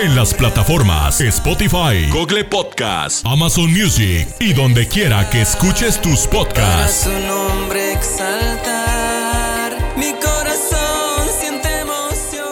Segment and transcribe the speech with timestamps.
[0.00, 0.10] Para.
[0.10, 6.44] En las plataformas Spotify, Google Podcast, Amazon Music y donde quiera que escuches tus Para
[6.44, 7.04] podcasts.
[7.04, 9.76] su nombre exaltar.
[9.96, 12.48] Mi corazón siente emoción.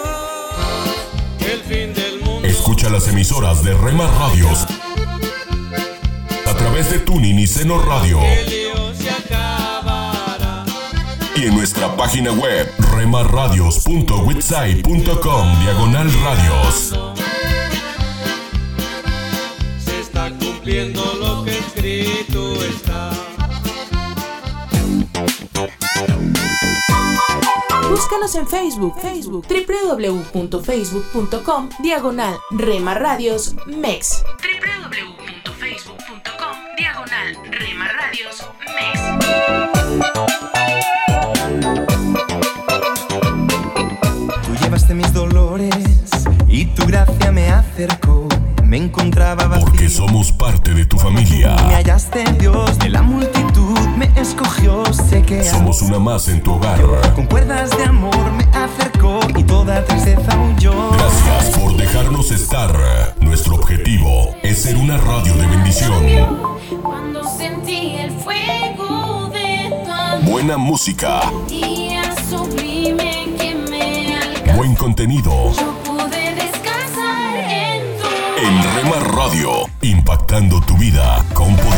[1.40, 2.46] El fin del mundo.
[2.46, 4.66] Escucha las emisoras de Rema Radios
[6.46, 8.20] a través de Tuning y Seno Radio
[11.36, 16.98] y en nuestra página web remarradios.witsai.com diagonal radios.
[20.68, 22.52] Cumpliendo lo que escrito.
[27.88, 34.22] Búscanos en Facebook, Facebook, www.facebook.com, diagonal Rema Radios MEX.
[48.78, 49.64] Me encontraba vacío.
[49.66, 51.56] Porque somos parte de tu familia.
[51.66, 56.52] Me hallaste Dios de la multitud, me escogió, sé que Somos una más en tu
[56.52, 56.80] hogar.
[57.16, 60.92] con cuerdas de amor me acercó y toda tristeza huyó.
[60.92, 62.72] Gracias por dejarnos estar.
[63.20, 66.04] Nuestro objetivo es ser una radio de bendición.
[66.80, 74.74] Cuando sentí el fuego de tu amor, Buena música, día sublime que me alcanzó, buen
[74.76, 75.52] contenido.
[75.52, 75.74] yo
[78.40, 79.50] En Rema Radio,
[79.82, 81.77] impactando tu vida con poder.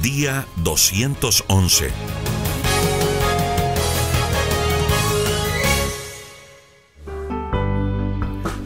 [0.00, 1.90] Día 211.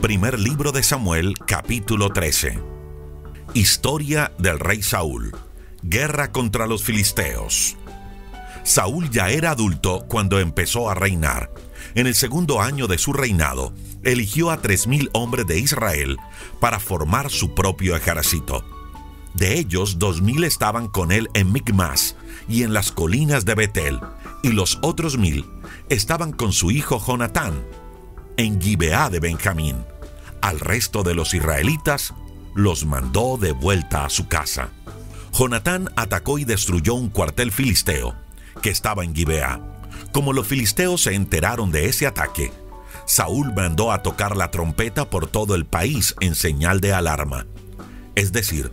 [0.01, 2.59] Primer libro de Samuel, capítulo 13.
[3.55, 5.37] Historia del rey Saúl.
[5.83, 7.77] Guerra contra los filisteos.
[8.63, 11.51] Saúl ya era adulto cuando empezó a reinar.
[11.95, 13.73] En el segundo año de su reinado,
[14.05, 16.17] eligió a tres mil hombres de Israel
[16.61, 18.78] para formar su propio ejército.
[19.39, 22.17] De ellos, dos mil estaban con él en Micmas
[22.49, 24.01] y en las colinas de Betel,
[24.43, 25.45] y los otros mil
[25.89, 27.55] estaban con su hijo Jonatán
[28.37, 29.77] en Gibeá de Benjamín.
[30.41, 32.15] Al resto de los israelitas
[32.57, 34.71] los mandó de vuelta a su casa.
[35.33, 38.17] Jonatán atacó y destruyó un cuartel filisteo
[38.61, 39.61] que estaba en Gibeá.
[40.11, 42.51] Como los filisteos se enteraron de ese ataque,
[43.07, 47.47] Saúl mandó a tocar la trompeta por todo el país en señal de alarma.
[48.17, 48.73] Es decir,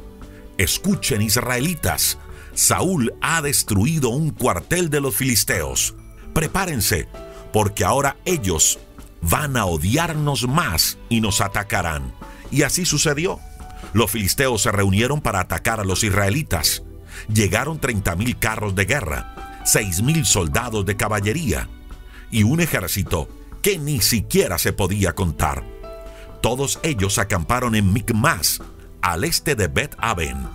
[0.58, 2.18] escuchen israelitas,
[2.54, 5.96] Saúl ha destruido un cuartel de los filisteos.
[6.34, 7.08] Prepárense,
[7.52, 8.80] porque ahora ellos
[9.22, 12.14] van a odiarnos más y nos atacarán.
[12.52, 13.40] Y así sucedió.
[13.94, 16.84] Los filisteos se reunieron para atacar a los israelitas.
[17.34, 21.70] Llegaron 30.000 carros de guerra, 6.000 soldados de caballería
[22.32, 23.30] y un ejército
[23.62, 25.64] que ni siquiera se podía contar.
[26.42, 28.62] Todos ellos acamparon en Micmas,
[29.06, 30.48] al este de Bet Aben.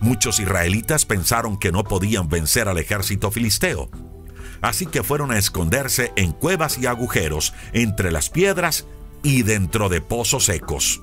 [0.00, 3.90] Muchos israelitas pensaron que no podían vencer al ejército filisteo.
[4.62, 8.86] Así que fueron a esconderse en cuevas y agujeros, entre las piedras
[9.22, 11.02] y dentro de pozos secos.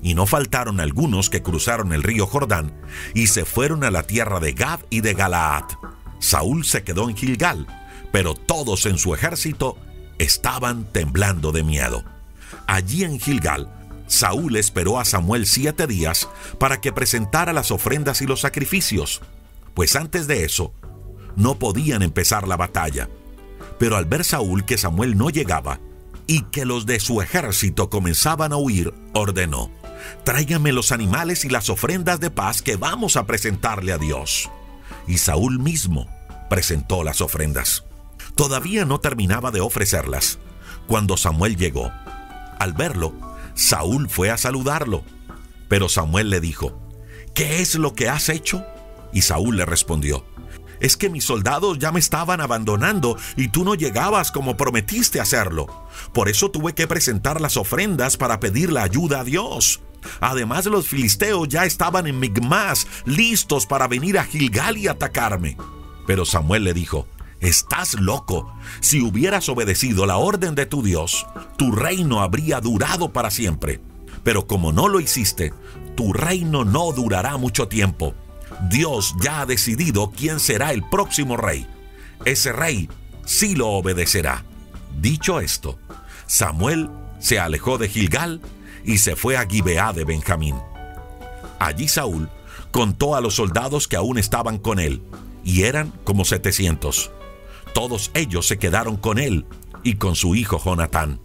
[0.00, 2.72] Y no faltaron algunos que cruzaron el río Jordán
[3.14, 5.64] y se fueron a la tierra de Gad y de Galaad.
[6.20, 7.66] Saúl se quedó en Gilgal,
[8.12, 9.76] pero todos en su ejército
[10.18, 12.04] estaban temblando de miedo.
[12.68, 13.77] Allí en Gilgal,
[14.08, 16.28] Saúl esperó a Samuel siete días
[16.58, 19.20] para que presentara las ofrendas y los sacrificios,
[19.74, 20.72] pues antes de eso
[21.36, 23.08] no podían empezar la batalla.
[23.78, 25.78] Pero al ver Saúl que Samuel no llegaba
[26.26, 29.70] y que los de su ejército comenzaban a huir, ordenó,
[30.24, 34.50] tráigame los animales y las ofrendas de paz que vamos a presentarle a Dios.
[35.06, 36.08] Y Saúl mismo
[36.50, 37.84] presentó las ofrendas.
[38.34, 40.38] Todavía no terminaba de ofrecerlas
[40.86, 41.92] cuando Samuel llegó.
[42.58, 43.14] Al verlo,
[43.58, 45.02] Saúl fue a saludarlo.
[45.68, 46.80] Pero Samuel le dijo,
[47.34, 48.64] ¿qué es lo que has hecho?
[49.12, 50.24] Y Saúl le respondió,
[50.78, 55.66] es que mis soldados ya me estaban abandonando y tú no llegabas como prometiste hacerlo.
[56.12, 59.80] Por eso tuve que presentar las ofrendas para pedir la ayuda a Dios.
[60.20, 65.56] Además, los filisteos ya estaban en Migmas, listos para venir a Gilgal y atacarme.
[66.06, 67.08] Pero Samuel le dijo,
[67.40, 68.52] Estás loco.
[68.80, 71.26] Si hubieras obedecido la orden de tu Dios,
[71.56, 73.80] tu reino habría durado para siempre.
[74.24, 75.52] Pero como no lo hiciste,
[75.96, 78.14] tu reino no durará mucho tiempo.
[78.68, 81.66] Dios ya ha decidido quién será el próximo rey.
[82.24, 82.88] Ese rey
[83.24, 84.44] sí lo obedecerá.
[85.00, 85.78] Dicho esto,
[86.26, 86.90] Samuel
[87.20, 88.40] se alejó de Gilgal
[88.84, 90.56] y se fue a Gibeá de Benjamín.
[91.60, 92.28] Allí Saúl
[92.72, 95.02] contó a los soldados que aún estaban con él,
[95.44, 97.10] y eran como setecientos.
[97.78, 99.46] Todos ellos se quedaron con él
[99.84, 101.20] y con su hijo Jonatán.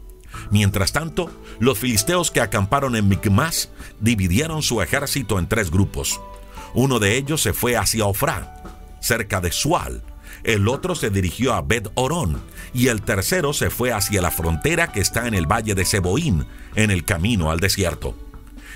[0.52, 6.22] Mientras tanto, los filisteos que acamparon en Micmas dividieron su ejército en tres grupos.
[6.76, 8.62] Uno de ellos se fue hacia Ofrá,
[9.02, 10.04] cerca de Sual.
[10.44, 12.40] El otro se dirigió a Bet Orón
[12.72, 16.46] y el tercero se fue hacia la frontera que está en el valle de Seboín,
[16.76, 18.16] en el camino al desierto.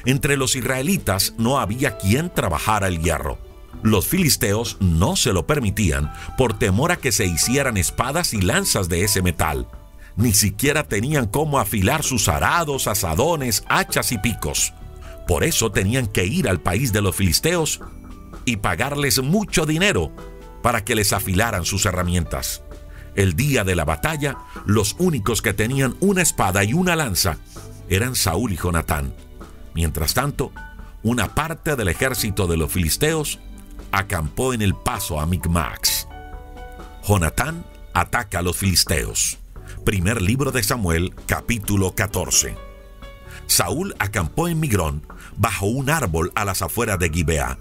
[0.03, 3.46] Entre los israelitas no había quien trabajara el hierro.
[3.83, 8.89] Los filisteos no se lo permitían por temor a que se hicieran espadas y lanzas
[8.89, 9.67] de ese metal.
[10.15, 14.73] Ni siquiera tenían cómo afilar sus arados, asadones, hachas y picos.
[15.27, 17.81] Por eso tenían que ir al país de los filisteos
[18.45, 20.11] y pagarles mucho dinero
[20.63, 22.63] para que les afilaran sus herramientas.
[23.15, 27.37] El día de la batalla, los únicos que tenían una espada y una lanza
[27.89, 29.13] eran Saúl y Jonatán.
[29.73, 30.51] Mientras tanto,
[31.03, 33.39] una parte del ejército de los filisteos
[33.91, 36.07] acampó en el paso a Micmax.
[37.07, 39.37] Jonatán ataca a los filisteos.
[39.85, 42.55] Primer libro de Samuel, capítulo 14.
[43.47, 45.07] Saúl acampó en Migrón,
[45.37, 47.57] bajo un árbol a las afueras de Gibeá.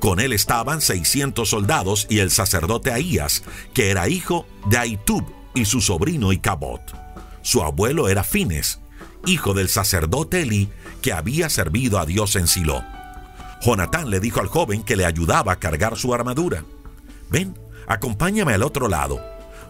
[0.00, 3.44] Con él estaban 600 soldados y el sacerdote Ahías,
[3.74, 5.24] que era hijo de Aitub
[5.54, 6.82] y su sobrino Icabot.
[7.42, 8.80] Su abuelo era Fines,
[9.26, 10.68] hijo del sacerdote Elí,
[11.02, 12.84] que había servido a Dios en Silo.
[13.60, 16.64] Jonatán le dijo al joven que le ayudaba a cargar su armadura,
[17.30, 19.20] ven, acompáñame al otro lado,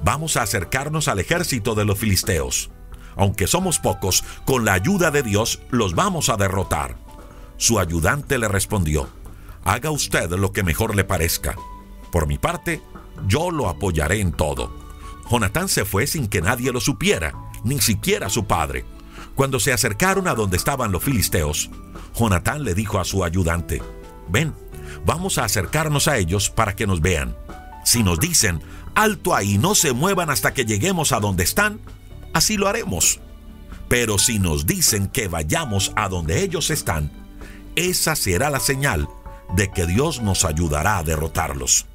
[0.04, 2.70] vamos a acercarnos al ejército de los filisteos.
[3.16, 6.96] Aunque somos pocos, con la ayuda de Dios los vamos a derrotar.
[7.56, 9.08] Su ayudante le respondió,
[9.64, 11.56] haga usted lo que mejor le parezca.
[12.12, 12.80] Por mi parte,
[13.26, 14.72] yo lo apoyaré en todo.
[15.28, 17.34] Jonatán se fue sin que nadie lo supiera,
[17.64, 18.84] ni siquiera su padre.
[19.34, 21.70] Cuando se acercaron a donde estaban los filisteos,
[22.14, 23.82] Jonatán le dijo a su ayudante,
[24.28, 24.54] ven,
[25.04, 27.36] vamos a acercarnos a ellos para que nos vean.
[27.84, 28.60] Si nos dicen,
[28.94, 31.80] alto ahí, no se muevan hasta que lleguemos a donde están,
[32.34, 33.20] así lo haremos.
[33.88, 37.10] Pero si nos dicen que vayamos a donde ellos están,
[37.76, 39.08] esa será la señal
[39.54, 41.86] de que Dios nos ayudará a derrotarlos.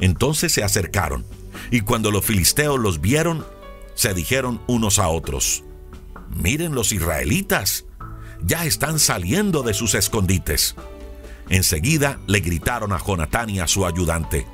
[0.00, 1.24] Entonces se acercaron,
[1.70, 3.46] y cuando los filisteos los vieron,
[3.94, 5.64] se dijeron unos a otros,
[6.34, 7.84] miren los israelitas,
[8.44, 10.74] ya están saliendo de sus escondites.
[11.48, 14.46] Enseguida le gritaron a Jonatán y a su ayudante,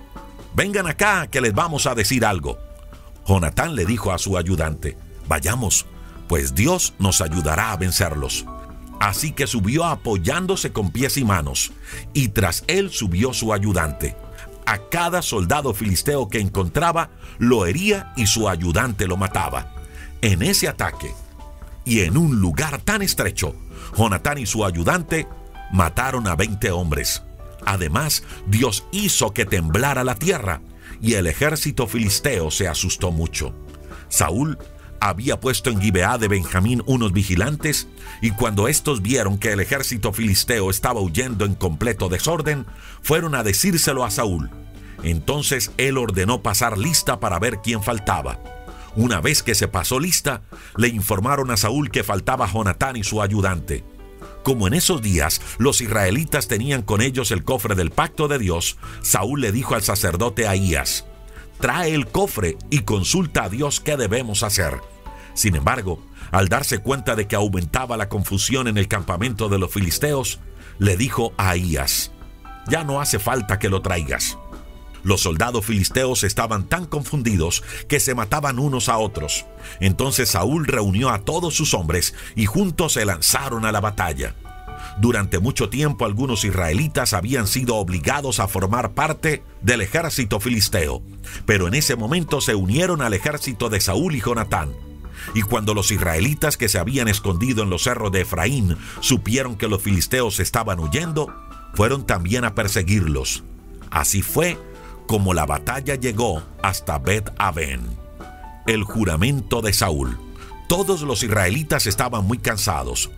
[0.55, 2.59] vengan acá que les vamos a decir algo.
[3.27, 4.97] Jonatán le dijo a su ayudante,
[5.29, 5.87] vayamos,
[6.29, 8.47] pues Dios nos ayudará a vencerlos.
[9.01, 11.73] Así que subió apoyándose con pies y manos,
[12.15, 14.17] y tras él subió su ayudante.
[14.67, 19.75] A cada soldado filisteo que encontraba lo hería y su ayudante lo mataba.
[20.21, 21.13] En ese ataque,
[21.85, 23.55] y en un lugar tan estrecho,
[23.99, 25.27] Jonatán y su ayudante
[25.73, 27.25] mataron a 20 hombres.
[27.67, 30.61] Además, Dios hizo que temblara la tierra
[31.03, 33.53] y el ejército filisteo se asustó mucho.
[34.09, 34.57] Saúl
[35.01, 37.89] había puesto en Gibeá de Benjamín unos vigilantes,
[38.21, 42.67] y cuando estos vieron que el ejército filisteo estaba huyendo en completo desorden,
[43.03, 44.51] fueron a decírselo a Saúl.
[45.03, 48.41] Entonces él ordenó pasar lista para ver quién faltaba.
[48.99, 50.43] Una vez que se pasó lista,
[50.77, 53.85] le informaron a Saúl que faltaba Jonatán y su ayudante.
[54.43, 58.77] Como en esos días los israelitas tenían con ellos el cofre del pacto de Dios,
[59.01, 61.07] Saúl le dijo al sacerdote Ahías,
[61.61, 64.81] trae el cofre y consulta a Dios qué debemos hacer.
[65.33, 69.73] Sin embargo, al darse cuenta de que aumentaba la confusión en el campamento de los
[69.73, 70.41] filisteos,
[70.81, 72.11] le dijo a Ahías,
[72.67, 74.39] ya no hace falta que lo traigas.
[75.09, 79.47] Los soldados filisteos estaban tan confundidos que se mataban unos a otros.
[79.81, 84.35] Entonces Saúl reunió a todos sus hombres y juntos se lanzaron a la batalla.
[84.99, 91.01] Durante mucho tiempo algunos israelitas habían sido obligados a formar parte del ejército filisteo,
[91.47, 94.75] pero en ese momento se unieron al ejército de Saúl y Jonatán.
[95.33, 99.69] Y cuando los israelitas que se habían escondido en los cerros de Efraín supieron que
[99.69, 101.35] los filisteos estaban huyendo,
[101.73, 103.43] fueron también a perseguirlos.
[103.91, 104.59] Así fue
[105.09, 107.81] como la batalla llegó hasta Bet Aben.
[108.67, 110.19] El juramento de Saúl.
[110.69, 113.11] Todos los israelitas estaban muy cansados,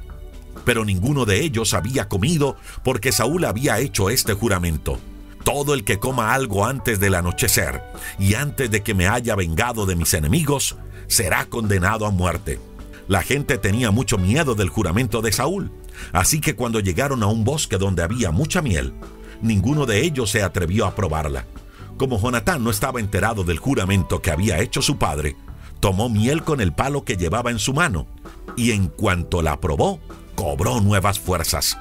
[0.64, 5.00] pero ninguno de ellos había comido porque Saúl había hecho este juramento.
[5.42, 7.82] Todo el que coma algo antes del anochecer
[8.20, 10.76] y antes de que me haya vengado de mis enemigos,
[11.08, 12.60] será condenado a muerte.
[13.08, 15.72] La gente tenía mucho miedo del juramento de Saúl,
[16.12, 18.94] así que cuando llegaron a un bosque donde había mucha miel,
[19.42, 21.46] ninguno de ellos se atrevió a probarla.
[22.00, 25.36] Como Jonatán no estaba enterado del juramento que había hecho su padre,
[25.80, 28.06] tomó miel con el palo que llevaba en su mano,
[28.56, 30.00] y en cuanto la probó,
[30.34, 31.76] cobró nuevas fuerzas.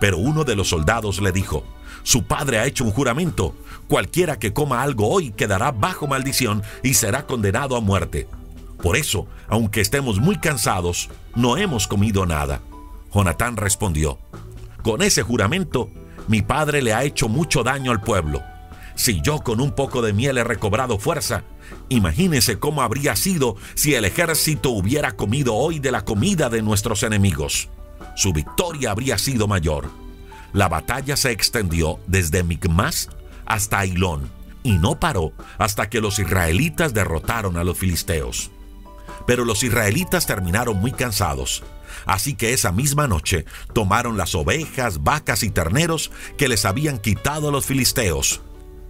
[0.00, 1.62] Pero uno de los soldados le dijo,
[2.02, 3.54] su padre ha hecho un juramento,
[3.86, 8.26] cualquiera que coma algo hoy quedará bajo maldición y será condenado a muerte.
[8.82, 12.62] Por eso, aunque estemos muy cansados, no hemos comido nada.
[13.14, 14.18] Jonatán respondió,
[14.82, 15.88] con ese juramento,
[16.26, 18.42] mi padre le ha hecho mucho daño al pueblo.
[18.94, 21.44] Si yo con un poco de miel he recobrado fuerza,
[21.88, 27.02] imagínese cómo habría sido si el ejército hubiera comido hoy de la comida de nuestros
[27.02, 27.68] enemigos.
[28.16, 29.90] Su victoria habría sido mayor.
[30.52, 33.08] La batalla se extendió desde Micmas
[33.46, 34.30] hasta Ailón
[34.62, 38.50] y no paró hasta que los israelitas derrotaron a los filisteos.
[39.26, 41.62] Pero los israelitas terminaron muy cansados,
[42.06, 47.48] así que esa misma noche tomaron las ovejas, vacas y terneros que les habían quitado
[47.48, 48.42] a los filisteos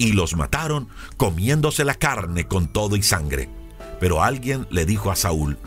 [0.02, 3.48] y los mataron comiéndose la carne con todo y sangre.
[4.00, 5.58] Pero alguien le dijo a Saúl,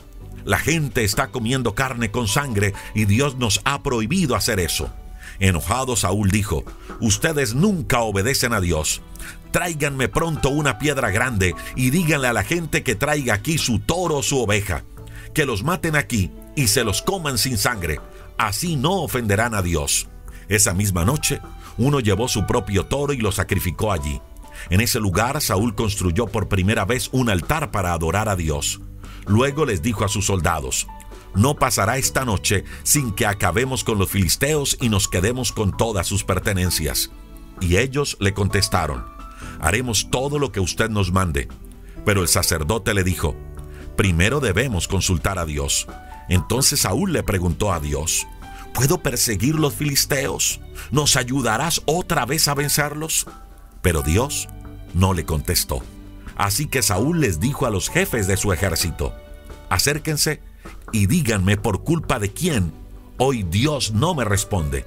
[0.44, 4.92] la gente está comiendo carne con sangre y Dios nos ha prohibido hacer eso.
[5.40, 6.66] Enojado Saúl dijo,
[7.00, 9.02] ustedes nunca obedecen a Dios.
[9.52, 14.18] Tráiganme pronto una piedra grande y díganle a la gente que traiga aquí su toro
[14.18, 14.84] o su oveja,
[15.34, 18.02] que los maten aquí y se los coman sin sangre.
[18.38, 20.10] Así no ofenderán a Dios.
[20.50, 21.40] Esa misma noche,
[21.78, 24.22] uno llevó su propio toro y lo sacrificó allí.
[24.70, 28.82] En ese lugar Saúl construyó por primera vez un altar para adorar a Dios.
[29.28, 30.88] Luego les dijo a sus soldados,
[31.36, 36.08] no pasará esta noche sin que acabemos con los filisteos y nos quedemos con todas
[36.08, 37.12] sus pertenencias.
[37.60, 39.06] Y ellos le contestaron,
[39.60, 41.48] haremos todo lo que usted nos mande.
[42.06, 43.36] Pero el sacerdote le dijo,
[43.98, 45.88] primero debemos consultar a Dios.
[46.30, 48.26] Entonces Saúl le preguntó a Dios,
[48.76, 50.60] ¿puedo perseguir los filisteos?
[50.92, 53.26] ¿Nos ayudarás otra vez a vencerlos?
[53.82, 54.48] Pero Dios
[54.94, 55.82] no le contestó.
[56.36, 59.16] Así que Saúl les dijo a los jefes de su ejército,
[59.70, 60.42] acérquense
[60.92, 62.74] y díganme por culpa de quién
[63.18, 64.86] hoy Dios no me responde.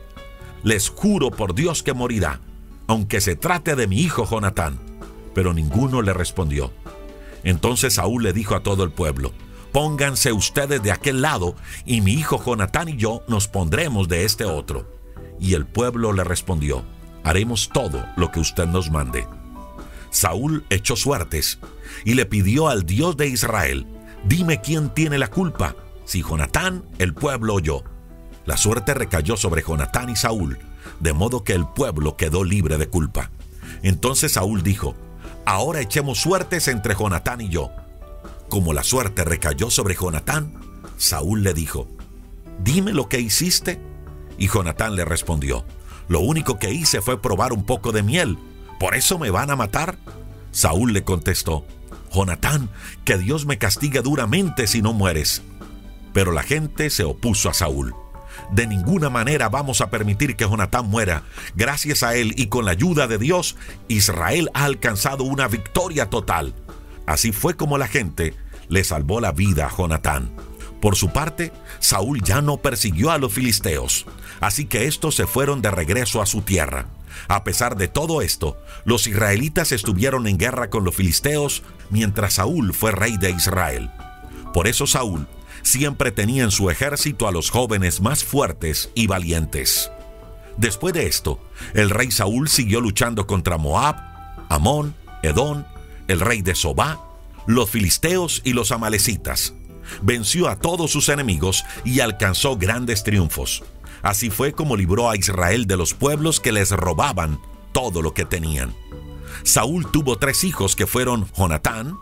[0.62, 2.40] Les juro por Dios que morirá,
[2.87, 4.78] aunque se trate de mi hijo Jonatán.
[5.35, 6.73] Pero ninguno le respondió.
[7.45, 9.33] Entonces Saúl le dijo a todo el pueblo,
[9.73, 14.45] pónganse ustedes de aquel lado y mi hijo Jonatán y yo nos pondremos de este
[14.45, 14.99] otro.
[15.41, 16.85] Y el pueblo le respondió,
[17.25, 19.27] haremos todo lo que usted nos mande.
[20.11, 21.59] Saúl echó suertes
[22.05, 23.87] y le pidió al Dios de Israel,
[24.25, 27.85] dime quién tiene la culpa, si Jonatán, el pueblo o yo.
[28.47, 30.59] La suerte recayó sobre Jonatán y Saúl,
[31.01, 33.31] de modo que el pueblo quedó libre de culpa.
[33.83, 34.95] Entonces Saúl dijo,
[35.45, 37.71] ahora echemos suertes entre Jonatán y yo.
[38.49, 40.55] Como la suerte recayó sobre Jonatán,
[40.97, 41.87] Saúl le dijo,
[42.64, 43.81] dime lo que hiciste.
[44.38, 45.64] Y Jonatán le respondió,
[46.09, 48.38] lo único que hice fue probar un poco de miel.
[48.81, 49.99] ¿Por eso me van a matar?
[50.50, 51.67] Saúl le contestó,
[52.12, 52.71] Jonatán,
[53.05, 55.43] que Dios me castigue duramente si no mueres.
[56.14, 57.95] Pero la gente se opuso a Saúl.
[58.50, 61.25] De ninguna manera vamos a permitir que Jonatán muera.
[61.55, 63.57] Gracias a él y con la ayuda de Dios,
[63.88, 66.55] Israel ha alcanzado una victoria total.
[67.09, 68.35] Así fue como la gente
[68.69, 70.31] le salvó la vida a Jonatán.
[70.79, 74.05] Por su parte, Saúl ya no persiguió a los filisteos,
[74.41, 76.85] así que estos se fueron de regreso a su tierra.
[77.27, 82.75] A pesar de todo esto, los israelitas estuvieron en guerra con los filisteos mientras Saúl
[82.75, 83.91] fue rey de Israel.
[84.53, 85.27] Por eso Saúl
[85.62, 89.91] siempre tenía en su ejército a los jóvenes más fuertes y valientes.
[90.59, 91.41] Después de esto,
[91.73, 93.97] el rey Saúl siguió luchando contra Moab,
[94.50, 95.67] Amón, Edón,
[96.09, 96.99] el rey de Sobá,
[97.47, 99.55] los filisteos y los amalecitas.
[100.03, 103.62] Venció a todos sus enemigos y alcanzó grandes triunfos.
[104.03, 107.41] Así fue como libró a Israel de los pueblos que les robaban
[107.73, 108.75] todo lo que tenían.
[109.43, 111.97] Saúl tuvo tres hijos que fueron Jonatán,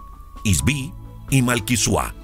[0.45, 0.93] Isbi
[1.31, 2.15] y Malquisua.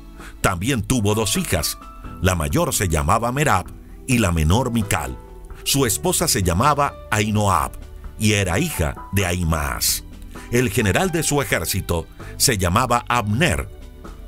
[0.40, 1.78] También tuvo dos hijas.
[2.20, 3.66] La mayor se llamaba Merab
[4.06, 5.16] y la menor Mical.
[5.64, 7.72] Su esposa se llamaba Ainoab
[8.18, 10.04] y era hija de Aimaas.
[10.52, 12.06] El general de su ejército
[12.36, 13.68] se llamaba Abner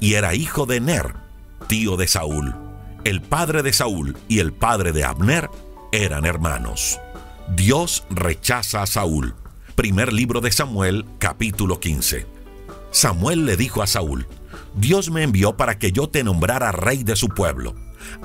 [0.00, 1.14] y era hijo de Ner.
[1.68, 2.54] tío de Saúl.
[3.04, 5.50] El padre de Saúl y el padre de Abner
[5.92, 6.98] eran hermanos.
[7.54, 9.34] Dios rechaza a Saúl.
[9.74, 12.26] Primer libro de Samuel, capítulo 15.
[12.90, 14.26] Samuel le dijo a Saúl,
[14.74, 17.74] Dios me envió para que yo te nombrara rey de su pueblo.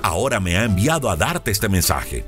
[0.02, 2.24] Ahora me ha enviado a darte este mensaje.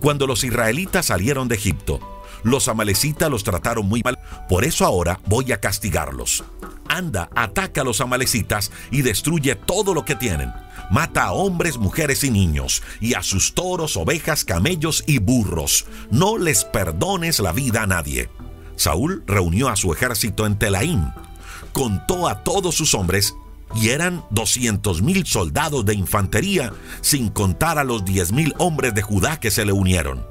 [0.00, 4.18] Cuando los israelitas salieron de Egipto, los amalecitas los trataron muy mal,
[4.48, 6.44] por eso ahora voy a castigarlos.
[6.88, 10.52] Anda, ataca a los amalecitas y destruye todo lo que tienen.
[10.90, 15.86] Mata a hombres, mujeres y niños, y a sus toros, ovejas, camellos y burros.
[16.10, 18.30] No les perdones la vida a nadie.
[18.76, 21.12] Saúl reunió a su ejército en Telaín,
[21.72, 23.34] contó a todos sus hombres
[23.74, 29.02] y eran 200 mil soldados de infantería, sin contar a los 10 mil hombres de
[29.02, 30.24] Judá que se le unieron.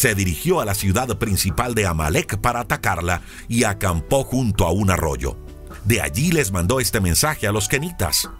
[0.00, 4.90] Se dirigió a la ciudad principal de Amalek para atacarla y acampó junto a un
[4.90, 5.36] arroyo.
[5.84, 8.30] De allí les mandó este mensaje a los kenitas.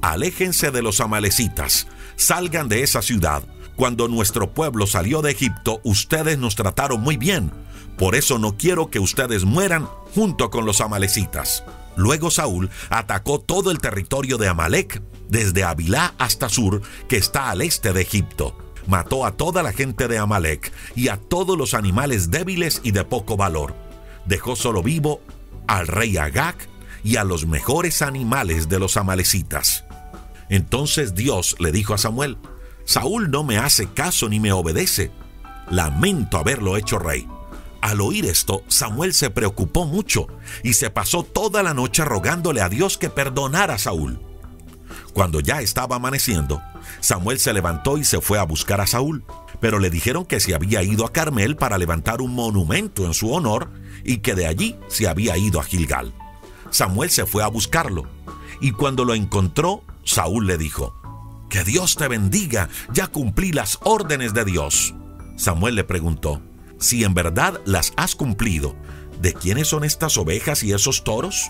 [0.00, 3.42] Aléjense de los amalecitas, salgan de esa ciudad.
[3.76, 7.52] Cuando nuestro pueblo salió de Egipto, ustedes nos trataron muy bien.
[7.98, 11.64] Por eso no quiero que ustedes mueran junto con los amalecitas.
[11.96, 17.60] Luego Saúl atacó todo el territorio de Amalek, desde Abilá hasta Sur, que está al
[17.60, 18.69] este de Egipto.
[18.86, 23.04] Mató a toda la gente de Amalek y a todos los animales débiles y de
[23.04, 23.74] poco valor.
[24.26, 25.20] Dejó solo vivo
[25.66, 26.56] al rey Agag
[27.04, 29.84] y a los mejores animales de los amalecitas.
[30.48, 32.36] Entonces Dios le dijo a Samuel,
[32.84, 35.12] Saúl no me hace caso ni me obedece.
[35.70, 37.28] Lamento haberlo hecho rey.
[37.80, 40.26] Al oír esto, Samuel se preocupó mucho
[40.62, 44.20] y se pasó toda la noche rogándole a Dios que perdonara a Saúl.
[45.12, 46.62] Cuando ya estaba amaneciendo,
[47.00, 49.24] Samuel se levantó y se fue a buscar a Saúl,
[49.60, 53.32] pero le dijeron que se había ido a Carmel para levantar un monumento en su
[53.32, 53.70] honor
[54.04, 56.14] y que de allí se había ido a Gilgal.
[56.70, 58.06] Samuel se fue a buscarlo
[58.60, 60.94] y cuando lo encontró, Saúl le dijo,
[61.48, 64.94] Que Dios te bendiga, ya cumplí las órdenes de Dios.
[65.36, 66.42] Samuel le preguntó,
[66.78, 68.74] si en verdad las has cumplido,
[69.20, 71.48] ¿de quiénes son estas ovejas y esos toros?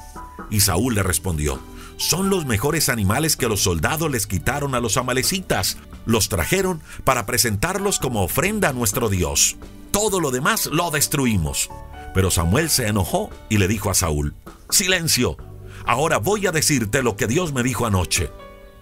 [0.50, 1.60] Y Saúl le respondió,
[2.00, 5.76] son los mejores animales que los soldados les quitaron a los amalecitas.
[6.06, 9.58] Los trajeron para presentarlos como ofrenda a nuestro Dios.
[9.90, 11.68] Todo lo demás lo destruimos.
[12.14, 14.34] Pero Samuel se enojó y le dijo a Saúl,
[14.70, 15.36] Silencio,
[15.84, 18.30] ahora voy a decirte lo que Dios me dijo anoche.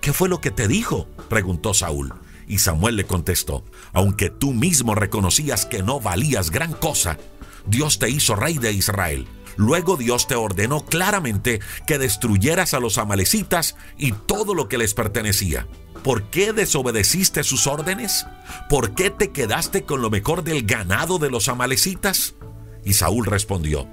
[0.01, 1.09] ¿Qué fue lo que te dijo?
[1.29, 2.15] preguntó Saúl.
[2.47, 7.19] Y Samuel le contestó, aunque tú mismo reconocías que no valías gran cosa,
[7.67, 9.27] Dios te hizo rey de Israel.
[9.59, 14.95] Luego Dios te ordenó claramente que destruyeras a los amalecitas y todo lo que les
[14.95, 15.67] pertenecía.
[16.05, 18.25] ¿Por qué desobedeciste sus órdenes?
[18.71, 22.37] ¿Por qué te quedaste con lo mejor del ganado de los amalecitas?
[22.85, 23.89] Y Saúl respondió,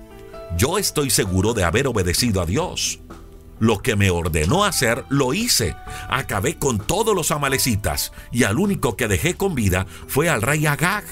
[0.55, 2.99] yo estoy seguro de haber obedecido a Dios.
[3.57, 5.75] Lo que me ordenó hacer, lo hice.
[6.09, 10.67] Acabé con todos los amalecitas y al único que dejé con vida fue al rey
[10.67, 11.05] Agag.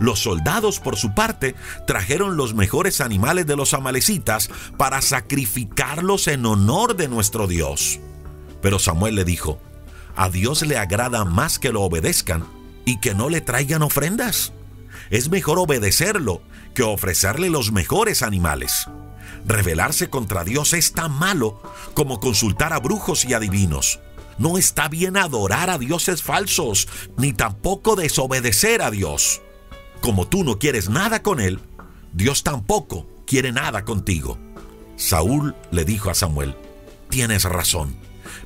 [0.00, 1.54] Los soldados, por su parte,
[1.86, 8.00] trajeron los mejores animales de los amalecitas para sacrificarlos en honor de nuestro Dios.
[8.62, 9.60] Pero Samuel le dijo,
[10.16, 12.46] a Dios le agrada más que lo obedezcan
[12.84, 14.52] y que no le traigan ofrendas.
[15.10, 16.42] Es mejor obedecerlo
[16.74, 18.86] que ofrecerle los mejores animales.
[19.46, 21.60] Rebelarse contra Dios es tan malo
[21.94, 24.00] como consultar a brujos y adivinos.
[24.38, 29.42] No está bien adorar a dioses falsos, ni tampoco desobedecer a Dios.
[30.00, 31.60] Como tú no quieres nada con Él,
[32.12, 34.38] Dios tampoco quiere nada contigo.
[34.96, 36.56] Saúl le dijo a Samuel,
[37.08, 37.96] tienes razón,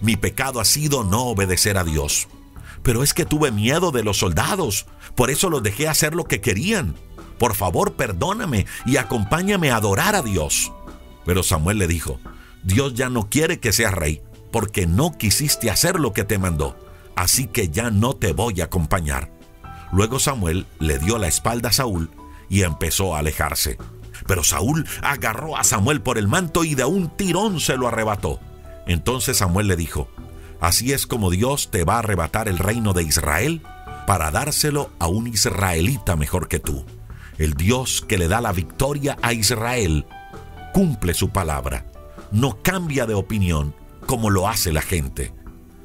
[0.00, 2.28] mi pecado ha sido no obedecer a Dios.
[2.82, 6.40] Pero es que tuve miedo de los soldados, por eso los dejé hacer lo que
[6.40, 6.96] querían.
[7.38, 10.72] Por favor, perdóname y acompáñame a adorar a Dios.
[11.24, 12.20] Pero Samuel le dijo,
[12.62, 16.76] Dios ya no quiere que seas rey, porque no quisiste hacer lo que te mandó,
[17.16, 19.33] así que ya no te voy a acompañar.
[19.94, 22.10] Luego Samuel le dio la espalda a Saúl
[22.48, 23.78] y empezó a alejarse.
[24.26, 28.40] Pero Saúl agarró a Samuel por el manto y de un tirón se lo arrebató.
[28.88, 30.08] Entonces Samuel le dijo,
[30.60, 33.62] Así es como Dios te va a arrebatar el reino de Israel
[34.04, 36.84] para dárselo a un israelita mejor que tú.
[37.38, 40.06] El Dios que le da la victoria a Israel
[40.72, 41.86] cumple su palabra,
[42.32, 43.76] no cambia de opinión
[44.06, 45.32] como lo hace la gente.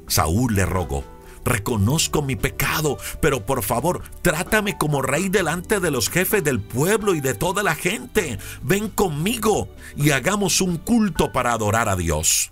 [0.08, 1.04] Saúl le rogó,
[1.50, 7.16] reconozco mi pecado, pero por favor, trátame como rey delante de los jefes del pueblo
[7.16, 8.40] y de toda la gente.
[8.62, 12.52] Ven conmigo y hagamos un culto para adorar a Dios.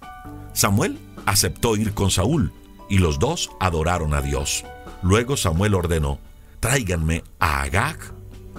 [0.54, 2.52] Samuel aceptó ir con Saúl
[2.90, 4.66] y los dos adoraron a Dios.
[5.02, 6.20] Luego Samuel ordenó,
[6.60, 7.98] tráiganme a Agag,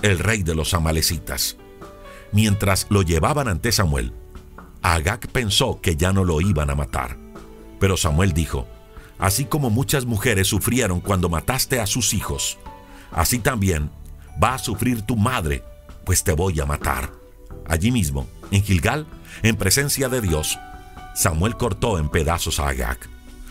[0.00, 1.56] el rey de los amalecitas
[2.32, 4.12] mientras lo llevaban ante Samuel.
[4.82, 7.16] Agag pensó que ya no lo iban a matar.
[7.80, 8.66] Pero Samuel dijo,
[9.18, 12.58] Así como muchas mujeres sufrieron cuando mataste a sus hijos,
[13.10, 13.90] así también
[14.42, 15.64] va a sufrir tu madre,
[16.04, 17.12] pues te voy a matar.
[17.66, 19.06] Allí mismo, en Gilgal,
[19.42, 20.58] en presencia de Dios,
[21.14, 22.98] Samuel cortó en pedazos a Agag.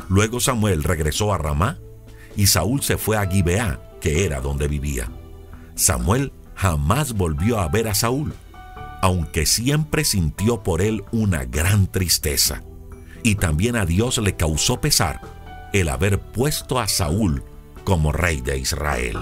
[0.07, 1.77] Luego Samuel regresó a Ramá
[2.37, 5.11] y Saúl se fue a Gibeá, que era donde vivía.
[5.75, 8.33] Samuel jamás volvió a ver a Saúl,
[9.01, 12.63] aunque siempre sintió por él una gran tristeza.
[13.21, 15.36] Y también a Dios le causó pesar
[15.73, 17.43] el haber puesto a Saúl
[17.83, 19.17] como rey de Israel.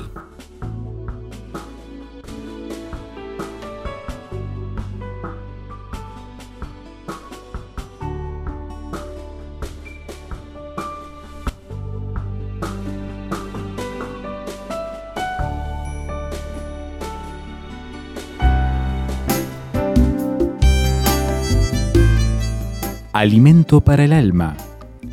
[23.14, 24.58] Alimento para el alma.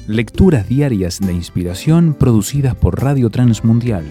[0.08, 4.04] Lecturas diarias de inspiración producidas por Radio Transmundial.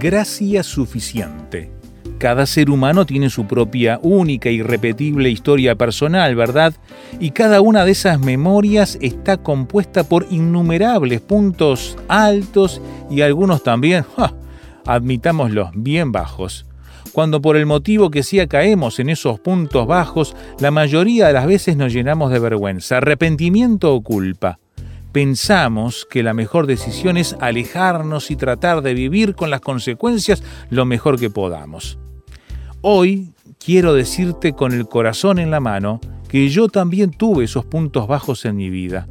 [0.00, 1.70] Gracia suficiente.
[2.18, 6.74] Cada ser humano tiene su propia única y irrepetible historia personal, ¿verdad?
[7.20, 14.04] Y cada una de esas memorias está compuesta por innumerables puntos altos y algunos también,
[14.84, 16.66] admitámoslo, bien bajos.
[17.14, 21.46] Cuando por el motivo que sea caemos en esos puntos bajos, la mayoría de las
[21.46, 24.58] veces nos llenamos de vergüenza, arrepentimiento o culpa.
[25.12, 30.86] Pensamos que la mejor decisión es alejarnos y tratar de vivir con las consecuencias lo
[30.86, 32.00] mejor que podamos.
[32.80, 33.30] Hoy
[33.64, 38.44] quiero decirte con el corazón en la mano que yo también tuve esos puntos bajos
[38.44, 39.06] en mi vida.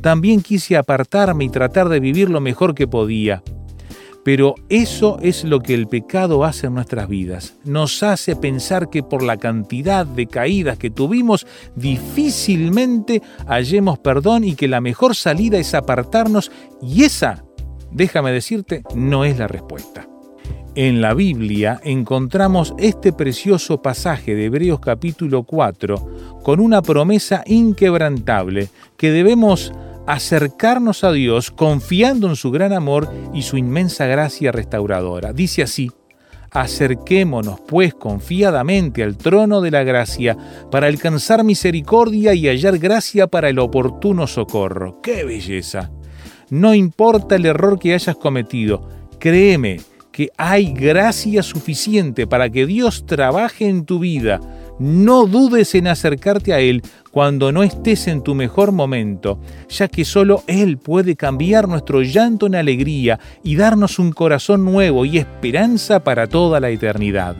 [0.00, 3.42] También quise apartarme y tratar de vivir lo mejor que podía.
[4.24, 7.54] Pero eso es lo que el pecado hace en nuestras vidas.
[7.64, 14.54] Nos hace pensar que por la cantidad de caídas que tuvimos, difícilmente hallemos perdón y
[14.54, 17.44] que la mejor salida es apartarnos y esa,
[17.90, 20.06] déjame decirte, no es la respuesta.
[20.74, 28.70] En la Biblia encontramos este precioso pasaje de Hebreos capítulo 4 con una promesa inquebrantable
[28.96, 29.70] que debemos
[30.06, 35.32] acercarnos a Dios confiando en su gran amor y su inmensa gracia restauradora.
[35.32, 35.90] Dice así,
[36.50, 40.36] acerquémonos pues confiadamente al trono de la gracia
[40.70, 45.00] para alcanzar misericordia y hallar gracia para el oportuno socorro.
[45.02, 45.90] ¡Qué belleza!
[46.50, 48.86] No importa el error que hayas cometido,
[49.18, 49.80] créeme
[50.12, 54.38] que hay gracia suficiente para que Dios trabaje en tu vida.
[54.78, 60.04] No dudes en acercarte a Él cuando no estés en tu mejor momento, ya que
[60.04, 66.02] solo Él puede cambiar nuestro llanto en alegría y darnos un corazón nuevo y esperanza
[66.02, 67.36] para toda la eternidad.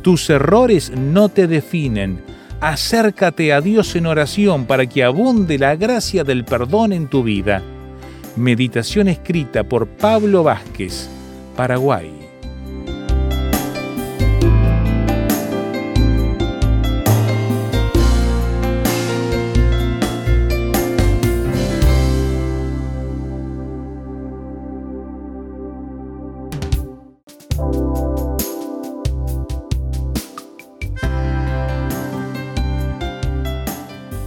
[0.00, 2.22] Tus errores no te definen.
[2.60, 7.62] Acércate a Dios en oración para que abunde la gracia del perdón en tu vida.
[8.36, 11.10] Meditación escrita por Pablo Vázquez,
[11.54, 12.21] Paraguay.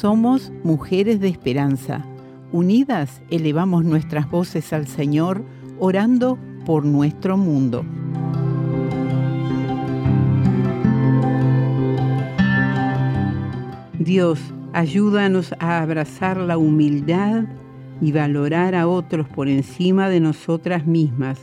[0.00, 2.04] Somos mujeres de esperanza.
[2.52, 5.42] Unidas elevamos nuestras voces al Señor,
[5.80, 7.84] orando por nuestro mundo.
[13.98, 14.38] Dios,
[14.72, 17.46] ayúdanos a abrazar la humildad
[18.00, 21.40] y valorar a otros por encima de nosotras mismas,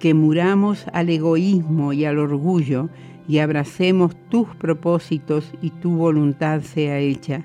[0.00, 2.88] que muramos al egoísmo y al orgullo
[3.28, 7.44] y abracemos tus propósitos y tu voluntad sea hecha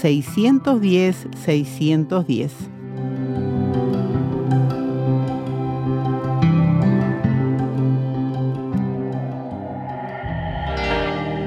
[0.00, 2.50] 610-610.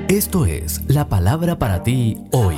[0.10, 2.58] Esto es la palabra para ti hoy.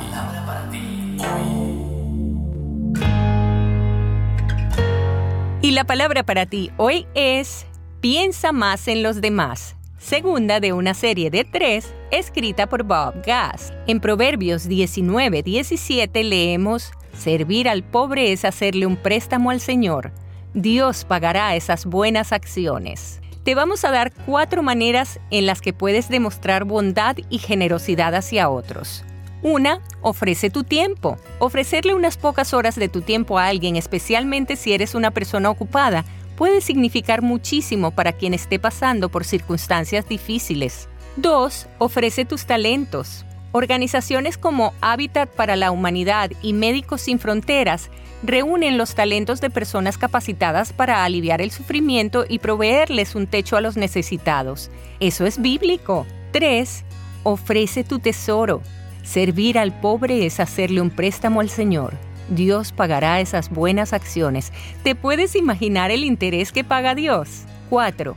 [5.60, 7.66] Y la palabra para ti hoy es
[8.00, 9.76] piensa más en los demás.
[9.98, 13.72] Segunda de una serie de tres escrita por Bob Gass.
[13.88, 20.12] En Proverbios 19, 17 leemos, Servir al pobre es hacerle un préstamo al Señor.
[20.54, 23.20] Dios pagará esas buenas acciones.
[23.44, 28.48] Te vamos a dar cuatro maneras en las que puedes demostrar bondad y generosidad hacia
[28.48, 29.04] otros.
[29.42, 31.16] Una, ofrece tu tiempo.
[31.38, 36.04] Ofrecerle unas pocas horas de tu tiempo a alguien, especialmente si eres una persona ocupada,
[36.36, 40.88] puede significar muchísimo para quien esté pasando por circunstancias difíciles.
[41.16, 41.66] 2.
[41.78, 43.24] Ofrece tus talentos.
[43.52, 47.90] Organizaciones como Hábitat para la Humanidad y Médicos Sin Fronteras
[48.22, 53.60] reúnen los talentos de personas capacitadas para aliviar el sufrimiento y proveerles un techo a
[53.60, 54.70] los necesitados.
[55.00, 56.06] Eso es bíblico.
[56.32, 56.84] 3.
[57.24, 58.62] Ofrece tu tesoro.
[59.02, 61.94] Servir al pobre es hacerle un préstamo al Señor.
[62.30, 64.50] Dios pagará esas buenas acciones.
[64.82, 67.42] ¿Te puedes imaginar el interés que paga Dios?
[67.68, 68.16] 4.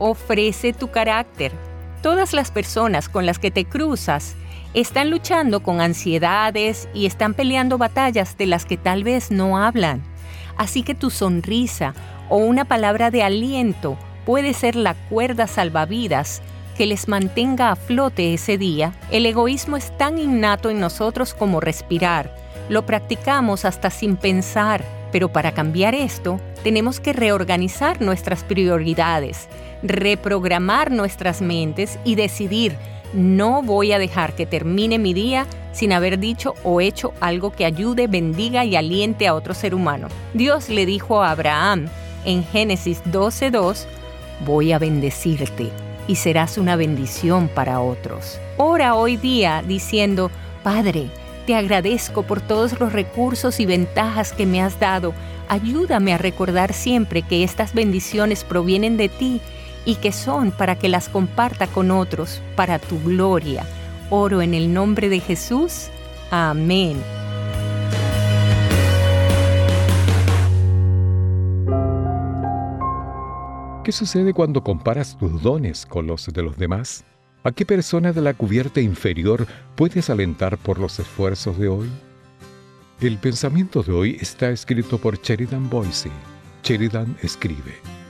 [0.00, 1.52] Ofrece tu carácter.
[2.02, 4.34] Todas las personas con las que te cruzas
[4.74, 10.02] están luchando con ansiedades y están peleando batallas de las que tal vez no hablan.
[10.56, 11.94] Así que tu sonrisa
[12.28, 16.42] o una palabra de aliento puede ser la cuerda salvavidas
[16.76, 18.94] que les mantenga a flote ese día.
[19.12, 22.34] El egoísmo es tan innato en nosotros como respirar.
[22.68, 29.48] Lo practicamos hasta sin pensar, pero para cambiar esto tenemos que reorganizar nuestras prioridades,
[29.82, 32.76] reprogramar nuestras mentes y decidir
[33.12, 37.64] no voy a dejar que termine mi día sin haber dicho o hecho algo que
[37.64, 40.08] ayude, bendiga y aliente a otro ser humano.
[40.34, 41.88] Dios le dijo a Abraham
[42.24, 43.86] en Génesis 12:2,
[44.46, 45.70] voy a bendecirte
[46.06, 48.38] y serás una bendición para otros.
[48.56, 50.30] Ora hoy día diciendo,
[50.62, 51.08] Padre,
[51.46, 55.12] te agradezco por todos los recursos y ventajas que me has dado.
[55.48, 59.40] Ayúdame a recordar siempre que estas bendiciones provienen de ti
[59.84, 63.66] y que son para que las comparta con otros, para tu gloria.
[64.10, 65.88] Oro en el nombre de Jesús.
[66.30, 67.02] Amén.
[73.84, 77.04] ¿Qué sucede cuando comparas tus dones con los de los demás?
[77.42, 81.90] ¿A qué persona de la cubierta inferior puedes alentar por los esfuerzos de hoy?
[83.00, 86.10] El pensamiento de hoy está escrito por Sheridan Boise.
[86.62, 88.01] Sheridan escribe.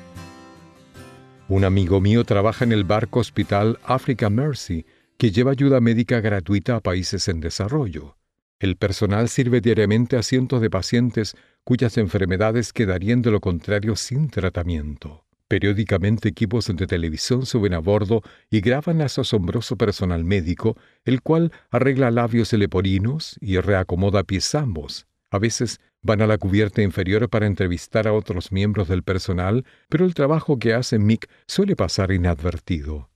[1.52, 4.86] Un amigo mío trabaja en el barco hospital Africa Mercy,
[5.18, 8.16] que lleva ayuda médica gratuita a países en desarrollo.
[8.58, 14.30] El personal sirve diariamente a cientos de pacientes cuyas enfermedades quedarían de lo contrario sin
[14.30, 15.26] tratamiento.
[15.46, 21.20] Periódicamente equipos de televisión suben a bordo y graban a su asombroso personal médico, el
[21.20, 25.06] cual arregla labios leporinos y reacomoda pies ambos.
[25.30, 30.04] A veces Van a la cubierta inferior para entrevistar a otros miembros del personal, pero
[30.04, 33.08] el trabajo que hace Mick suele pasar inadvertido.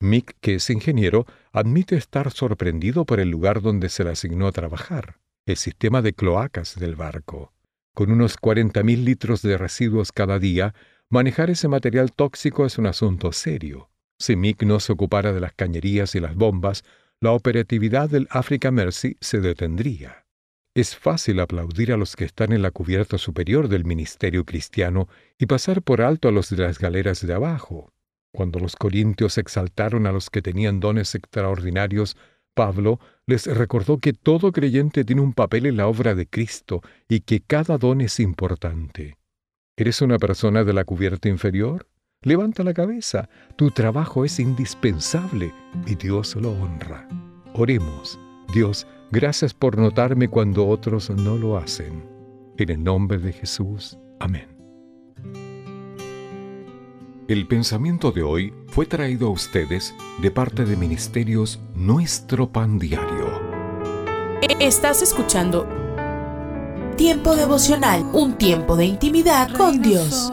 [0.00, 4.52] Mick, que es ingeniero, admite estar sorprendido por el lugar donde se le asignó a
[4.52, 7.52] trabajar, el sistema de cloacas del barco.
[7.94, 10.74] Con unos 40.000 litros de residuos cada día,
[11.08, 13.90] manejar ese material tóxico es un asunto serio.
[14.18, 16.82] Si Mick no se ocupara de las cañerías y las bombas,
[17.20, 20.23] la operatividad del Africa Mercy se detendría.
[20.74, 25.08] Es fácil aplaudir a los que están en la cubierta superior del ministerio cristiano
[25.38, 27.92] y pasar por alto a los de las galeras de abajo.
[28.32, 32.16] Cuando los corintios exaltaron a los que tenían dones extraordinarios,
[32.54, 37.20] Pablo les recordó que todo creyente tiene un papel en la obra de Cristo y
[37.20, 39.16] que cada don es importante.
[39.76, 41.86] ¿Eres una persona de la cubierta inferior?
[42.22, 45.52] Levanta la cabeza, tu trabajo es indispensable
[45.86, 47.08] y Dios lo honra.
[47.54, 48.18] Oremos,
[48.52, 52.04] Dios, Gracias por notarme cuando otros no lo hacen.
[52.56, 53.98] En el nombre de Jesús.
[54.20, 54.48] Amén.
[57.26, 63.40] El pensamiento de hoy fue traído a ustedes de parte de Ministerios Nuestro Pan Diario.
[64.60, 65.66] Estás escuchando
[66.96, 70.32] Tiempo devocional, un tiempo de intimidad con Dios.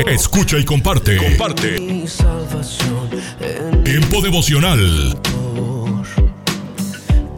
[0.00, 1.16] Escucha y comparte.
[1.18, 1.76] Comparte.
[3.84, 5.18] Tiempo devocional.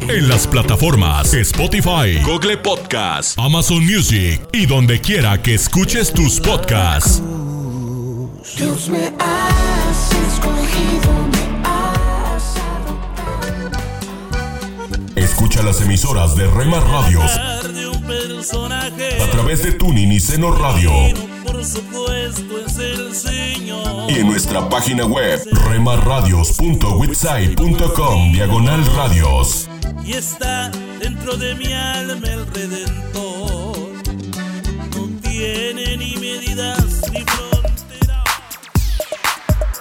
[0.08, 7.20] En las plataformas Spotify, Google Podcast, Amazon Music y donde quiera que escuches tus podcasts.
[8.56, 12.54] Dios me has escogido, me has
[15.16, 20.92] Escucha las emisoras de Rema Radios a través de Tuning y Seno Radio.
[21.44, 24.10] Por supuesto es el Señor.
[24.10, 29.68] Y en nuestra página web, remarradios.witsai.com, diagonal radios.
[30.04, 33.76] Y está dentro de mi alma el Redentor.
[34.94, 38.24] No tiene ni medidas ni fronteras.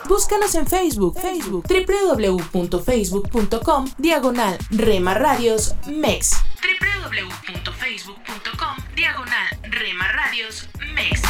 [0.08, 6.32] Búscanos en Facebook, Facebook, www.facebook.com, diagonal Rema Radios MEX.
[6.62, 11.22] www.facebook.com, diagonal Rema Radios MEX.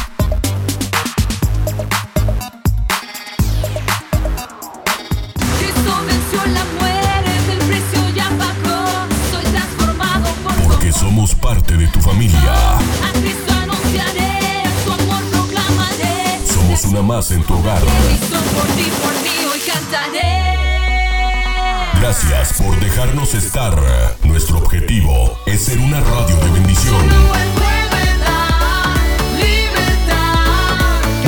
[11.26, 12.54] Somos parte de tu familia.
[16.52, 17.80] Somos una más en tu hogar.
[22.00, 23.74] Gracias por dejarnos estar.
[24.24, 27.08] Nuestro objetivo es ser una radio de bendición.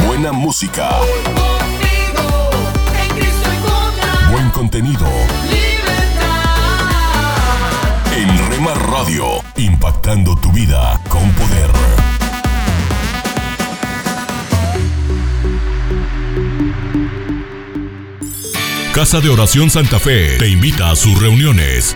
[0.06, 0.90] Buena música,
[4.30, 5.06] buen contenido.
[8.74, 11.70] Radio, impactando tu vida con poder.
[18.92, 21.95] Casa de Oración Santa Fe te invita a sus reuniones.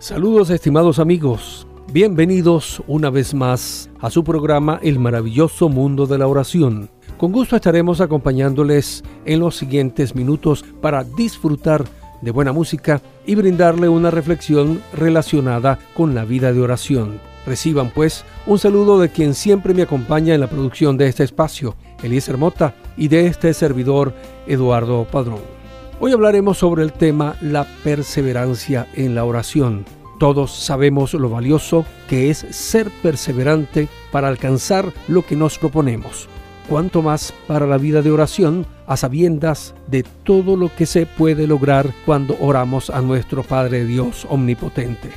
[0.00, 6.26] Saludos estimados amigos, bienvenidos una vez más a su programa El maravilloso mundo de la
[6.26, 6.88] oración.
[7.18, 11.84] Con gusto estaremos acompañándoles en los siguientes minutos para disfrutar
[12.22, 17.20] de buena música y brindarle una reflexión relacionada con la vida de oración.
[17.44, 21.76] Reciban pues un saludo de quien siempre me acompaña en la producción de este espacio,
[22.02, 24.14] Eliezer Mota, y de este servidor,
[24.46, 25.59] Eduardo Padrón.
[26.02, 29.84] Hoy hablaremos sobre el tema la perseverancia en la oración.
[30.18, 36.26] Todos sabemos lo valioso que es ser perseverante para alcanzar lo que nos proponemos.
[36.70, 41.46] Cuanto más para la vida de oración, a sabiendas de todo lo que se puede
[41.46, 45.10] lograr cuando oramos a nuestro Padre Dios Omnipotente.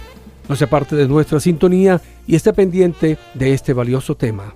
[0.50, 4.54] No sea parte de nuestra sintonía y esté pendiente de este valioso tema.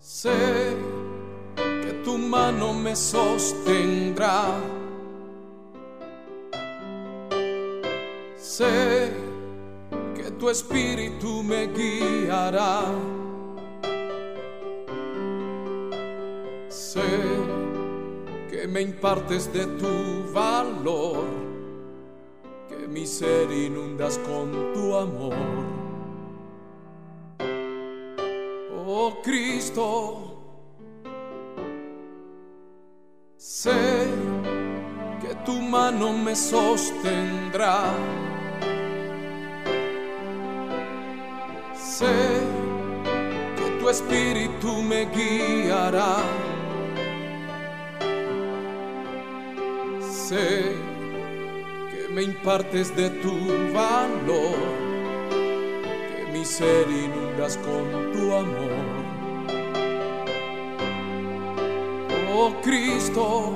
[0.00, 0.32] Sé
[1.54, 4.58] que tu mano me sostendrá.
[8.34, 9.12] Sé
[10.14, 12.84] que tu espíritu me guiará.
[16.70, 17.02] Sé
[18.50, 21.24] que me impartes de tu valor,
[22.70, 25.79] que mi ser inundas con tu amor.
[29.22, 30.38] Cristo,
[33.36, 33.70] sé
[35.20, 37.92] que tu mano me sostendrá.
[41.74, 42.06] Sé
[43.56, 46.16] que tu espíritu me guiará.
[50.00, 50.76] Sé
[51.90, 53.34] que me impartes de tu
[53.74, 54.56] valor
[56.08, 58.99] que mi ser inundas con tu amor.
[62.62, 63.52] Cristo,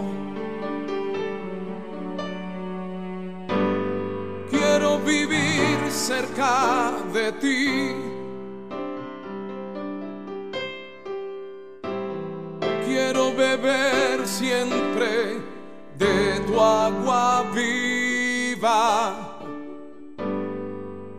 [4.50, 7.94] quiero vivir cerca de ti.
[12.84, 15.40] Quiero beber siempre
[15.98, 19.38] de tu agua viva,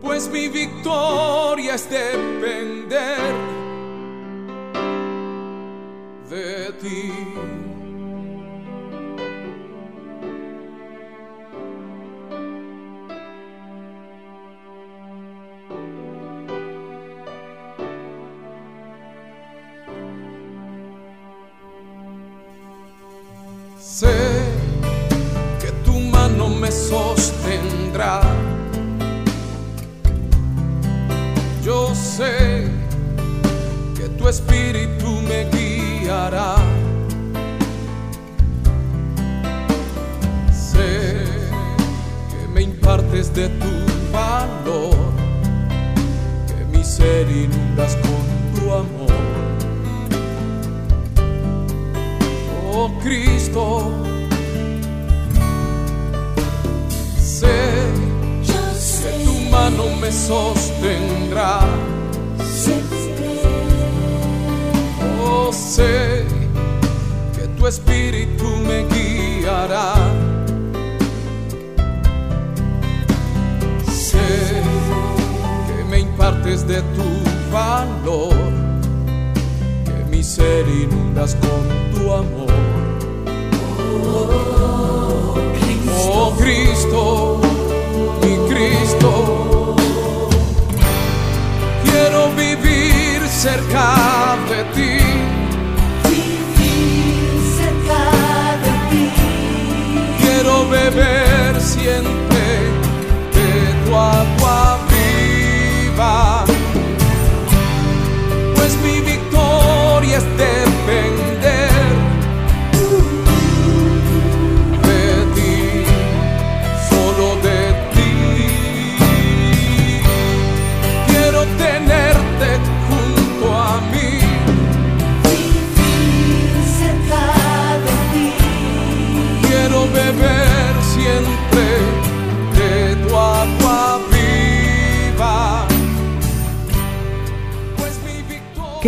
[0.00, 3.34] pues mi victoria es depender
[6.30, 7.25] de ti.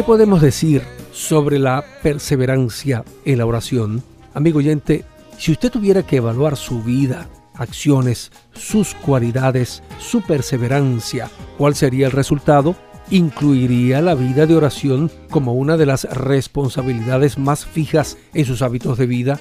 [0.08, 4.02] Podemos decir sobre la perseverancia en la oración?
[4.32, 5.04] Amigo oyente,
[5.36, 11.28] si usted tuviera que evaluar su vida, acciones, sus cualidades, su perseverancia,
[11.58, 12.74] ¿cuál sería el resultado?
[13.10, 18.96] ¿Incluiría la vida de oración como una de las responsabilidades más fijas en sus hábitos
[18.96, 19.38] de vida?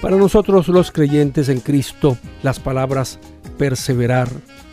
[0.00, 3.18] Para nosotros los creyentes en Cristo, las palabras
[3.58, 4.28] perseverar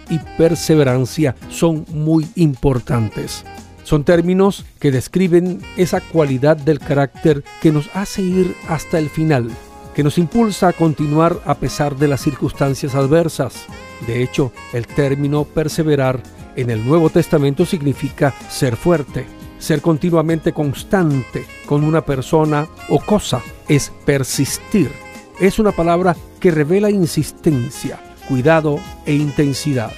[0.07, 3.43] y perseverancia son muy importantes.
[3.91, 9.51] Son términos que describen esa cualidad del carácter que nos hace ir hasta el final,
[9.93, 13.65] que nos impulsa a continuar a pesar de las circunstancias adversas.
[14.07, 16.23] De hecho, el término perseverar
[16.55, 19.25] en el Nuevo Testamento significa ser fuerte,
[19.59, 24.89] ser continuamente constante con una persona o cosa, es persistir.
[25.37, 29.91] Es una palabra que revela insistencia, cuidado e intensidad.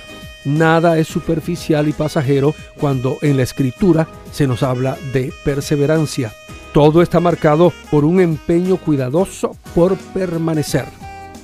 [0.46, 6.34] Nada es superficial y pasajero cuando en la escritura se nos habla de perseverancia.
[6.74, 10.86] Todo está marcado por un empeño cuidadoso por permanecer.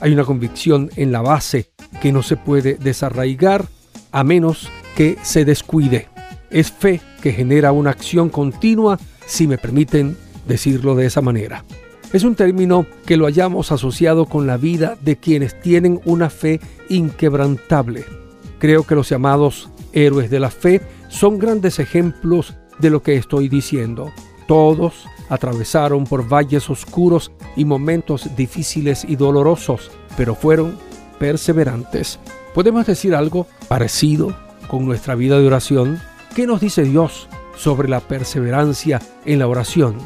[0.02, 1.70] Hay una convicción en la base
[2.02, 3.66] que no se puede desarraigar
[4.12, 6.08] a menos que se descuide.
[6.50, 11.64] Es fe que genera una acción continua, si me permiten decirlo de esa manera.
[12.12, 16.60] Es un término que lo hayamos asociado con la vida de quienes tienen una fe
[16.90, 18.19] inquebrantable.
[18.60, 23.50] Creo que los llamados héroes de la fe son grandes ejemplos de lo que estoy
[23.50, 24.12] diciendo.
[24.48, 30.78] Todos atravesaron por valles oscuros y momentos difíciles y dolorosos, pero fueron
[31.20, 32.20] perseverantes.
[32.54, 34.36] ¿Podemos decir algo parecido
[34.68, 36.02] con nuestra vida de oración?
[36.36, 39.98] ¿Qué nos dice Dios sobre la perseverancia en la oración?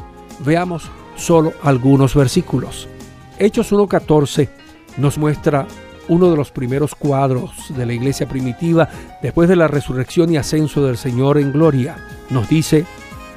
[0.44, 2.88] Veamos solo algunos versículos.
[3.38, 4.48] Hechos 1.14
[4.98, 5.66] nos muestra
[6.08, 8.88] uno de los primeros cuadros de la iglesia primitiva
[9.22, 11.96] después de la resurrección y ascenso del Señor en gloria.
[12.30, 12.86] Nos dice,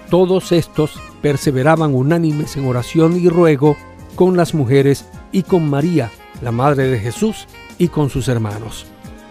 [0.10, 3.78] todos estos perseveraban unánimes en oración y ruego
[4.16, 6.12] con las mujeres y con María,
[6.42, 7.48] la Madre de Jesús,
[7.78, 8.86] y con sus hermanos.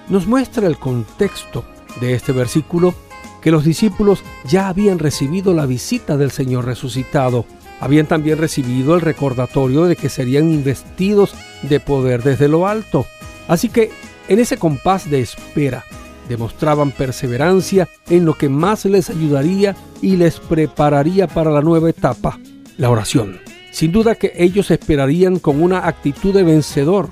[0.09, 1.65] Nos muestra el contexto
[2.01, 2.95] de este versículo
[3.43, 7.45] que los discípulos ya habían recibido la visita del Señor resucitado,
[7.81, 13.07] habían también recibido el recordatorio de que serían investidos de poder desde lo alto.
[13.49, 13.91] Así que
[14.29, 15.85] en ese compás de espera,
[16.29, 22.39] Demostraban perseverancia en lo que más les ayudaría y les prepararía para la nueva etapa,
[22.77, 23.39] la oración.
[23.71, 27.11] Sin duda que ellos esperarían con una actitud de vencedor,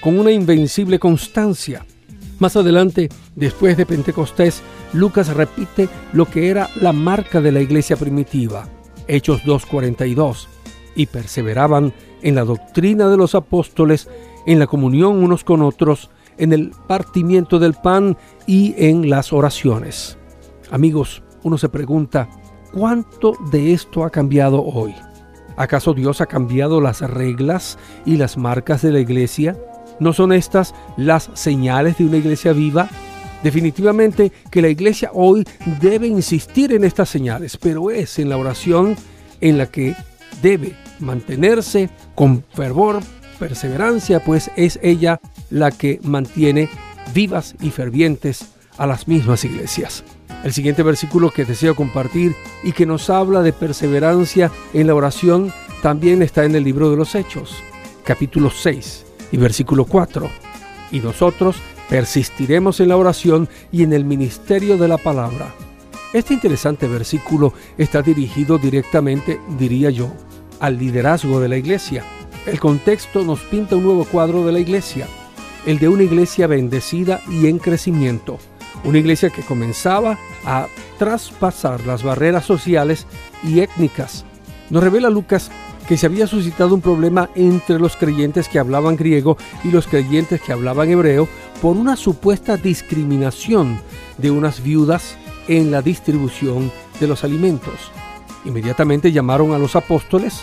[0.00, 1.84] con una invencible constancia.
[2.38, 4.62] Más adelante, después de Pentecostés,
[4.92, 8.68] Lucas repite lo que era la marca de la iglesia primitiva,
[9.08, 10.46] Hechos 2.42,
[10.94, 14.08] y perseveraban en la doctrina de los apóstoles,
[14.46, 18.16] en la comunión unos con otros, en el partimiento del pan
[18.46, 20.18] y en las oraciones.
[20.70, 22.28] Amigos, uno se pregunta,
[22.72, 24.94] ¿cuánto de esto ha cambiado hoy?
[25.56, 29.58] ¿Acaso Dios ha cambiado las reglas y las marcas de la iglesia?
[30.00, 32.88] ¿No son estas las señales de una iglesia viva?
[33.42, 35.44] Definitivamente que la iglesia hoy
[35.80, 38.96] debe insistir en estas señales, pero es en la oración
[39.40, 39.94] en la que
[40.40, 43.00] debe mantenerse con fervor,
[43.42, 45.20] perseverancia, pues es ella
[45.50, 46.68] la que mantiene
[47.12, 48.46] vivas y fervientes
[48.78, 50.04] a las mismas iglesias.
[50.44, 55.52] El siguiente versículo que deseo compartir y que nos habla de perseverancia en la oración
[55.82, 57.56] también está en el libro de los Hechos,
[58.04, 60.30] capítulo 6 y versículo 4.
[60.92, 61.56] Y nosotros
[61.88, 65.52] persistiremos en la oración y en el ministerio de la palabra.
[66.12, 70.12] Este interesante versículo está dirigido directamente, diría yo,
[70.60, 72.04] al liderazgo de la iglesia.
[72.44, 75.06] El contexto nos pinta un nuevo cuadro de la iglesia,
[75.64, 78.38] el de una iglesia bendecida y en crecimiento,
[78.82, 80.66] una iglesia que comenzaba a
[80.98, 83.06] traspasar las barreras sociales
[83.44, 84.24] y étnicas.
[84.70, 85.52] Nos revela Lucas
[85.86, 90.40] que se había suscitado un problema entre los creyentes que hablaban griego y los creyentes
[90.40, 91.28] que hablaban hebreo
[91.60, 93.78] por una supuesta discriminación
[94.18, 95.16] de unas viudas
[95.46, 97.92] en la distribución de los alimentos.
[98.44, 100.42] Inmediatamente llamaron a los apóstoles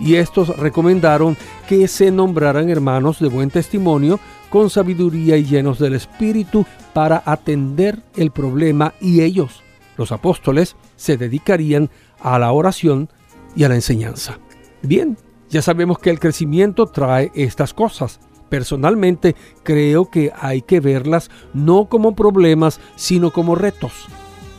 [0.00, 1.36] y estos recomendaron
[1.68, 4.20] que se nombraran hermanos de buen testimonio,
[4.50, 9.62] con sabiduría y llenos del Espíritu para atender el problema y ellos,
[9.96, 11.90] los apóstoles, se dedicarían
[12.20, 13.10] a la oración
[13.54, 14.38] y a la enseñanza.
[14.82, 15.16] Bien,
[15.50, 18.20] ya sabemos que el crecimiento trae estas cosas.
[18.48, 24.06] Personalmente creo que hay que verlas no como problemas, sino como retos.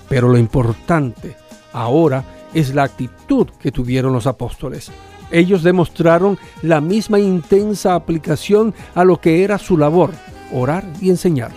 [0.07, 1.35] Pero lo importante
[1.73, 2.23] ahora
[2.53, 4.91] es la actitud que tuvieron los apóstoles.
[5.31, 10.11] Ellos demostraron la misma intensa aplicación a lo que era su labor,
[10.51, 11.51] orar y enseñar.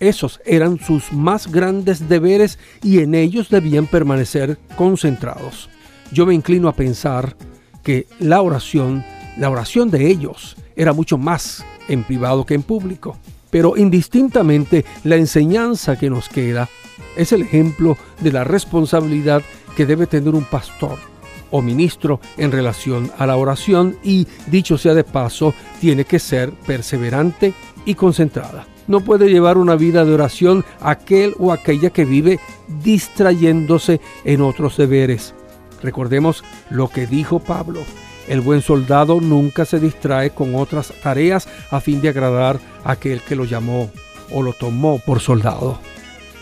[0.00, 5.68] Esos eran sus más grandes deberes y en ellos debían permanecer concentrados.
[6.10, 7.36] Yo me inclino a pensar
[7.82, 9.04] que la oración,
[9.36, 13.16] la oración de ellos, era mucho más en privado que en público.
[13.50, 16.68] Pero indistintamente la enseñanza que nos queda
[17.16, 19.42] es el ejemplo de la responsabilidad
[19.76, 21.11] que debe tener un pastor
[21.52, 26.50] o ministro en relación a la oración y, dicho sea de paso, tiene que ser
[26.50, 28.66] perseverante y concentrada.
[28.88, 32.40] No puede llevar una vida de oración aquel o aquella que vive
[32.82, 35.34] distrayéndose en otros deberes.
[35.82, 37.80] Recordemos lo que dijo Pablo.
[38.28, 43.20] El buen soldado nunca se distrae con otras tareas a fin de agradar a aquel
[43.20, 43.90] que lo llamó
[44.32, 45.78] o lo tomó por soldado.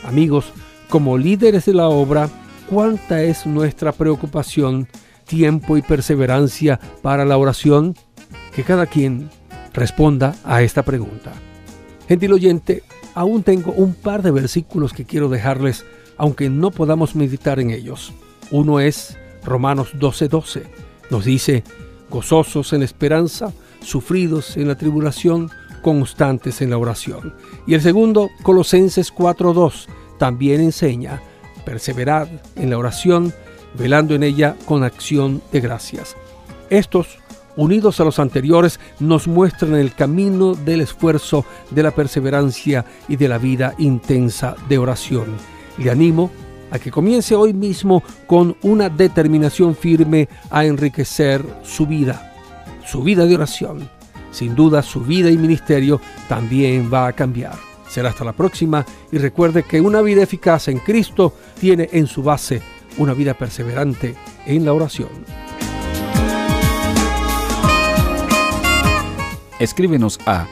[0.04, 0.52] Amigos,
[0.88, 2.28] como líderes de la obra,
[2.70, 4.88] ¿cuánta es nuestra preocupación,
[5.26, 7.96] tiempo y perseverancia para la oración?
[8.54, 9.28] Que cada quien
[9.74, 11.32] responda a esta pregunta.
[12.08, 12.82] Gentil oyente,
[13.14, 15.84] aún tengo un par de versículos que quiero dejarles,
[16.16, 18.12] aunque no podamos meditar en ellos.
[18.50, 20.62] Uno es Romanos 12:12
[21.10, 21.64] nos dice,
[22.08, 23.52] gozosos en esperanza,
[23.82, 25.50] sufridos en la tribulación,
[25.82, 27.34] constantes en la oración.
[27.66, 31.20] Y el segundo, Colosenses 4:2, también enseña,
[31.70, 33.32] perseverad en la oración,
[33.78, 36.16] velando en ella con acción de gracias.
[36.68, 37.18] Estos,
[37.56, 43.28] unidos a los anteriores, nos muestran el camino del esfuerzo, de la perseverancia y de
[43.28, 45.26] la vida intensa de oración.
[45.78, 46.32] Le animo
[46.72, 52.34] a que comience hoy mismo con una determinación firme a enriquecer su vida,
[52.84, 53.88] su vida de oración.
[54.32, 57.69] Sin duda su vida y ministerio también va a cambiar.
[57.90, 62.22] Será hasta la próxima y recuerde que una vida eficaz en Cristo tiene en su
[62.22, 62.62] base
[62.98, 64.14] una vida perseverante
[64.46, 65.08] en la oración.
[69.58, 70.46] Escríbenos a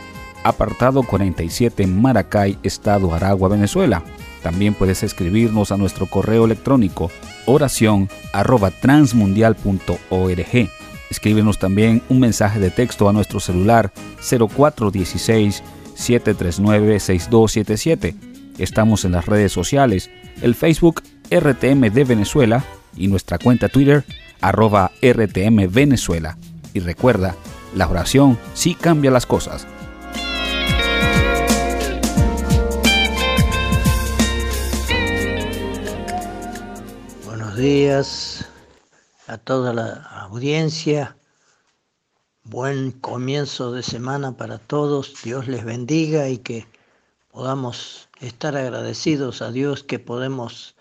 [0.44, 4.02] apartado 47 Maracay, Estado Aragua, Venezuela
[4.42, 7.10] también puedes escribirnos a nuestro correo electrónico
[7.46, 10.70] oración arroba transmundial.org.
[11.10, 15.62] Escríbenos también un mensaje de texto a nuestro celular 0416
[15.98, 18.14] 739-6277.
[18.58, 20.10] Estamos en las redes sociales,
[20.42, 22.64] el Facebook RTM de Venezuela
[22.96, 24.04] y nuestra cuenta Twitter
[24.40, 26.38] arroba RTM Venezuela.
[26.72, 27.36] Y recuerda,
[27.74, 29.66] la oración sí cambia las cosas.
[37.24, 38.48] Buenos días
[39.26, 41.16] a toda la audiencia.
[42.50, 45.22] Buen comienzo de semana para todos.
[45.22, 46.66] Dios les bendiga y que
[47.30, 50.74] podamos estar agradecidos a Dios que podemos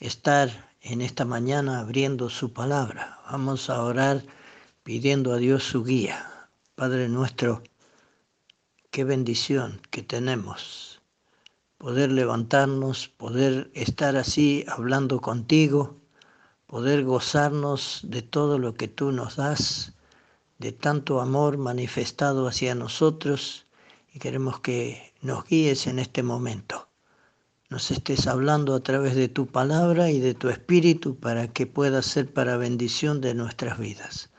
[0.00, 3.20] estar en esta mañana abriendo su palabra.
[3.30, 4.22] Vamos a orar
[4.82, 6.50] pidiendo a Dios su guía.
[6.74, 7.62] Padre nuestro,
[8.90, 11.00] qué bendición que tenemos
[11.78, 15.96] poder levantarnos, poder estar así hablando contigo,
[16.66, 19.93] poder gozarnos de todo lo que tú nos das,
[20.58, 23.66] de tanto amor manifestado hacia nosotros
[24.12, 26.88] y queremos que nos guíes en este momento.
[27.70, 32.02] Nos estés hablando a través de tu palabra y de tu espíritu para que pueda
[32.02, 34.30] ser para bendición de nuestras vidas.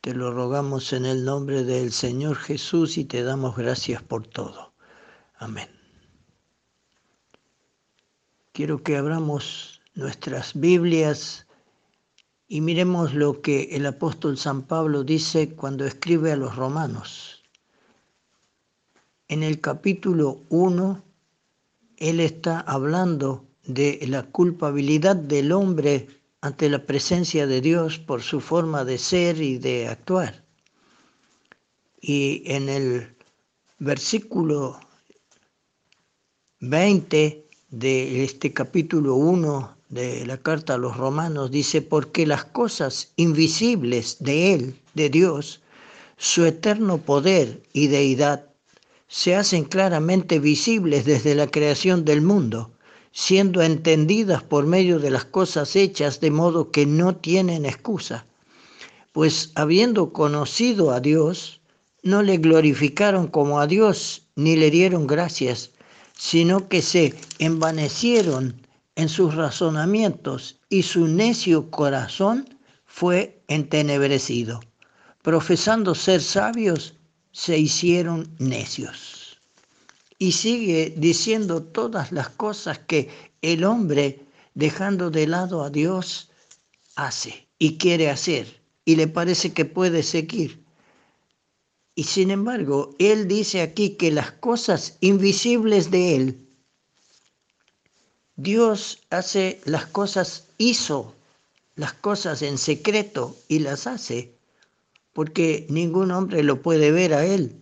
[0.00, 4.74] Te lo rogamos en el nombre del Señor Jesús y te damos gracias por todo.
[5.36, 5.68] Amén.
[8.52, 11.43] Quiero que abramos nuestras Biblias
[12.54, 17.42] y miremos lo que el apóstol San Pablo dice cuando escribe a los romanos.
[19.26, 21.02] En el capítulo 1,
[21.96, 26.06] él está hablando de la culpabilidad del hombre
[26.42, 30.44] ante la presencia de Dios por su forma de ser y de actuar.
[32.00, 33.16] Y en el
[33.80, 34.78] versículo
[36.60, 43.12] 20 de este capítulo 1 de la carta a los romanos dice, porque las cosas
[43.16, 45.62] invisibles de Él, de Dios,
[46.18, 48.46] su eterno poder y deidad,
[49.08, 52.74] se hacen claramente visibles desde la creación del mundo
[53.16, 58.26] siendo entendidas por medio de las cosas hechas de modo que no tienen excusa.
[59.12, 61.60] Pues habiendo conocido a Dios,
[62.02, 65.70] no le glorificaron como a Dios ni le dieron gracias,
[66.18, 68.63] sino que se envanecieron
[68.96, 74.60] en sus razonamientos y su necio corazón fue entenebrecido.
[75.22, 76.94] Profesando ser sabios,
[77.32, 79.24] se hicieron necios
[80.18, 83.08] y sigue diciendo todas las cosas que
[83.42, 84.24] el hombre,
[84.54, 86.30] dejando de lado a Dios,
[86.96, 90.64] hace y quiere hacer y le parece que puede seguir.
[91.94, 96.43] Y sin embargo, él dice aquí que las cosas invisibles de él,
[98.36, 101.14] Dios hace las cosas, hizo
[101.76, 104.34] las cosas en secreto y las hace,
[105.12, 107.60] porque ningún hombre lo puede ver a él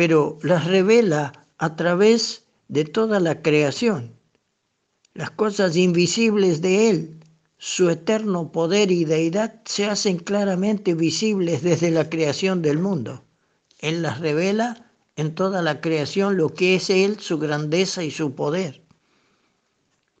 [0.00, 4.14] pero las revela a través de toda la creación.
[5.12, 7.20] Las cosas invisibles de Él,
[7.58, 13.26] su eterno poder y deidad, se hacen claramente visibles desde la creación del mundo.
[13.78, 18.34] Él las revela en toda la creación lo que es Él, su grandeza y su
[18.34, 18.79] poder.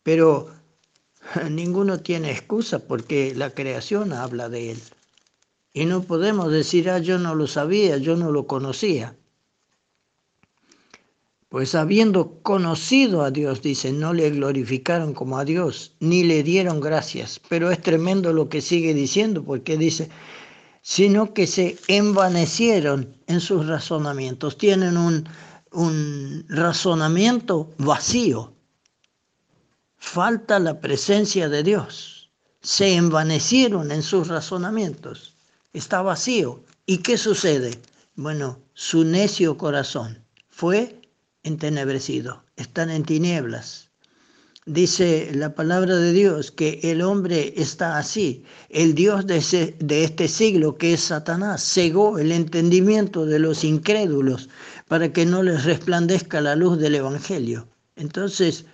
[0.02, 0.48] Pero
[1.50, 4.78] ninguno tiene excusa porque la creación habla de Él.
[5.72, 9.16] Y no podemos decir, ah, yo no lo sabía, yo no lo conocía.
[11.48, 16.80] Pues habiendo conocido a Dios, dice, no le glorificaron como a Dios, ni le dieron
[16.80, 17.40] gracias.
[17.48, 20.08] Pero es tremendo lo que sigue diciendo, porque dice,
[20.80, 24.58] sino que se envanecieron en sus razonamientos.
[24.58, 25.28] Tienen un,
[25.72, 28.52] un razonamiento vacío.
[30.00, 32.30] Falta la presencia de Dios.
[32.62, 35.36] Se envanecieron en sus razonamientos.
[35.72, 36.64] Está vacío.
[36.86, 37.78] ¿Y qué sucede?
[38.16, 41.00] Bueno, su necio corazón fue
[41.44, 43.90] entenebrecido, están en tinieblas.
[44.66, 48.44] Dice la palabra de Dios que el hombre está así.
[48.68, 54.48] El Dios de, de este siglo, que es Satanás, cegó el entendimiento de los incrédulos
[54.88, 57.68] para que no les resplandezca la luz del Evangelio.
[57.96, 58.64] Entonces,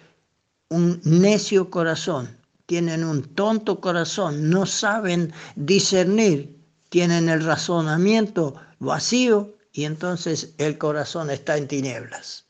[0.68, 2.36] un necio corazón,
[2.66, 6.56] tienen un tonto corazón, no saben discernir,
[6.88, 12.46] tienen el razonamiento vacío y entonces el corazón está en tinieblas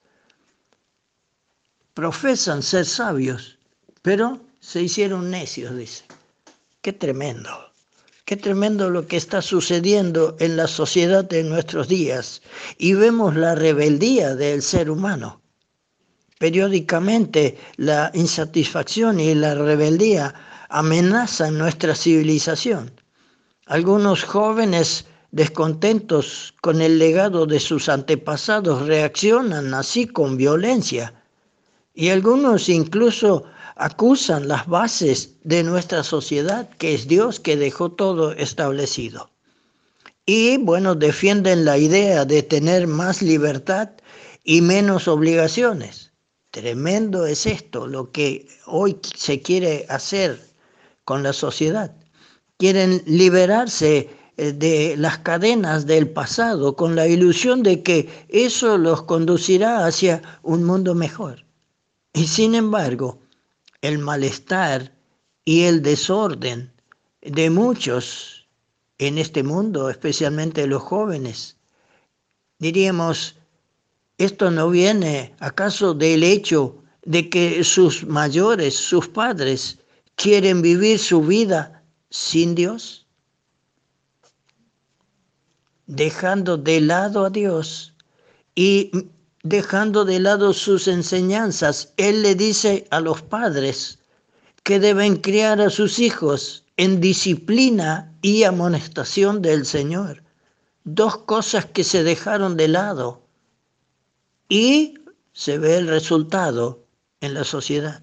[1.97, 3.59] profesan ser sabios,
[4.03, 6.05] pero se hicieron necios, dice.
[6.83, 7.73] Qué tremendo,
[8.27, 12.43] qué tremendo lo que está sucediendo en la sociedad de nuestros días.
[12.77, 15.41] Y vemos la rebeldía del ser humano.
[16.39, 20.35] Periódicamente la insatisfacción y la rebeldía
[20.69, 22.93] amenazan nuestra civilización.
[23.67, 31.15] Algunos jóvenes descontentos con el legado de sus antepasados reaccionan así con violencia
[31.95, 33.45] y algunos incluso
[33.77, 39.31] acusan las bases de nuestra sociedad, que es Dios que dejó todo establecido.
[40.27, 43.91] Y bueno, defienden la idea de tener más libertad
[44.45, 46.06] y menos obligaciones.
[46.57, 50.41] Tremendo es esto, lo que hoy se quiere hacer
[51.05, 51.95] con la sociedad.
[52.57, 59.03] Quieren liberarse eh, de las cadenas del pasado con la ilusión de que eso los
[59.03, 61.45] conducirá hacia un mundo mejor.
[62.15, 63.19] Y sin embargo,
[63.83, 64.97] el malestar
[65.45, 66.73] y el desorden
[67.21, 68.49] de muchos
[68.97, 71.59] en este mundo, especialmente los jóvenes,
[72.59, 73.37] diríamos,
[74.19, 79.79] esto no viene acaso del hecho de que sus mayores, sus padres,
[80.15, 83.07] quieren vivir su vida sin Dios?
[85.87, 87.95] Dejando de lado a Dios
[88.55, 88.91] y
[89.43, 93.99] dejando de lado sus enseñanzas, Él le dice a los padres
[94.65, 100.25] que deben criar a sus hijos en disciplina y amonestación del Señor.
[100.85, 103.26] Dos cosas que se dejaron de lado
[104.49, 104.95] y
[105.33, 106.85] se ve el resultado
[107.21, 108.03] en la sociedad.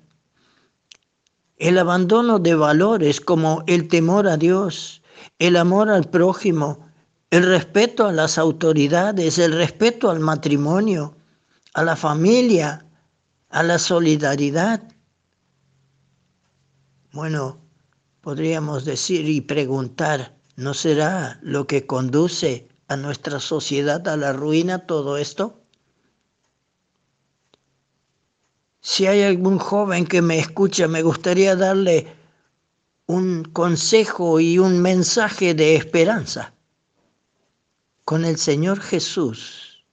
[1.57, 5.01] El abandono de valores como el temor a Dios,
[5.39, 6.89] el amor al prójimo,
[7.29, 11.15] el respeto a las autoridades, el respeto al matrimonio,
[11.73, 12.85] a la familia,
[13.49, 14.83] a la solidaridad.
[17.11, 17.59] Bueno,
[18.21, 24.85] podríamos decir y preguntar, ¿no será lo que conduce a nuestra sociedad a la ruina
[24.85, 25.62] todo esto?
[28.85, 32.17] Si hay algún joven que me escucha, me gustaría darle
[33.05, 36.53] un consejo y un mensaje de esperanza.
[38.03, 39.85] Con el Señor Jesús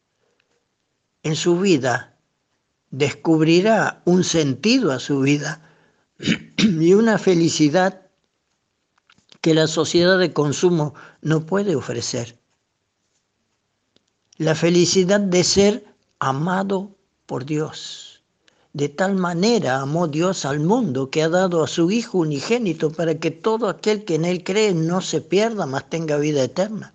[1.22, 2.16] en su vida
[2.90, 5.62] descubrirá un sentido a su vida
[6.56, 8.08] y una felicidad
[9.40, 12.40] que la sociedad de consumo no puede ofrecer.
[14.36, 18.09] La felicidad de ser amado por Dios
[18.72, 23.16] de tal manera amó Dios al mundo que ha dado a su Hijo unigénito para
[23.18, 26.92] que todo aquel que en Él cree no se pierda, mas tenga vida eterna.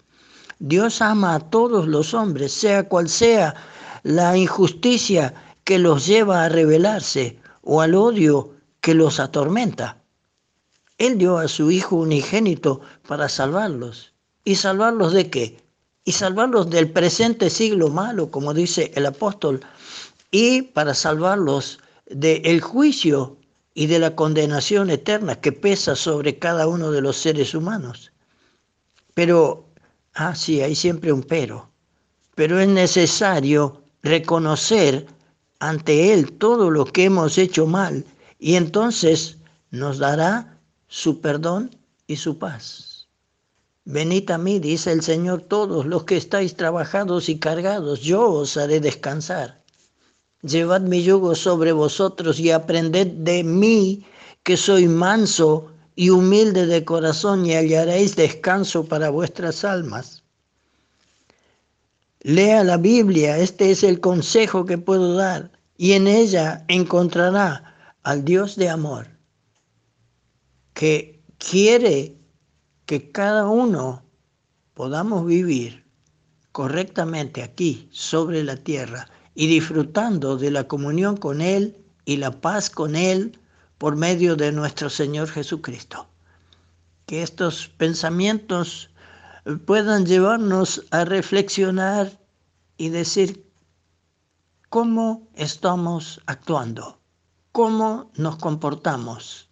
[0.59, 3.55] Dios ama a todos los hombres, sea cual sea
[4.03, 5.33] la injusticia
[5.65, 10.01] que los lleva a rebelarse o al odio que los atormenta.
[10.97, 14.13] Él dio a su Hijo unigénito para salvarlos.
[14.45, 15.57] ¿Y salvarlos de qué?
[16.05, 19.59] Y salvarlos del presente siglo malo, como dice el apóstol
[20.37, 23.37] y para salvarlos del juicio
[23.73, 28.11] y de la condenación eterna que pesa sobre cada uno de los seres humanos.
[29.13, 29.69] Pero,
[30.13, 31.69] ah, sí, hay siempre un pero,
[32.35, 35.05] pero es necesario reconocer
[35.59, 38.03] ante Él todo lo que hemos hecho mal
[38.37, 39.37] y entonces
[39.71, 40.59] nos dará
[40.89, 41.73] su perdón
[42.07, 43.07] y su paz.
[43.85, 48.57] Venid a mí, dice el Señor, todos los que estáis trabajados y cargados, yo os
[48.57, 49.63] haré descansar.
[50.45, 54.05] Llevad mi yugo sobre vosotros y aprended de mí,
[54.43, 60.23] que soy manso y humilde de corazón, y hallaréis descanso para vuestras almas.
[62.19, 68.23] Lea la Biblia, este es el consejo que puedo dar, y en ella encontrará al
[68.23, 69.07] Dios de amor,
[70.75, 72.15] que quiere
[72.85, 74.03] que cada uno
[74.75, 75.85] podamos vivir
[76.51, 82.69] correctamente aquí, sobre la tierra, y disfrutando de la comunión con Él y la paz
[82.69, 83.37] con Él
[83.77, 86.07] por medio de nuestro Señor Jesucristo.
[87.05, 88.89] Que estos pensamientos
[89.65, 92.17] puedan llevarnos a reflexionar
[92.77, 93.45] y decir
[94.69, 96.99] cómo estamos actuando,
[97.51, 99.49] cómo nos comportamos.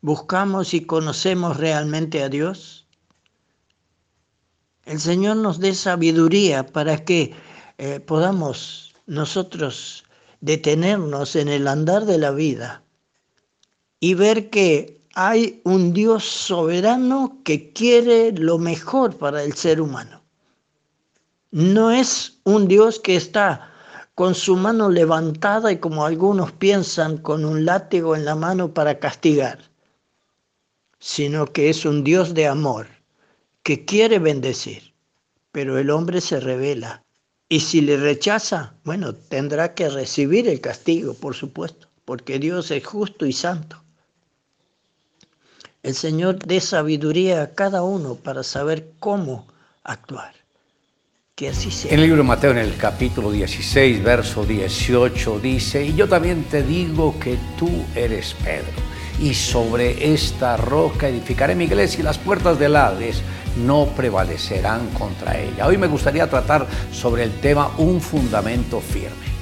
[0.00, 2.86] ¿Buscamos y conocemos realmente a Dios?
[4.84, 7.34] El Señor nos dé sabiduría para que
[7.78, 10.04] eh, podamos nosotros
[10.40, 12.82] detenernos en el andar de la vida
[14.00, 20.22] y ver que hay un Dios soberano que quiere lo mejor para el ser humano.
[21.50, 23.70] No es un Dios que está
[24.14, 28.98] con su mano levantada y como algunos piensan con un látigo en la mano para
[28.98, 29.58] castigar,
[30.98, 32.88] sino que es un Dios de amor
[33.62, 34.94] que quiere bendecir,
[35.52, 37.03] pero el hombre se revela
[37.54, 42.84] y si le rechaza, bueno, tendrá que recibir el castigo, por supuesto, porque Dios es
[42.84, 43.80] justo y santo.
[45.84, 49.46] El Señor dé sabiduría a cada uno para saber cómo
[49.84, 50.34] actuar.
[51.36, 51.92] Que así sea.
[51.92, 56.42] En el libro de Mateo, en el capítulo 16, verso 18, dice, y yo también
[56.50, 58.82] te digo que tú eres Pedro,
[59.20, 63.22] y sobre esta roca edificaré mi iglesia y las puertas del Hades
[63.56, 65.66] no prevalecerán contra ella.
[65.66, 69.34] Hoy me gustaría tratar sobre el tema un fundamento firme.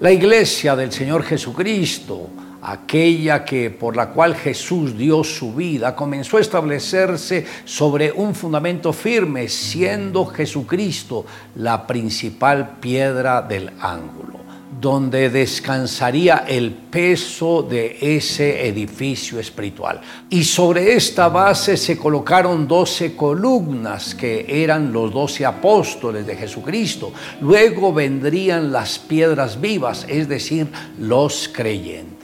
[0.00, 2.28] La iglesia del Señor Jesucristo,
[2.62, 8.92] aquella que por la cual Jesús dio su vida, comenzó a establecerse sobre un fundamento
[8.92, 11.24] firme, siendo Jesucristo
[11.54, 14.41] la principal piedra del ángulo
[14.82, 20.00] donde descansaría el peso de ese edificio espiritual.
[20.28, 27.12] Y sobre esta base se colocaron doce columnas que eran los doce apóstoles de Jesucristo.
[27.40, 30.66] Luego vendrían las piedras vivas, es decir,
[30.98, 32.21] los creyentes.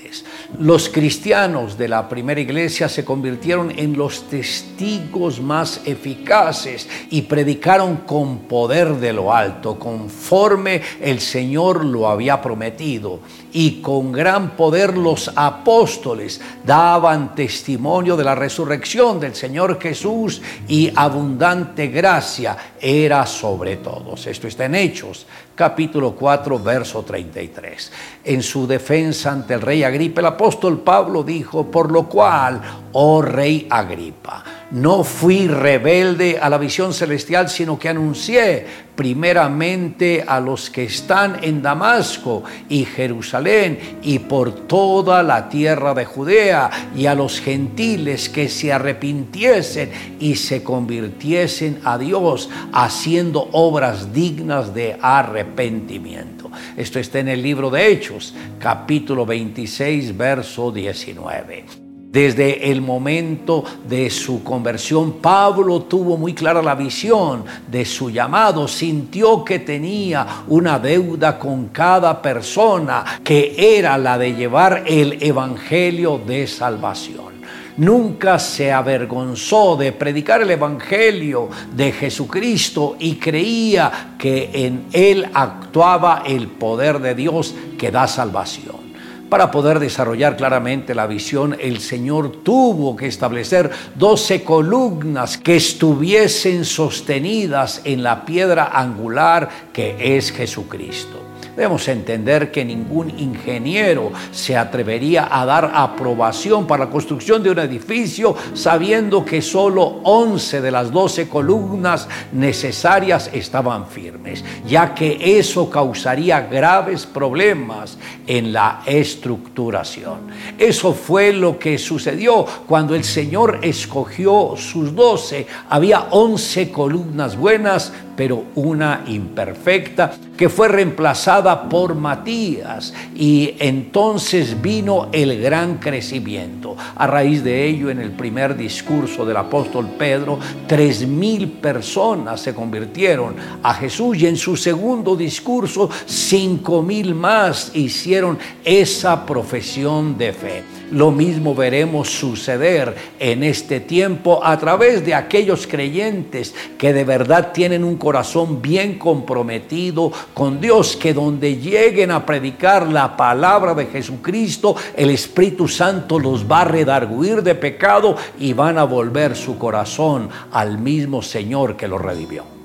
[0.57, 7.99] Los cristianos de la primera iglesia se convirtieron en los testigos más eficaces y predicaron
[7.99, 13.20] con poder de lo alto, conforme el Señor lo había prometido.
[13.53, 20.92] Y con gran poder los apóstoles daban testimonio de la resurrección del Señor Jesús y
[20.94, 24.26] abundante gracia era sobre todos.
[24.26, 25.26] Esto está en Hechos
[25.59, 27.92] capítulo 4, verso 33.
[28.22, 32.61] En su defensa ante el rey Agripa, el apóstol Pablo dijo, por lo cual,
[32.92, 40.40] oh rey Agripa, no fui rebelde a la visión celestial, sino que anuncié primeramente a
[40.40, 47.07] los que están en Damasco y Jerusalén y por toda la tierra de Judea y
[47.07, 54.99] a los gentiles que se arrepintiesen y se convirtiesen a Dios haciendo obras dignas de
[55.01, 56.51] arrepentimiento.
[56.76, 61.88] Esto está en el libro de Hechos, capítulo 26, verso 19.
[62.18, 68.66] Desde el momento de su conversión, Pablo tuvo muy clara la visión de su llamado,
[68.66, 76.20] sintió que tenía una deuda con cada persona, que era la de llevar el Evangelio
[76.26, 77.28] de salvación
[77.76, 86.24] nunca se avergonzó de predicar el Evangelio de Jesucristo y creía que en él actuaba
[86.26, 88.88] el poder de Dios que da salvación.
[89.29, 96.64] Para poder desarrollar claramente la visión, el Señor tuvo que establecer doce columnas que estuviesen
[96.64, 101.29] sostenidas en la piedra angular que es Jesucristo.
[101.59, 107.59] Debemos entender que ningún ingeniero se atrevería a dar aprobación para la construcción de un
[107.59, 115.68] edificio sabiendo que solo 11 de las 12 columnas necesarias estaban firmes, ya que eso
[115.68, 117.98] causaría graves problemas
[118.28, 120.28] en la estructuración.
[120.56, 125.48] Eso fue lo que sucedió cuando el Señor escogió sus 12.
[125.70, 135.08] Había 11 columnas buenas, pero una imperfecta que fue reemplazada por Matías y entonces vino
[135.12, 136.76] el gran crecimiento.
[136.96, 142.52] A raíz de ello, en el primer discurso del apóstol Pedro, tres mil personas se
[142.52, 150.32] convirtieron a Jesús y en su segundo discurso, cinco mil más hicieron esa profesión de
[150.32, 150.78] fe.
[150.91, 157.53] Lo mismo veremos suceder en este tiempo a través de aquellos creyentes que de verdad
[157.53, 163.86] tienen un corazón bien comprometido con Dios, que donde lleguen a predicar la palabra de
[163.86, 169.59] Jesucristo, el Espíritu Santo los va a redarguir de pecado y van a volver su
[169.59, 172.57] corazón al mismo Señor que los redimió.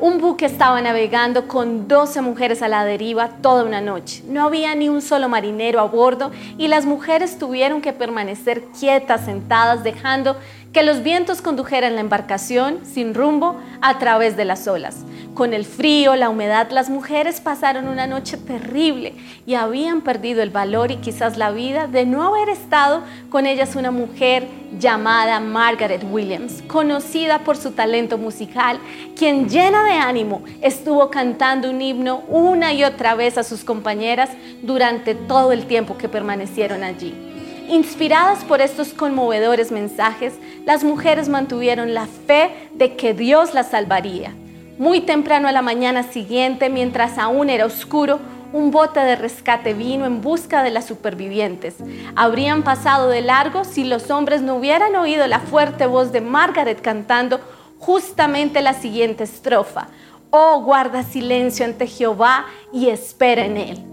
[0.00, 4.22] Un buque estaba navegando con 12 mujeres a la deriva toda una noche.
[4.26, 9.26] No había ni un solo marinero a bordo y las mujeres tuvieron que permanecer quietas,
[9.26, 10.38] sentadas, dejando
[10.72, 15.04] que los vientos condujeran la embarcación sin rumbo a través de las olas.
[15.34, 19.14] Con el frío, la humedad, las mujeres pasaron una noche terrible
[19.46, 23.74] y habían perdido el valor y quizás la vida de no haber estado con ellas
[23.74, 24.46] una mujer
[24.78, 28.78] llamada Margaret Williams, conocida por su talento musical,
[29.16, 34.30] quien llena de ánimo estuvo cantando un himno una y otra vez a sus compañeras
[34.62, 37.29] durante todo el tiempo que permanecieron allí.
[37.70, 40.34] Inspiradas por estos conmovedores mensajes,
[40.66, 44.34] las mujeres mantuvieron la fe de que Dios las salvaría.
[44.76, 48.18] Muy temprano a la mañana siguiente, mientras aún era oscuro,
[48.52, 51.76] un bote de rescate vino en busca de las supervivientes.
[52.16, 56.80] Habrían pasado de largo si los hombres no hubieran oído la fuerte voz de Margaret
[56.80, 57.38] cantando
[57.78, 59.86] justamente la siguiente estrofa.
[60.30, 63.89] Oh, guarda silencio ante Jehová y espera en él.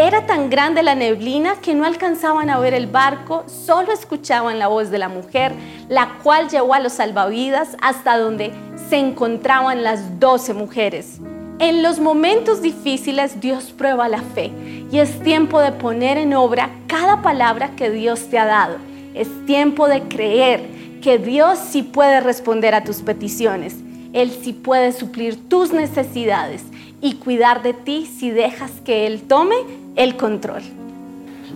[0.00, 4.66] Era tan grande la neblina que no alcanzaban a ver el barco, solo escuchaban la
[4.66, 5.52] voz de la mujer,
[5.90, 8.50] la cual llevó a los salvavidas hasta donde
[8.88, 11.20] se encontraban las doce mujeres.
[11.58, 14.50] En los momentos difíciles Dios prueba la fe
[14.90, 18.78] y es tiempo de poner en obra cada palabra que Dios te ha dado.
[19.12, 20.62] Es tiempo de creer
[21.02, 23.76] que Dios sí puede responder a tus peticiones
[24.14, 26.62] Él sí puede suplir tus necesidades
[27.00, 29.56] y cuidar de ti si dejas que Él tome
[29.96, 30.62] el control.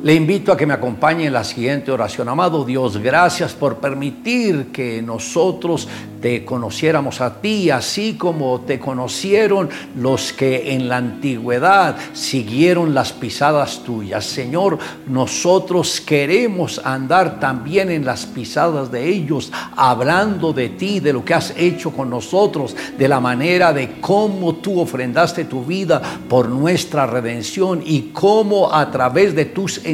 [0.05, 2.29] Le invito a que me acompañe en la siguiente oración.
[2.29, 5.89] Amado Dios, gracias por permitir que nosotros
[6.21, 13.15] te conociéramos a ti, así como te conocieron los que en la antigüedad siguieron las
[13.15, 14.27] pisadas tuyas.
[14.27, 21.25] Señor, nosotros queremos andar también en las pisadas de ellos, hablando de ti, de lo
[21.25, 26.51] que has hecho con nosotros, de la manera de cómo tú ofrendaste tu vida por
[26.51, 29.94] nuestra redención y cómo a través de tus enseñanzas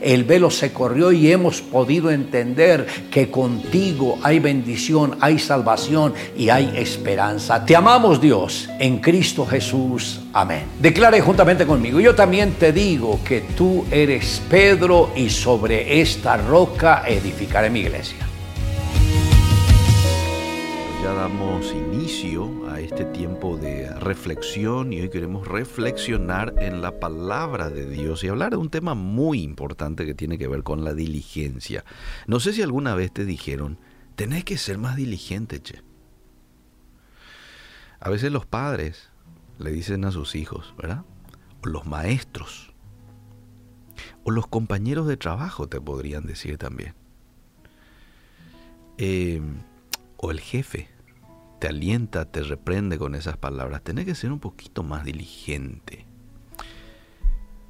[0.00, 6.48] el velo se corrió y hemos podido entender que contigo hay bendición, hay salvación y
[6.48, 7.64] hay esperanza.
[7.64, 10.20] Te amamos Dios en Cristo Jesús.
[10.32, 10.64] Amén.
[10.80, 17.04] Declare juntamente conmigo, yo también te digo que tú eres Pedro y sobre esta roca
[17.06, 18.33] edificaré mi iglesia.
[21.04, 27.68] Ya damos inicio a este tiempo de reflexión y hoy queremos reflexionar en la palabra
[27.68, 30.94] de Dios y hablar de un tema muy importante que tiene que ver con la
[30.94, 31.84] diligencia.
[32.26, 33.76] No sé si alguna vez te dijeron,
[34.16, 35.82] tenés que ser más diligente, che.
[38.00, 39.10] A veces los padres
[39.58, 41.04] le dicen a sus hijos, ¿verdad?
[41.62, 42.72] O los maestros.
[44.22, 46.94] O los compañeros de trabajo te podrían decir también.
[48.96, 49.42] Eh,
[50.16, 50.93] o el jefe
[51.64, 53.82] te alienta, te reprende con esas palabras.
[53.82, 56.04] Tenés que ser un poquito más diligente.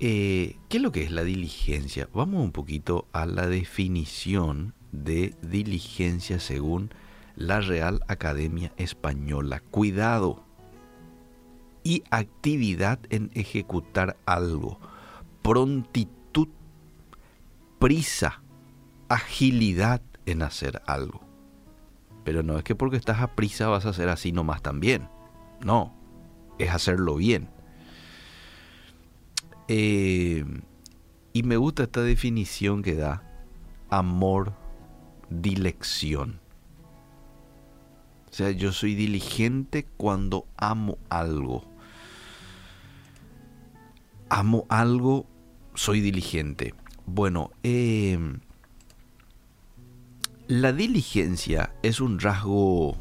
[0.00, 2.08] Eh, ¿Qué es lo que es la diligencia?
[2.12, 6.90] Vamos un poquito a la definición de diligencia según
[7.36, 9.62] la Real Academia Española.
[9.70, 10.42] Cuidado
[11.84, 14.80] y actividad en ejecutar algo.
[15.40, 16.48] Prontitud,
[17.78, 18.42] prisa,
[19.08, 21.33] agilidad en hacer algo.
[22.24, 25.08] Pero no es que porque estás a prisa vas a hacer así nomás también.
[25.64, 25.94] No,
[26.58, 27.48] es hacerlo bien.
[29.68, 30.44] Eh,
[31.32, 33.22] y me gusta esta definición que da
[33.90, 34.54] amor,
[35.30, 36.40] dilección.
[38.30, 41.64] O sea, yo soy diligente cuando amo algo.
[44.28, 45.26] Amo algo,
[45.74, 46.74] soy diligente.
[47.06, 48.18] Bueno, eh,
[50.46, 52.96] la diligencia es un rasgo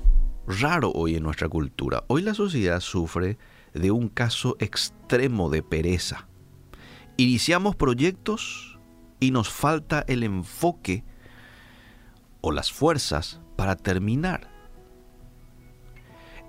[0.47, 2.03] raro hoy en nuestra cultura.
[2.07, 3.37] Hoy la sociedad sufre
[3.73, 6.27] de un caso extremo de pereza.
[7.17, 8.79] Iniciamos proyectos
[9.19, 11.03] y nos falta el enfoque
[12.39, 14.49] o las fuerzas para terminar.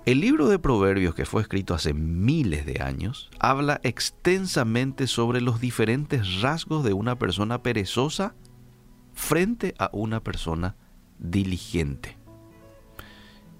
[0.05, 5.59] El libro de Proverbios, que fue escrito hace miles de años, habla extensamente sobre los
[5.59, 8.35] diferentes rasgos de una persona perezosa
[9.13, 10.75] frente a una persona
[11.19, 12.17] diligente.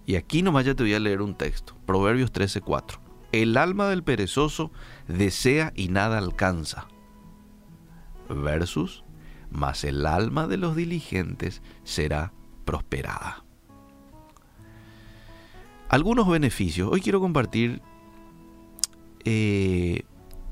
[0.05, 2.99] Y aquí nomás ya te voy a leer un texto, Proverbios 13:4.
[3.31, 4.71] El alma del perezoso
[5.07, 6.87] desea y nada alcanza.
[8.29, 9.03] Versus,
[9.49, 12.33] mas el alma de los diligentes será
[12.65, 13.43] prosperada.
[15.89, 16.89] Algunos beneficios.
[16.91, 17.81] Hoy quiero compartir
[19.23, 20.03] eh,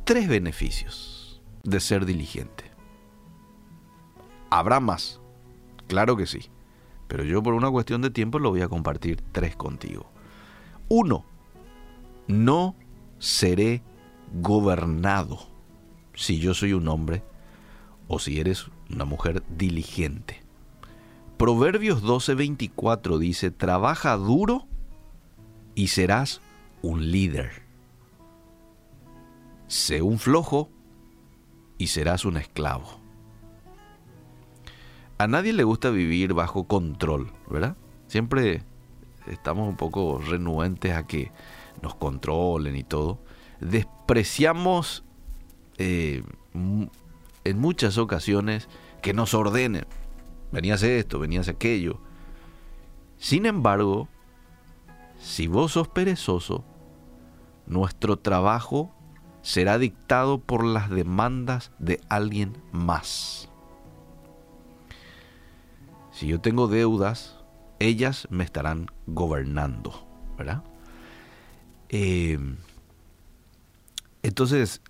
[0.04, 2.72] tres beneficios de ser diligente.
[4.50, 5.20] Habrá más,
[5.88, 6.50] claro que sí.
[7.14, 10.08] Pero yo por una cuestión de tiempo lo voy a compartir tres contigo.
[10.90, 11.24] Uno,
[12.28, 12.76] no
[13.20, 13.84] seré
[14.42, 15.38] gobernado
[16.16, 17.22] si yo soy un hombre
[18.08, 20.42] o si eres una mujer diligente.
[21.38, 24.66] Proverbios 12:24 dice, trabaja duro
[25.76, 26.42] y serás
[26.82, 27.62] un líder.
[29.68, 30.68] Sé un flojo
[31.78, 33.03] y serás un esclavo.
[35.24, 37.78] A nadie le gusta vivir bajo control, ¿verdad?
[38.08, 38.62] Siempre
[39.28, 41.32] estamos un poco renuentes a que
[41.82, 43.24] nos controlen y todo.
[43.62, 45.06] Despreciamos
[45.78, 48.68] eh, en muchas ocasiones
[49.02, 49.86] que nos ordenen.
[50.52, 52.02] Venías esto, venías aquello.
[53.16, 54.10] Sin embargo,
[55.20, 56.66] si vos sos perezoso,
[57.66, 58.94] nuestro trabajo
[59.42, 63.53] será dictado por las demandas de alguien más.
[66.14, 67.40] Si yo tengo deudas,
[67.80, 70.08] ellas me estarán gobernando,
[70.38, 70.64] ¿verdad?
[71.90, 72.38] Eh,
[74.22, 74.82] entonces,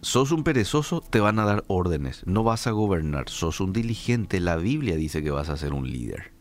[0.00, 3.28] sos un perezoso, te van a dar órdenes, no vas a gobernar.
[3.28, 6.32] Sos un diligente, la Biblia dice que vas a ser un líder.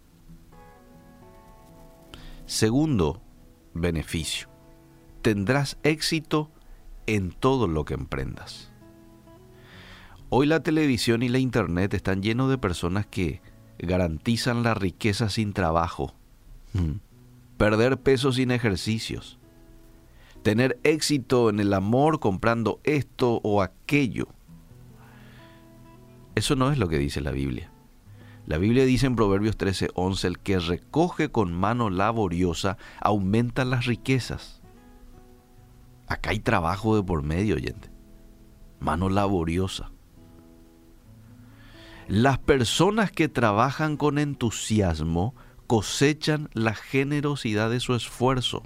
[2.47, 3.21] Segundo
[3.73, 4.49] beneficio,
[5.21, 6.49] tendrás éxito
[7.05, 8.71] en todo lo que emprendas.
[10.29, 13.41] Hoy la televisión y la internet están llenos de personas que
[13.81, 16.13] garantizan la riqueza sin trabajo.
[16.73, 16.99] Mm.
[17.57, 19.37] perder peso sin ejercicios,
[20.41, 24.29] tener éxito en el amor comprando esto o aquello.
[26.33, 27.69] Eso no es lo que dice la Biblia.
[28.47, 34.61] La Biblia dice en Proverbios 13:11, el que recoge con mano laboriosa aumenta las riquezas.
[36.07, 37.91] Acá hay trabajo de por medio, oyente.
[38.79, 39.91] Mano laboriosa.
[42.11, 45.33] Las personas que trabajan con entusiasmo
[45.65, 48.63] cosechan la generosidad de su esfuerzo.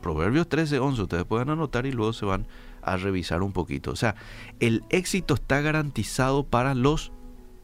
[0.00, 2.46] Proverbios 13, 11, ustedes pueden anotar y luego se van
[2.80, 3.90] a revisar un poquito.
[3.90, 4.14] O sea,
[4.60, 7.12] el éxito está garantizado para los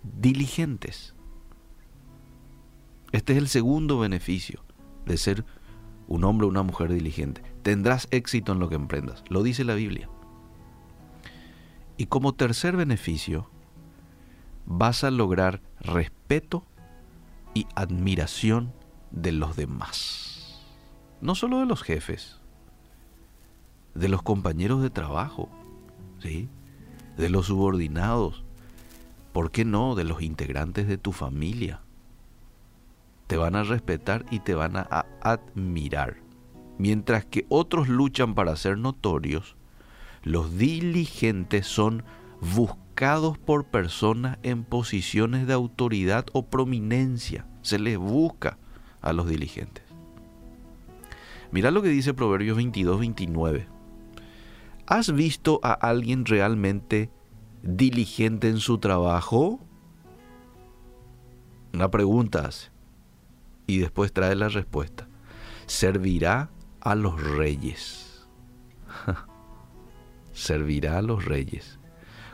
[0.02, 1.14] diligentes.
[3.12, 4.62] Este es el segundo beneficio
[5.06, 5.46] de ser
[6.08, 7.40] un hombre o una mujer diligente.
[7.62, 10.10] Tendrás éxito en lo que emprendas, lo dice la Biblia.
[11.96, 13.48] Y como tercer beneficio,
[14.66, 16.64] vas a lograr respeto
[17.54, 18.72] y admiración
[19.10, 20.60] de los demás.
[21.20, 22.38] No solo de los jefes,
[23.94, 25.48] de los compañeros de trabajo,
[26.20, 26.50] ¿sí?
[27.16, 28.44] de los subordinados,
[29.32, 29.94] ¿por qué no?
[29.94, 31.80] De los integrantes de tu familia.
[33.26, 36.18] Te van a respetar y te van a admirar.
[36.78, 39.55] Mientras que otros luchan para ser notorios,
[40.26, 42.02] los diligentes son
[42.40, 47.46] buscados por personas en posiciones de autoridad o prominencia.
[47.62, 48.58] Se les busca
[49.00, 49.84] a los diligentes.
[51.52, 53.68] Mira lo que dice Proverbios 22, 29.
[54.88, 57.08] ¿Has visto a alguien realmente
[57.62, 59.60] diligente en su trabajo?
[61.72, 62.72] Una pregunta hace.
[63.68, 65.06] Y después trae la respuesta.
[65.66, 66.50] Servirá
[66.80, 68.05] a los reyes.
[70.36, 71.78] Servirá a los reyes.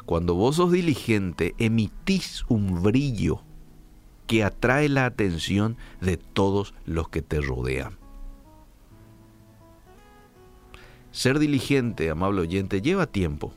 [0.04, 3.42] Cuando vos sos diligente, emitís un brillo
[4.26, 7.98] que atrae la atención de todos los que te rodean.
[11.12, 13.54] Ser diligente, amable oyente, lleva tiempo.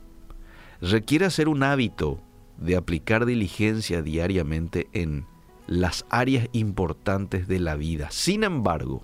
[0.81, 2.21] Requiere hacer un hábito
[2.57, 5.25] de aplicar diligencia diariamente en
[5.65, 8.11] las áreas importantes de la vida.
[8.11, 9.03] Sin embargo,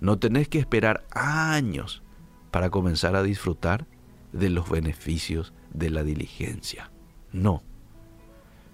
[0.00, 2.02] no tenés que esperar años
[2.50, 3.86] para comenzar a disfrutar
[4.34, 6.90] de los beneficios de la diligencia.
[7.32, 7.62] No.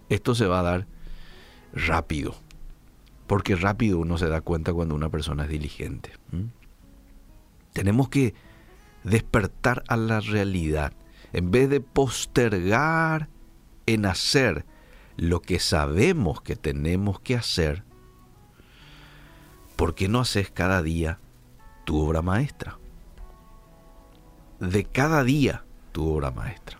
[0.08, 0.86] Esto se va a dar
[1.72, 2.34] rápido.
[3.26, 6.12] Porque rápido uno se da cuenta cuando una persona es diligente.
[7.72, 8.34] Tenemos que
[9.04, 10.94] despertar a la realidad.
[11.32, 13.28] En vez de postergar
[13.86, 14.64] en hacer
[15.16, 17.84] lo que sabemos que tenemos que hacer,
[19.76, 21.20] ¿por qué no haces cada día
[21.84, 22.79] tu obra maestra?
[24.60, 26.78] De cada día tu obra maestra.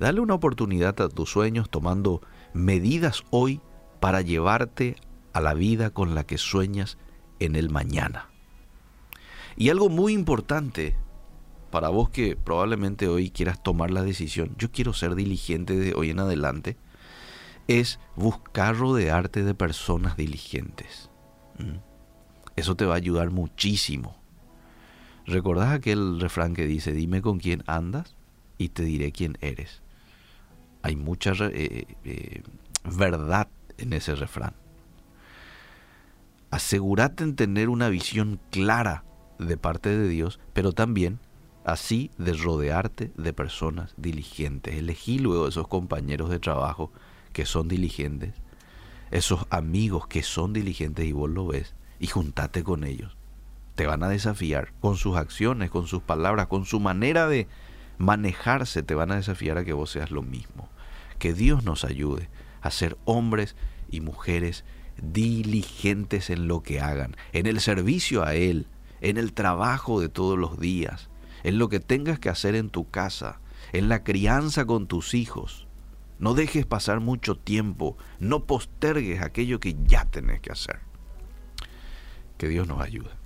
[0.00, 2.20] Dale una oportunidad a tus sueños tomando
[2.52, 3.60] medidas hoy
[4.00, 4.96] para llevarte
[5.32, 6.98] a la vida con la que sueñas
[7.40, 8.28] en el mañana.
[9.56, 10.96] Y algo muy importante
[11.70, 16.10] para vos que probablemente hoy quieras tomar la decisión, yo quiero ser diligente de hoy
[16.10, 16.76] en adelante,
[17.66, 21.10] es buscar rodearte de personas diligentes.
[21.58, 21.78] ¿Mm?
[22.56, 24.16] Eso te va a ayudar muchísimo.
[25.26, 28.14] ¿Recordás aquel refrán que dice, dime con quién andas
[28.58, 29.82] y te diré quién eres?
[30.82, 32.42] Hay mucha eh, eh,
[32.84, 33.48] verdad
[33.78, 34.54] en ese refrán.
[36.50, 39.04] Asegúrate en tener una visión clara
[39.38, 41.18] de parte de Dios, pero también
[41.64, 44.76] así de rodearte de personas diligentes.
[44.76, 46.92] Elegí luego esos compañeros de trabajo
[47.32, 48.34] que son diligentes,
[49.10, 53.16] esos amigos que son diligentes y vos lo ves, y juntate con ellos.
[53.74, 57.48] Te van a desafiar con sus acciones, con sus palabras, con su manera de
[57.98, 60.68] manejarse, te van a desafiar a que vos seas lo mismo.
[61.18, 62.28] Que Dios nos ayude
[62.60, 63.56] a ser hombres
[63.90, 64.64] y mujeres
[65.02, 68.66] diligentes en lo que hagan, en el servicio a Él,
[69.00, 71.10] en el trabajo de todos los días,
[71.42, 73.40] en lo que tengas que hacer en tu casa,
[73.72, 75.66] en la crianza con tus hijos.
[76.18, 80.80] No dejes pasar mucho tiempo, no postergues aquello que ya tenés que hacer.
[82.38, 83.23] Que Dios nos ayude.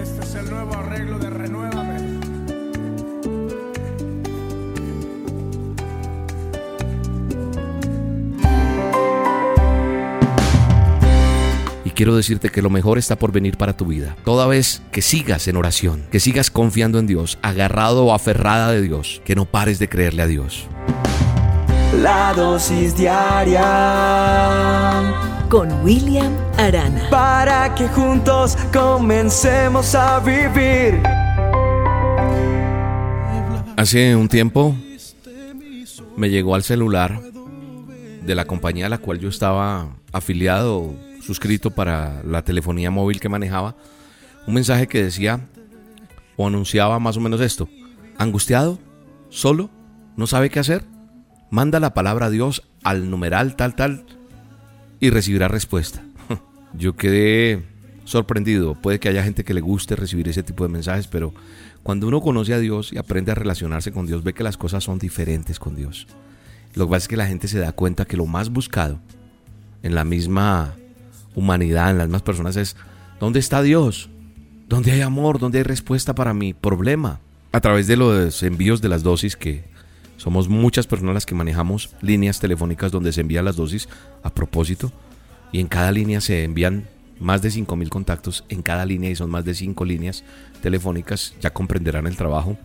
[0.00, 2.16] Este es el nuevo arreglo de Renuévame.
[11.96, 14.14] quiero decirte que lo mejor está por venir para tu vida.
[14.22, 18.82] Toda vez que sigas en oración, que sigas confiando en Dios, agarrado o aferrada de
[18.82, 20.68] Dios, que no pares de creerle a Dios.
[22.02, 23.62] La dosis diaria
[25.48, 27.08] con William Arana.
[27.10, 31.02] Para que juntos comencemos a vivir.
[33.78, 34.76] Hace un tiempo
[36.16, 37.18] me llegó al celular
[38.22, 43.30] de la compañía a la cual yo estaba afiliado, suscrito para la telefonía móvil que
[43.30, 43.74] manejaba,
[44.46, 45.40] un mensaje que decía
[46.36, 47.70] o anunciaba más o menos esto.
[48.18, 48.78] ¿Angustiado?
[49.30, 49.70] ¿Solo?
[50.16, 50.95] ¿No sabe qué hacer?
[51.50, 54.04] Manda la palabra a Dios al numeral tal tal
[55.00, 56.02] y recibirá respuesta.
[56.74, 57.64] Yo quedé
[58.04, 58.74] sorprendido.
[58.74, 61.34] Puede que haya gente que le guste recibir ese tipo de mensajes, pero
[61.82, 64.84] cuando uno conoce a Dios y aprende a relacionarse con Dios, ve que las cosas
[64.84, 66.06] son diferentes con Dios.
[66.74, 68.98] Lo que pasa es que la gente se da cuenta que lo más buscado
[69.82, 70.74] en la misma
[71.34, 72.76] humanidad, en las mismas personas, es
[73.20, 74.08] ¿dónde está Dios?
[74.68, 75.38] ¿Dónde hay amor?
[75.38, 77.20] ¿Dónde hay respuesta para mi problema?
[77.52, 79.64] A través de los envíos de las dosis, que
[80.16, 83.88] somos muchas personas las que manejamos líneas telefónicas donde se envían las dosis
[84.22, 84.92] a propósito,
[85.52, 86.88] y en cada línea se envían
[87.20, 90.24] más de 5.000 contactos en cada línea y son más de 5 líneas
[90.62, 92.58] telefónicas, ya comprenderán el trabajo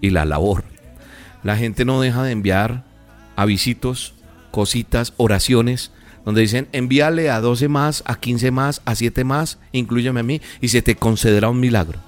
[0.00, 0.64] y la labor.
[1.42, 2.84] La gente no deja de enviar
[3.36, 4.14] avisitos,
[4.50, 5.92] cositas, oraciones,
[6.24, 10.40] donde dicen envíale a 12 más, a 15 más, a 7 más, incluyeme a mí
[10.60, 12.00] y se te concederá un milagro.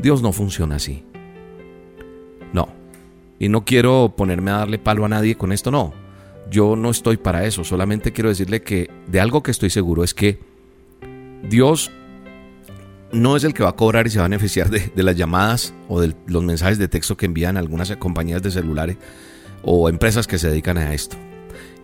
[0.00, 1.02] Dios no funciona así.
[3.40, 5.94] Y no quiero ponerme a darle palo a nadie con esto, no.
[6.50, 10.14] Yo no estoy para eso, solamente quiero decirle que de algo que estoy seguro es
[10.14, 10.38] que
[11.48, 11.90] Dios
[13.12, 15.72] no es el que va a cobrar y se va a beneficiar de, las llamadas
[15.88, 18.98] o de los mensajes de texto que envían algunas compañías de celulares
[19.62, 21.16] o empresas que se dedican a esto.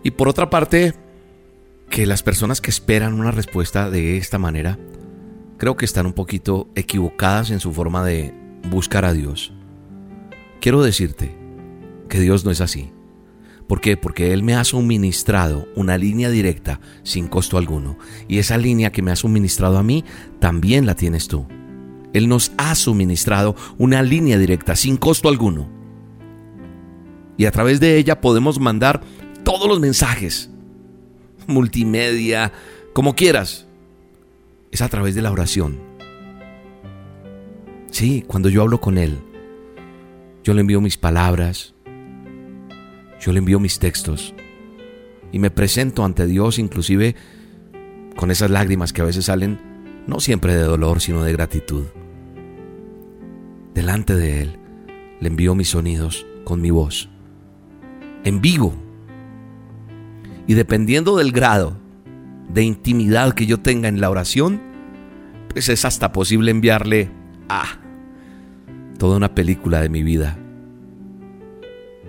[0.03, 0.93] Y por otra parte,
[1.89, 4.77] que las personas que esperan una respuesta de esta manera,
[5.57, 8.31] creo que están un poquito equivocadas en su forma de
[8.69, 9.53] buscar a Dios.
[10.61, 11.46] Quiero decirte
[12.07, 12.91] que Dios no es así.
[13.67, 13.97] ¿Por qué?
[13.97, 17.97] Porque Él me ha suministrado una línea directa sin costo alguno.
[18.27, 20.05] Y esa línea que me ha suministrado a mí,
[20.39, 21.45] también la tienes tú.
[22.13, 25.69] Él nos ha suministrado una línea directa sin costo alguno.
[27.35, 29.01] Y a través de ella podemos mandar
[29.43, 30.49] todos los mensajes,
[31.45, 32.53] multimedia,
[32.93, 33.67] como quieras.
[34.71, 35.79] Es a través de la oración.
[37.91, 39.19] Sí, cuando yo hablo con Él,
[40.43, 41.73] yo le envío mis palabras,
[43.19, 44.33] yo le envío mis textos
[45.31, 47.15] y me presento ante Dios inclusive
[48.15, 49.59] con esas lágrimas que a veces salen
[50.07, 51.85] no siempre de dolor, sino de gratitud.
[53.73, 54.59] Delante de Él
[55.19, 57.09] le envío mis sonidos con mi voz,
[58.23, 58.73] en vivo.
[60.47, 61.77] Y dependiendo del grado
[62.51, 64.61] de intimidad que yo tenga en la oración,
[65.49, 67.11] pues es hasta posible enviarle
[67.49, 67.79] a ah,
[68.97, 70.39] toda una película de mi vida.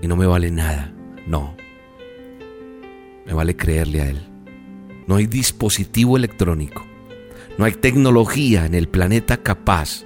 [0.00, 0.94] Y no me vale nada
[1.28, 1.54] no.
[3.26, 4.26] Me vale creerle a Él.
[5.06, 6.84] No hay dispositivo electrónico,
[7.56, 10.04] no hay tecnología en el planeta capaz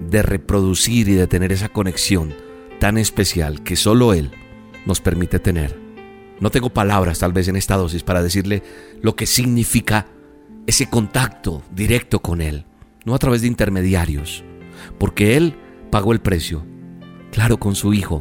[0.00, 2.34] de reproducir y de tener esa conexión
[2.78, 4.30] tan especial que solo Él
[4.86, 5.78] nos permite tener.
[6.40, 8.62] No tengo palabras tal vez en esta dosis para decirle
[9.02, 10.06] lo que significa
[10.66, 12.64] ese contacto directo con Él,
[13.04, 14.44] no a través de intermediarios,
[14.98, 15.56] porque Él
[15.90, 16.64] pagó el precio,
[17.32, 18.20] claro, con su Hijo.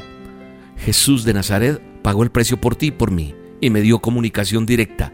[0.78, 4.66] Jesús de Nazaret pagó el precio por ti y por mí y me dio comunicación
[4.66, 5.12] directa.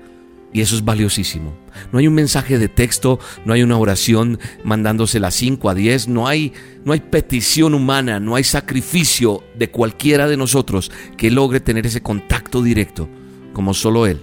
[0.53, 1.51] Y eso es valiosísimo.
[1.91, 6.27] No hay un mensaje de texto, no hay una oración mandándosela 5 a 10, no
[6.27, 6.53] hay,
[6.85, 12.03] no hay petición humana, no hay sacrificio de cualquiera de nosotros que logre tener ese
[12.03, 13.09] contacto directo,
[13.53, 14.19] como solo Él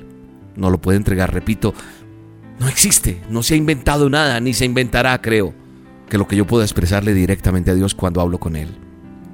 [0.55, 1.35] no lo puede entregar.
[1.35, 1.75] Repito,
[2.61, 5.55] no existe, no se ha inventado nada, ni se inventará, creo,
[6.09, 8.69] que lo que yo pueda expresarle directamente a Dios cuando hablo con Él.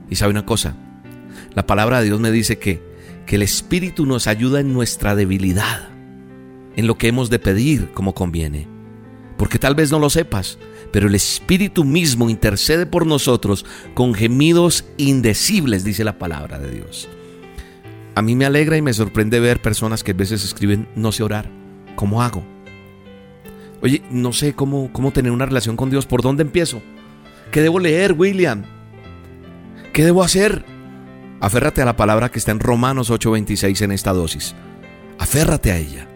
[0.08, 0.74] Y sabe una cosa,
[1.54, 2.95] la palabra de Dios me dice que
[3.26, 5.88] que el Espíritu nos ayuda en nuestra debilidad,
[6.76, 8.68] en lo que hemos de pedir como conviene.
[9.36, 10.58] Porque tal vez no lo sepas,
[10.92, 17.08] pero el Espíritu mismo intercede por nosotros con gemidos indecibles, dice la palabra de Dios.
[18.14, 21.22] A mí me alegra y me sorprende ver personas que a veces escriben, no sé
[21.22, 21.50] orar,
[21.96, 22.44] ¿cómo hago?
[23.82, 26.80] Oye, no sé cómo, cómo tener una relación con Dios, ¿por dónde empiezo?
[27.50, 28.64] ¿Qué debo leer, William?
[29.92, 30.75] ¿Qué debo hacer?
[31.40, 34.54] Aférrate a la palabra que está en Romanos 8:26 en esta dosis.
[35.18, 36.08] Aférrate a ella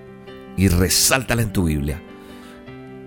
[0.57, 2.03] y resáltala en tu Biblia.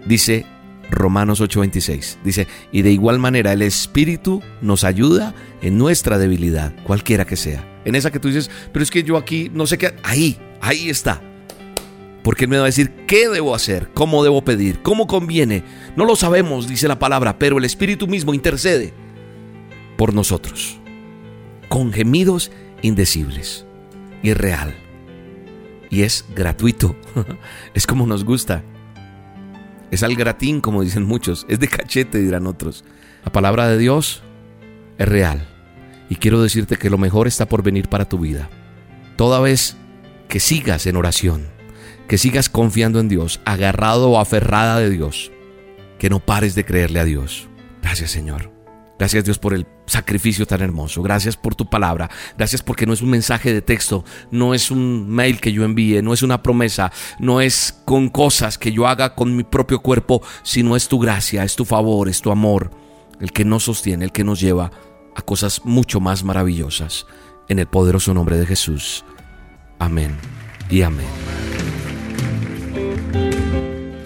[0.06, 0.45] Dice
[0.91, 2.19] Romanos 8:26.
[2.23, 5.34] Dice, y de igual manera el Espíritu nos ayuda
[5.64, 7.68] en nuestra debilidad, cualquiera que sea.
[7.84, 9.95] En esa que tú dices, pero es que yo aquí no sé qué.
[10.03, 11.22] Ahí, ahí está.
[12.23, 15.64] Porque me va a decir qué debo hacer, cómo debo pedir, cómo conviene.
[15.98, 18.94] No lo sabemos, dice la palabra, pero el Espíritu mismo intercede
[19.98, 20.80] por nosotros
[21.73, 22.51] con gemidos
[22.83, 23.65] indecibles.
[24.21, 24.75] Y es real.
[25.89, 26.95] Y es gratuito.
[27.73, 28.61] es como nos gusta.
[29.89, 31.47] Es al gratín, como dicen muchos.
[31.49, 32.85] Es de cachete, dirán otros.
[33.25, 34.21] La palabra de Dios
[34.99, 35.47] es real.
[36.09, 38.51] Y quiero decirte que lo mejor está por venir para tu vida.
[39.15, 39.75] Toda vez
[40.27, 41.47] que sigas en oración,
[42.07, 45.31] que sigas confiando en Dios, agarrado o aferrada de Dios,
[45.97, 47.49] que no pares de creerle a Dios.
[47.81, 48.51] Gracias Señor.
[48.99, 51.01] Gracias Dios por el sacrificio tan hermoso.
[51.01, 52.10] Gracias por tu palabra.
[52.38, 56.01] Gracias porque no es un mensaje de texto, no es un mail que yo envíe,
[56.01, 60.22] no es una promesa, no es con cosas que yo haga con mi propio cuerpo,
[60.43, 62.72] sino es tu gracia, es tu favor, es tu amor,
[63.19, 64.72] el que nos sostiene, el que nos lleva
[65.15, 67.05] a cosas mucho más maravillosas.
[67.49, 69.03] En el poderoso nombre de Jesús.
[69.77, 70.15] Amén
[70.69, 71.05] y amén.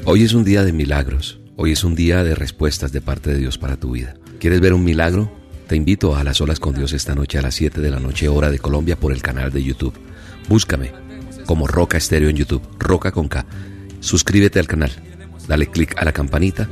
[0.06, 1.40] Hoy es un día de milagros.
[1.56, 4.16] Hoy es un día de respuestas de parte de Dios para tu vida.
[4.40, 5.32] ¿Quieres ver un milagro?
[5.68, 8.30] Te invito a las olas con Dios esta noche a las 7 de la noche
[8.30, 9.94] hora de Colombia por el canal de YouTube.
[10.48, 10.94] Búscame
[11.46, 13.46] como Roca Estéreo en YouTube, Roca con K.
[14.00, 14.92] Suscríbete al canal,
[15.48, 16.70] dale click a la campanita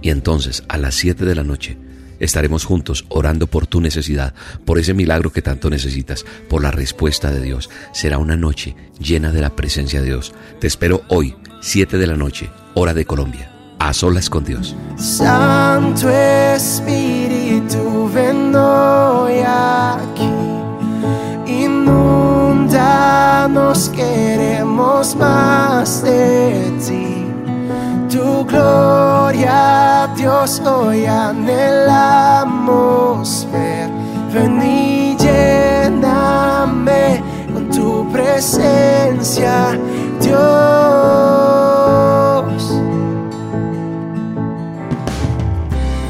[0.00, 1.76] y entonces a las 7 de la noche
[2.20, 4.32] estaremos juntos orando por tu necesidad,
[4.64, 7.68] por ese milagro que tanto necesitas, por la respuesta de Dios.
[7.92, 10.32] Será una noche llena de la presencia de Dios.
[10.60, 14.76] Te espero hoy, 7 de la noche, hora de Colombia, a solas con Dios.
[14.96, 18.08] Santo Espíritu,
[18.56, 20.46] hoy aquí.
[23.94, 27.26] Queremos más de ti.
[28.10, 31.48] Tu gloria, Dios, hoy anhelamos
[33.52, 33.90] ver.
[34.32, 37.22] Ven y lléname
[37.52, 39.78] con tu presencia,
[40.20, 41.65] Dios.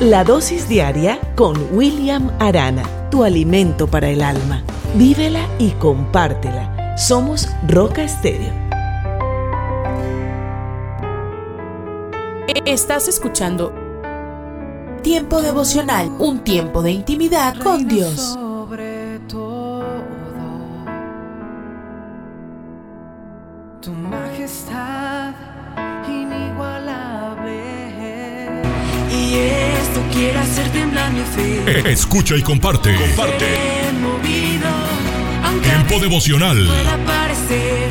[0.06, 4.62] La dosis diaria con William Arana, tu alimento para el alma.
[4.94, 6.96] Vívela y compártela.
[6.96, 8.52] Somos Roca Estéreo.
[12.64, 13.74] Estás escuchando
[15.02, 18.36] Tiempo devocional, un tiempo de intimidad con Dios.
[18.38, 20.04] Sobre todo,
[23.80, 25.34] tu majestad
[26.08, 27.66] inigualable.
[29.10, 29.75] Y
[30.16, 31.92] esto quiere hacer temblar mi fe.
[31.92, 32.94] Escucha y comparte.
[32.94, 33.46] Comparte.
[34.00, 34.68] Movido,
[35.62, 36.68] Tiempo devocional.
[37.06, 37.88] parecer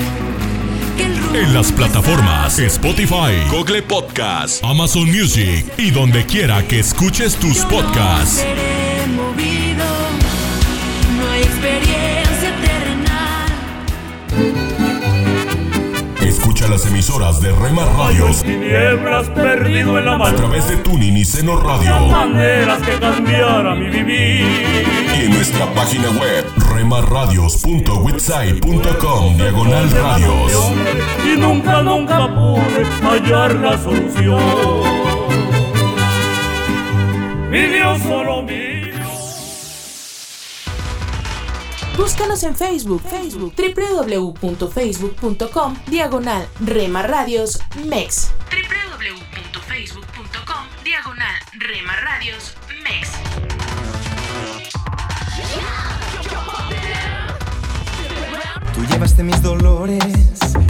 [1.34, 8.46] En las plataformas Spotify, Google Podcast, Amazon Music y donde quiera que escuches tus podcasts.
[16.66, 20.36] Escucha las emisoras de Rema Radios Tinieblas perdido en la a mano.
[20.36, 24.44] través de Tuning y Seno Radio Maneras que cambiara mi vivir.
[25.16, 26.44] y en nuestra página web
[26.74, 30.72] remarradios.witsai.com diagonal radios.
[31.24, 34.42] Y nunca, nunca pude hallar la solución.
[37.52, 38.75] Mi Dios solo mío.
[41.98, 48.34] Búscanos en Facebook, Facebook, www.facebook.com, diagonal Rema Radios MEX.
[48.52, 52.54] www.facebook.com, diagonal Rema Radios
[52.84, 53.12] MEX.
[58.74, 60.04] Tú llevaste mis dolores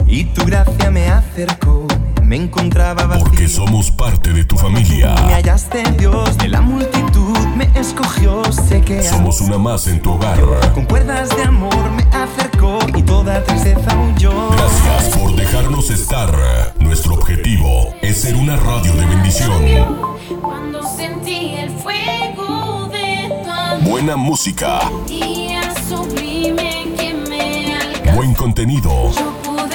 [0.05, 1.87] y tu gracia me acercó.
[2.25, 3.23] Me encontraba vacío.
[3.25, 5.13] Porque somos parte de tu familia.
[5.27, 10.13] Me hallaste Dios de la multitud, me escogió, sé que Somos una más en tu
[10.13, 10.39] hogar.
[10.73, 14.49] con cuerdas de amor me acercó y toda tristeza huyó.
[14.51, 16.31] Gracias por dejarnos estar.
[16.79, 19.61] Nuestro objetivo es ser una radio de bendición.
[20.41, 28.15] Cuando sentí el fuego de tu amor, Buena música, día sublime que me alcanzó.
[28.15, 28.89] buen contenido.
[28.89, 29.74] Pude en tu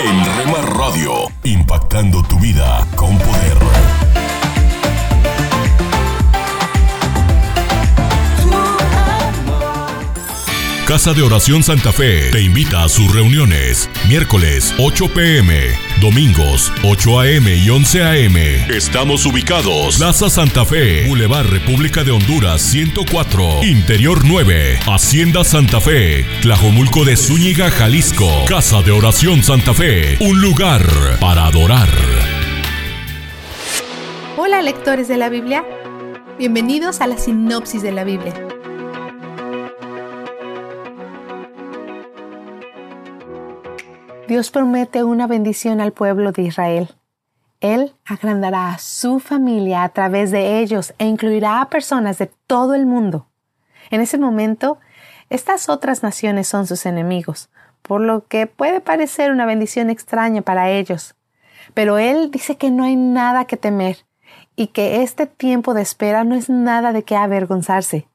[0.00, 1.12] En Rema Radio,
[1.42, 3.87] impactando tu vida con poder.
[10.88, 13.90] Casa de Oración Santa Fe te invita a sus reuniones.
[14.08, 15.68] Miércoles 8 pm,
[16.00, 18.36] domingos 8 am y 11 am.
[18.74, 19.98] Estamos ubicados.
[19.98, 27.18] Plaza Santa Fe, Boulevard República de Honduras 104, Interior 9, Hacienda Santa Fe, Tlajomulco de
[27.18, 28.46] Zúñiga, Jalisco.
[28.48, 30.86] Casa de Oración Santa Fe, un lugar
[31.20, 31.90] para adorar.
[34.38, 35.66] Hola lectores de la Biblia,
[36.38, 38.47] bienvenidos a la sinopsis de la Biblia.
[44.28, 46.90] Dios promete una bendición al pueblo de Israel.
[47.62, 52.74] Él agrandará a su familia a través de ellos e incluirá a personas de todo
[52.74, 53.26] el mundo.
[53.88, 54.80] En ese momento,
[55.30, 57.48] estas otras naciones son sus enemigos,
[57.80, 61.14] por lo que puede parecer una bendición extraña para ellos.
[61.72, 64.04] Pero Él dice que no hay nada que temer
[64.56, 68.06] y que este tiempo de espera no es nada de qué avergonzarse.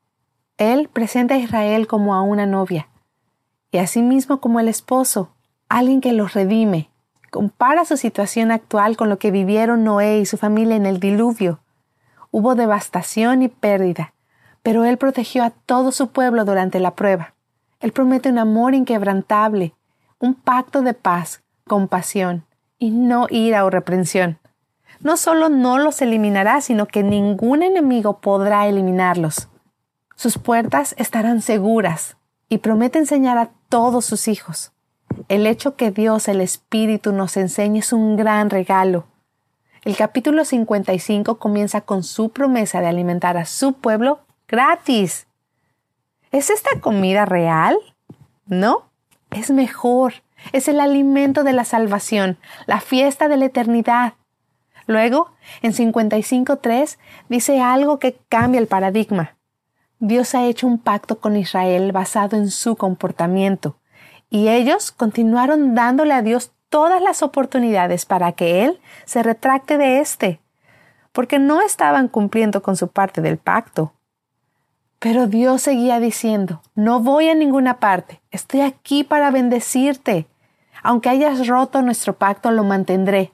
[0.59, 2.87] Él presenta a Israel como a una novia,
[3.71, 5.32] y asimismo como el esposo,
[5.77, 6.91] alguien que los redime.
[7.31, 11.61] Compara su situación actual con lo que vivieron Noé y su familia en el diluvio.
[12.29, 14.13] Hubo devastación y pérdida,
[14.61, 17.33] pero Él protegió a todo su pueblo durante la prueba.
[17.79, 19.73] Él promete un amor inquebrantable,
[20.19, 22.45] un pacto de paz, compasión
[22.77, 24.37] y no ira o reprensión.
[24.99, 29.49] No solo no los eliminará, sino que ningún enemigo podrá eliminarlos.
[30.15, 32.15] Sus puertas estarán seguras
[32.47, 34.71] y promete enseñar a todos sus hijos.
[35.29, 39.05] El hecho que Dios, el Espíritu, nos enseñe es un gran regalo.
[39.83, 45.27] El capítulo 55 comienza con su promesa de alimentar a su pueblo gratis.
[46.31, 47.77] ¿Es esta comida real?
[48.45, 48.89] No,
[49.31, 50.15] es mejor.
[50.51, 54.13] Es el alimento de la salvación, la fiesta de la eternidad.
[54.87, 55.31] Luego,
[55.61, 56.97] en 55.3
[57.29, 59.37] dice algo que cambia el paradigma.
[59.99, 63.77] Dios ha hecho un pacto con Israel basado en su comportamiento,
[64.33, 69.99] y ellos continuaron dándole a Dios todas las oportunidades para que Él se retracte de
[69.99, 70.39] éste,
[71.11, 73.93] porque no estaban cumpliendo con su parte del pacto.
[74.97, 80.25] Pero Dios seguía diciendo, no voy a ninguna parte, estoy aquí para bendecirte.
[80.81, 83.33] Aunque hayas roto nuestro pacto, lo mantendré.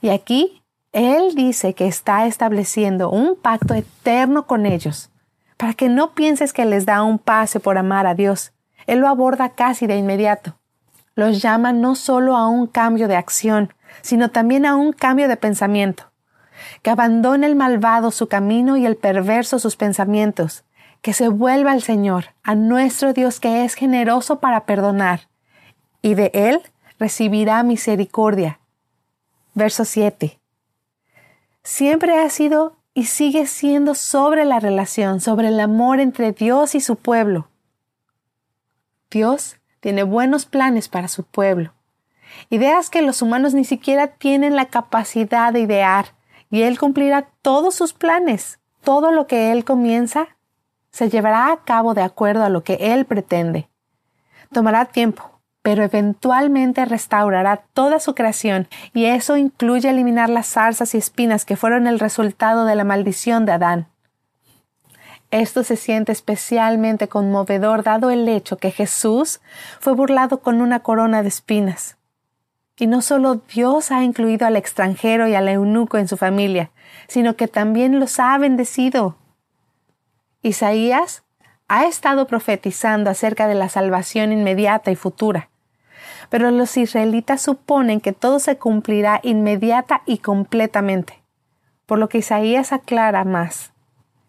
[0.00, 0.62] Y aquí
[0.92, 5.10] Él dice que está estableciendo un pacto eterno con ellos
[5.58, 8.54] para que no pienses que les da un pase por amar a Dios.
[8.86, 10.56] Él lo aborda casi de inmediato.
[11.14, 13.72] Los llama no solo a un cambio de acción,
[14.02, 16.04] sino también a un cambio de pensamiento.
[16.82, 20.64] Que abandone el malvado su camino y el perverso sus pensamientos.
[21.02, 25.28] Que se vuelva al Señor, a nuestro Dios que es generoso para perdonar.
[26.02, 26.60] Y de Él
[26.98, 28.60] recibirá misericordia.
[29.54, 30.38] Verso 7.
[31.62, 36.80] Siempre ha sido y sigue siendo sobre la relación, sobre el amor entre Dios y
[36.80, 37.48] su pueblo.
[39.10, 41.72] Dios tiene buenos planes para su pueblo,
[42.50, 46.14] ideas que los humanos ni siquiera tienen la capacidad de idear,
[46.50, 48.60] y Él cumplirá todos sus planes.
[48.82, 50.28] Todo lo que Él comienza
[50.90, 53.68] se llevará a cabo de acuerdo a lo que Él pretende.
[54.52, 60.98] Tomará tiempo, pero eventualmente restaurará toda su creación, y eso incluye eliminar las zarzas y
[60.98, 63.88] espinas que fueron el resultado de la maldición de Adán.
[65.30, 69.40] Esto se siente especialmente conmovedor dado el hecho que Jesús
[69.80, 71.96] fue burlado con una corona de espinas.
[72.78, 76.70] Y no solo Dios ha incluido al extranjero y al eunuco en su familia,
[77.08, 79.16] sino que también los ha bendecido.
[80.42, 81.24] Isaías
[81.68, 85.48] ha estado profetizando acerca de la salvación inmediata y futura
[86.28, 91.22] pero los israelitas suponen que todo se cumplirá inmediata y completamente,
[91.86, 93.72] por lo que Isaías aclara más.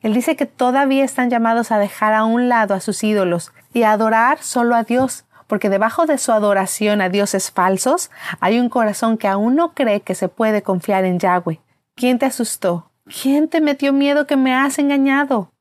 [0.08, 3.84] Él dice que todavía están llamados a dejar a un lado a sus ídolos y
[3.84, 8.10] a adorar solo a Dios, porque debajo de su adoración a dioses falsos
[8.40, 11.60] hay un corazón que aún no cree que se puede confiar en Yahweh.
[11.94, 12.90] ¿Quién te asustó?
[13.22, 15.52] ¿Quién te metió miedo que me has engañado?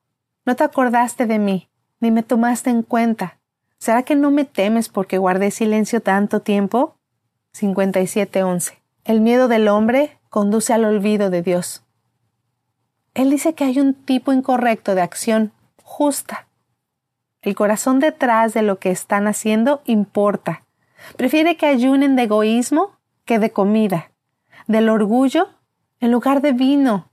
[0.44, 1.68] No te acordaste de mí,
[1.98, 3.40] ni me tomaste en cuenta.
[3.80, 6.94] ¿Será que no me temes porque guardé silencio tanto tiempo?
[7.52, 8.74] 57.11.
[9.02, 11.82] El miedo del hombre conduce al olvido de Dios.
[13.16, 15.52] Él dice que hay un tipo incorrecto de acción
[15.82, 16.46] justa.
[17.42, 20.62] El corazón detrás de lo que están haciendo importa.
[21.16, 22.92] Prefiere que ayunen de egoísmo
[23.24, 24.12] que de comida,
[24.68, 25.48] del orgullo
[25.98, 27.08] en lugar de vino,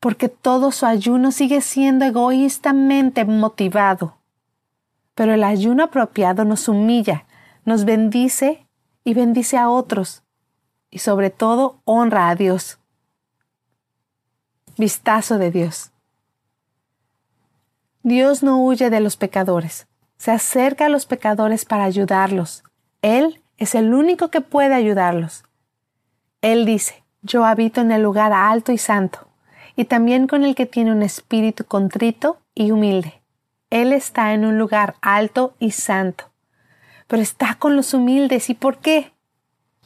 [0.00, 4.16] porque todo su ayuno sigue siendo egoístamente motivado
[5.14, 7.26] pero el ayuno apropiado nos humilla,
[7.64, 8.66] nos bendice
[9.04, 10.22] y bendice a otros,
[10.90, 12.78] y sobre todo honra a Dios.
[14.76, 15.90] Vistazo de Dios.
[18.02, 19.86] Dios no huye de los pecadores,
[20.16, 22.64] se acerca a los pecadores para ayudarlos.
[23.00, 25.44] Él es el único que puede ayudarlos.
[26.40, 29.28] Él dice, yo habito en el lugar alto y santo,
[29.76, 33.22] y también con el que tiene un espíritu contrito y humilde
[33.72, 36.30] él está en un lugar alto y santo,
[37.06, 38.50] pero está con los humildes.
[38.50, 39.12] ¿Y por qué?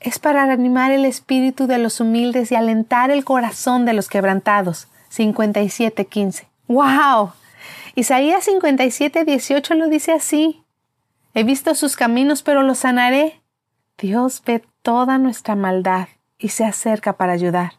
[0.01, 4.89] Es para animar el espíritu de los humildes y alentar el corazón de los quebrantados.
[5.15, 6.45] 57.15.
[6.69, 7.33] ¡Wow!
[7.95, 10.63] Isaías 57.18 lo dice así.
[11.35, 13.41] He visto sus caminos, pero los sanaré.
[13.99, 16.09] Dios ve toda nuestra maldad
[16.39, 17.75] y se acerca para ayudar.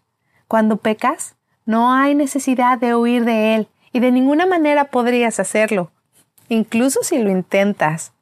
[0.48, 1.36] Cuando pecas,
[1.66, 5.92] no hay necesidad de huir de Él y de ninguna manera podrías hacerlo
[6.50, 8.14] incluso si lo intentas.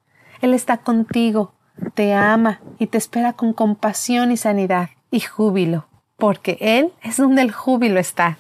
[0.42, 1.54] Él está contigo,
[1.94, 5.88] te ama y te espera con compasión y sanidad y júbilo,
[6.18, 8.38] porque Él es donde el júbilo está.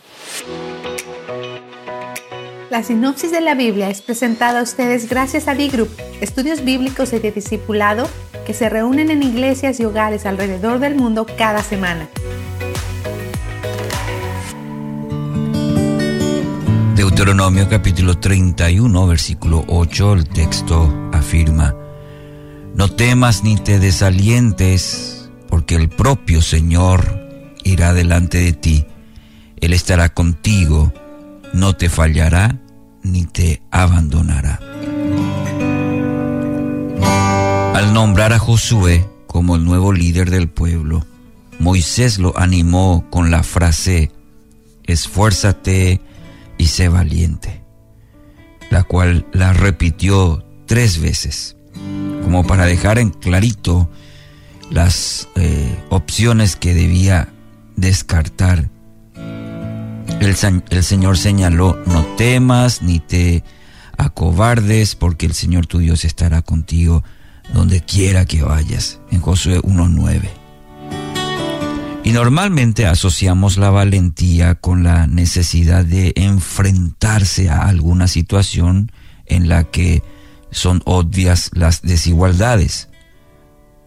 [2.69, 5.89] La sinopsis de la Biblia es presentada a ustedes gracias a D-Group,
[6.19, 8.09] estudios bíblicos y de discipulado
[8.45, 12.09] que se reúnen en iglesias y hogares alrededor del mundo cada semana.
[16.95, 21.75] Deuteronomio capítulo 31, versículo 8, el texto afirma,
[22.75, 27.25] No temas ni te desalientes, porque el propio Señor
[27.63, 28.85] irá delante de ti,
[29.61, 30.93] Él estará contigo,
[31.53, 32.59] no te fallará
[33.01, 34.59] ni te abandonará.
[37.73, 41.05] Al nombrar a Josué como el nuevo líder del pueblo,
[41.59, 44.11] Moisés lo animó con la frase,
[44.83, 46.01] esfuérzate
[46.57, 47.63] y sé valiente,
[48.69, 51.54] la cual la repitió tres veces,
[52.25, 53.87] como para dejar en clarito
[54.71, 57.29] las eh, opciones que debía
[57.75, 58.71] descartar.
[60.19, 60.35] El,
[60.69, 63.43] el Señor señaló, no temas ni te
[63.95, 67.03] acobardes, porque el Señor tu Dios estará contigo
[67.53, 70.21] donde quiera que vayas, en Josué 1.9.
[72.03, 78.91] Y normalmente asociamos la valentía con la necesidad de enfrentarse a alguna situación
[79.27, 80.01] en la que
[80.55, 82.87] son obvias las desigualdades.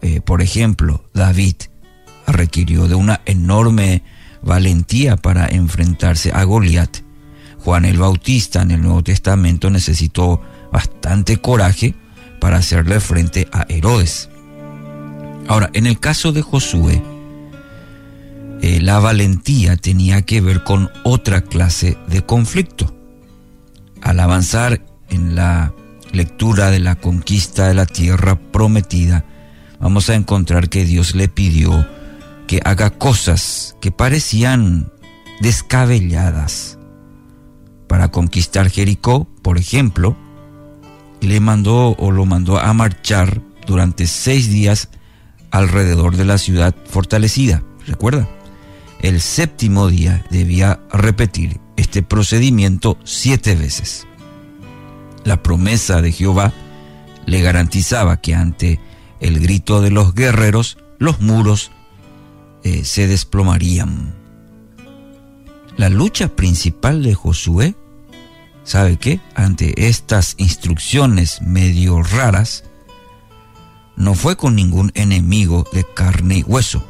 [0.01, 1.55] Eh, por ejemplo, David
[2.27, 4.03] requirió de una enorme
[4.43, 6.97] valentía para enfrentarse a Goliat.
[7.57, 10.41] Juan el Bautista en el Nuevo Testamento necesitó
[10.71, 11.95] bastante coraje
[12.39, 14.29] para hacerle frente a Herodes.
[15.47, 17.01] Ahora, en el caso de Josué,
[18.61, 22.95] eh, la valentía tenía que ver con otra clase de conflicto.
[24.03, 25.73] Al avanzar en la
[26.11, 29.25] lectura de la conquista de la tierra prometida,
[29.79, 31.87] vamos a encontrar que Dios le pidió
[32.47, 34.91] que haga cosas que parecían
[35.39, 36.79] descabelladas.
[37.87, 40.17] Para conquistar Jericó, por ejemplo,
[41.21, 44.89] le mandó o lo mandó a marchar durante seis días
[45.51, 47.63] alrededor de la ciudad fortalecida.
[47.85, 48.27] ¿Recuerda?
[49.01, 54.07] El séptimo día debía repetir este procedimiento siete veces.
[55.23, 56.53] La promesa de Jehová
[57.25, 58.79] le garantizaba que ante
[59.19, 61.71] el grito de los guerreros, los muros
[62.63, 64.15] eh, se desplomarían.
[65.77, 67.75] La lucha principal de Josué
[68.69, 69.19] ¿Sabe qué?
[69.33, 72.65] Ante estas instrucciones medio raras,
[73.95, 76.83] no fue con ningún enemigo de carne y hueso.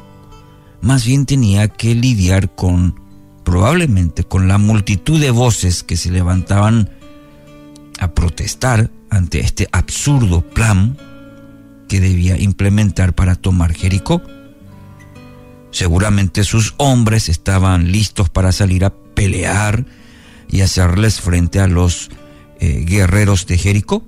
[0.82, 3.00] Más bien tenía que lidiar con,
[3.46, 6.90] probablemente, con la multitud de voces que se levantaban
[8.00, 10.98] a protestar ante este absurdo plan
[11.88, 14.22] que debía implementar para tomar Jericó.
[15.72, 19.86] Seguramente sus hombres estaban listos para salir a pelear
[20.50, 22.10] y hacerles frente a los
[22.60, 24.08] eh, guerreros de Jericó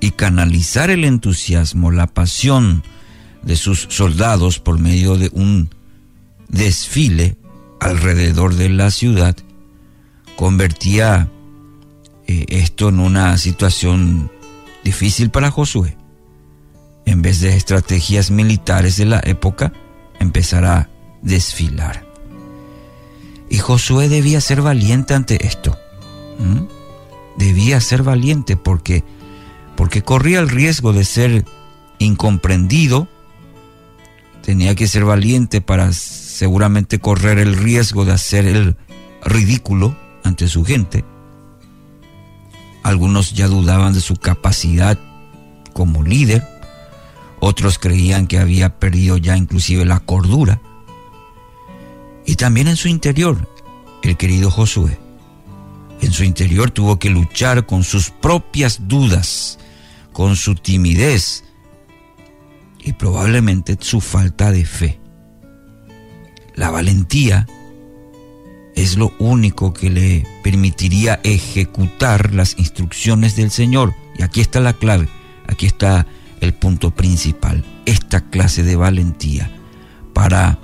[0.00, 2.84] y canalizar el entusiasmo, la pasión
[3.42, 5.70] de sus soldados por medio de un
[6.48, 7.36] desfile
[7.80, 9.36] alrededor de la ciudad,
[10.36, 11.30] convertía
[12.26, 14.30] eh, esto en una situación
[14.84, 15.96] difícil para Josué.
[17.04, 19.72] En vez de estrategias militares de la época,
[20.18, 20.88] empezará a
[21.22, 22.04] desfilar.
[23.48, 25.78] Y Josué debía ser valiente ante esto.
[27.38, 29.04] Debía ser valiente porque,
[29.76, 31.44] porque corría el riesgo de ser
[31.98, 33.08] incomprendido.
[34.42, 38.76] Tenía que ser valiente para seguramente correr el riesgo de hacer el
[39.24, 41.04] ridículo ante su gente.
[42.86, 44.96] Algunos ya dudaban de su capacidad
[45.72, 46.46] como líder.
[47.40, 50.62] Otros creían que había perdido ya inclusive la cordura.
[52.24, 53.50] Y también en su interior,
[54.04, 55.00] el querido Josué.
[56.00, 59.58] En su interior tuvo que luchar con sus propias dudas,
[60.12, 61.42] con su timidez
[62.84, 65.00] y probablemente su falta de fe.
[66.54, 67.48] La valentía
[68.76, 73.94] es lo único que le permitiría ejecutar las instrucciones del Señor.
[74.16, 75.08] Y aquí está la clave,
[75.48, 76.06] aquí está
[76.40, 79.50] el punto principal, esta clase de valentía
[80.12, 80.58] para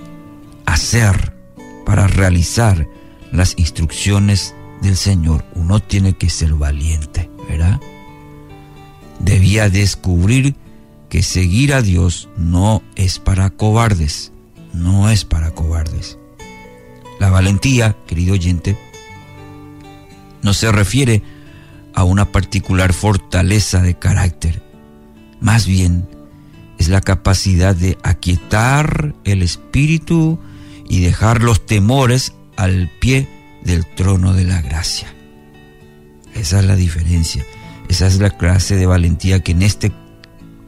[0.67, 1.33] hacer
[1.85, 2.87] para realizar
[3.33, 7.81] las instrucciones del Señor, uno tiene que ser valiente, ¿verdad?
[9.21, 10.57] Debía descubrir
[11.09, 14.33] que seguir a Dios no es para cobardes,
[14.73, 16.19] no es para cobardes.
[17.23, 18.77] La valentía, querido oyente,
[20.43, 21.23] no se refiere
[21.95, 24.61] a una particular fortaleza de carácter,
[25.41, 26.09] más bien
[26.81, 30.41] es la capacidad de aquietar el espíritu
[30.89, 33.29] y dejar los temores al pie
[33.63, 35.15] del trono de la gracia.
[36.35, 37.47] Esa es la diferencia.
[37.89, 39.93] Esa es la clase de valentía que en este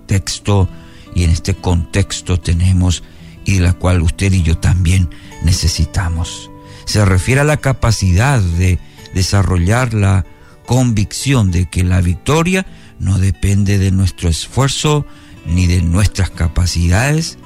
[0.06, 0.68] texto
[1.16, 3.02] y en este contexto tenemos
[3.44, 5.10] y de la cual usted y yo también
[5.44, 6.50] necesitamos.
[6.84, 8.78] Se refiere a la capacidad de
[9.14, 10.26] desarrollar la
[10.66, 12.66] convicción de que la victoria
[12.98, 15.06] no depende de nuestro esfuerzo
[15.46, 17.38] ni de nuestras capacidades,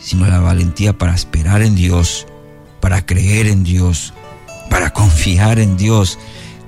[0.00, 2.26] sino la valentía para esperar en Dios,
[2.80, 4.12] para creer en Dios,
[4.68, 6.18] para confiar en Dios,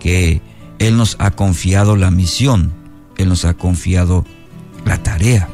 [0.01, 0.43] que
[0.79, 2.73] Él nos ha confiado la misión,
[3.17, 4.25] Él nos ha confiado
[4.85, 5.49] la tarea.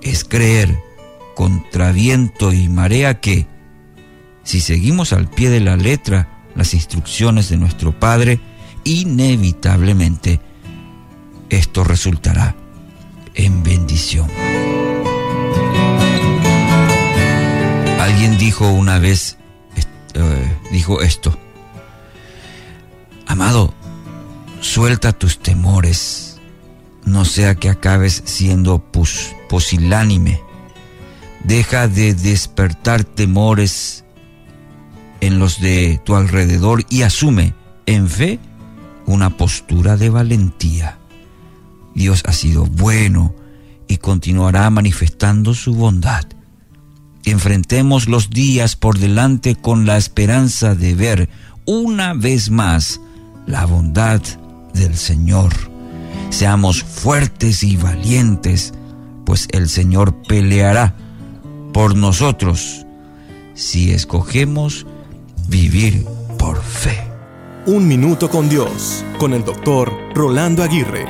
[0.00, 0.78] Es creer
[1.34, 3.46] contra viento y marea que,
[4.44, 8.40] si seguimos al pie de la letra las instrucciones de nuestro Padre,
[8.84, 10.40] inevitablemente
[11.48, 12.54] esto resultará
[13.34, 14.28] en bendición.
[18.00, 19.38] Alguien dijo una vez,
[20.14, 21.38] eh, dijo esto,
[23.26, 23.72] amado,
[24.60, 26.40] suelta tus temores,
[27.04, 30.42] no sea que acabes siendo pus, posilánime,
[31.44, 34.01] deja de despertar temores
[35.22, 37.54] en los de tu alrededor y asume
[37.86, 38.40] en fe
[39.06, 40.98] una postura de valentía.
[41.94, 43.32] Dios ha sido bueno
[43.86, 46.24] y continuará manifestando su bondad.
[47.24, 51.28] Enfrentemos los días por delante con la esperanza de ver
[51.66, 53.00] una vez más
[53.46, 54.20] la bondad
[54.74, 55.52] del Señor.
[56.30, 58.74] Seamos fuertes y valientes,
[59.24, 60.96] pues el Señor peleará
[61.72, 62.84] por nosotros
[63.54, 64.84] si escogemos
[65.48, 66.04] vivir
[66.38, 67.02] por fe.
[67.66, 71.06] Un minuto con Dios, con el doctor Rolando Aguirre.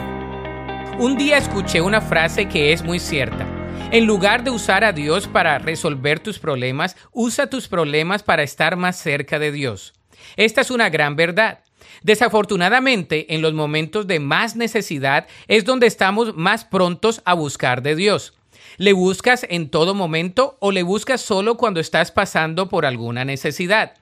[0.99, 3.47] Un día escuché una frase que es muy cierta.
[3.91, 8.77] En lugar de usar a Dios para resolver tus problemas, usa tus problemas para estar
[8.77, 9.93] más cerca de Dios.
[10.37, 11.61] Esta es una gran verdad.
[12.03, 17.97] Desafortunadamente, en los momentos de más necesidad es donde estamos más prontos a buscar de
[17.97, 18.35] Dios.
[18.79, 23.95] ¿Le buscas en todo momento o le buscas solo cuando estás pasando por alguna necesidad?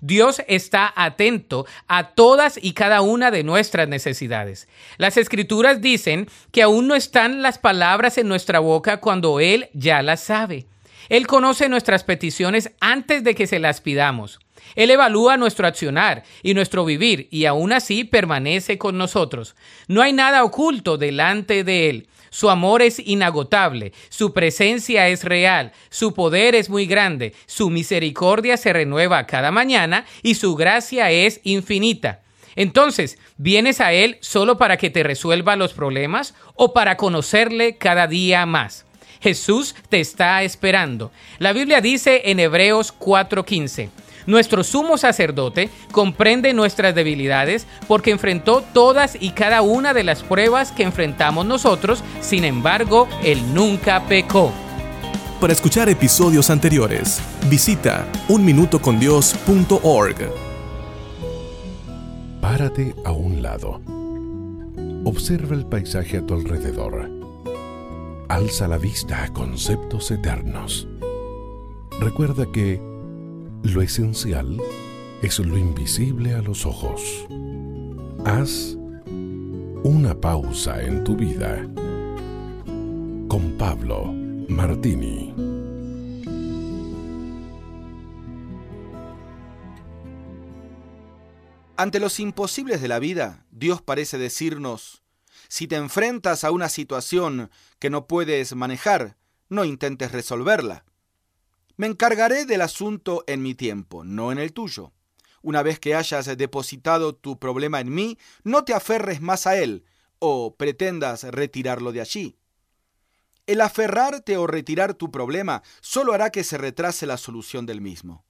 [0.00, 4.68] Dios está atento a todas y cada una de nuestras necesidades.
[4.98, 10.02] Las escrituras dicen que aún no están las palabras en nuestra boca cuando Él ya
[10.02, 10.66] las sabe.
[11.08, 14.40] Él conoce nuestras peticiones antes de que se las pidamos.
[14.74, 19.54] Él evalúa nuestro accionar y nuestro vivir y aún así permanece con nosotros.
[19.86, 22.08] No hay nada oculto delante de Él.
[22.36, 28.58] Su amor es inagotable, su presencia es real, su poder es muy grande, su misericordia
[28.58, 32.20] se renueva cada mañana y su gracia es infinita.
[32.54, 38.06] Entonces, ¿vienes a Él solo para que te resuelva los problemas o para conocerle cada
[38.06, 38.84] día más?
[39.22, 41.12] Jesús te está esperando.
[41.38, 43.88] La Biblia dice en Hebreos 4:15,
[44.26, 50.72] nuestro sumo sacerdote comprende nuestras debilidades porque enfrentó todas y cada una de las pruebas
[50.72, 54.52] que enfrentamos nosotros, sin embargo, Él nunca pecó.
[55.40, 57.20] Para escuchar episodios anteriores,
[57.50, 60.16] visita unminutocondios.org.
[62.40, 63.80] Párate a un lado.
[65.04, 67.10] Observa el paisaje a tu alrededor.
[68.28, 70.88] Alza la vista a conceptos eternos.
[72.00, 72.80] Recuerda que
[73.62, 74.60] lo esencial
[75.22, 77.26] es lo invisible a los ojos.
[78.24, 78.76] Haz
[79.82, 81.62] una pausa en tu vida
[83.28, 84.12] con Pablo
[84.48, 85.34] Martini.
[91.78, 95.02] Ante los imposibles de la vida, Dios parece decirnos,
[95.48, 99.16] si te enfrentas a una situación que no puedes manejar,
[99.48, 100.84] no intentes resolverla.
[101.76, 104.92] Me encargaré del asunto en mi tiempo, no en el tuyo.
[105.42, 109.84] Una vez que hayas depositado tu problema en mí, no te aferres más a él
[110.18, 112.38] o pretendas retirarlo de allí.
[113.46, 118.24] El aferrarte o retirar tu problema solo hará que se retrase la solución del mismo.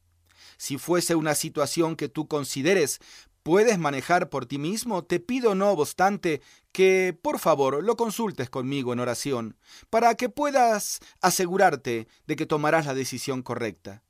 [0.58, 3.00] Si fuese una situación que tú consideres
[3.42, 6.42] puedes manejar por ti mismo, te pido no obstante
[6.76, 9.56] que, por favor, lo consultes conmigo en oración,
[9.88, 14.02] para que puedas asegurarte de que tomarás la decisión correcta.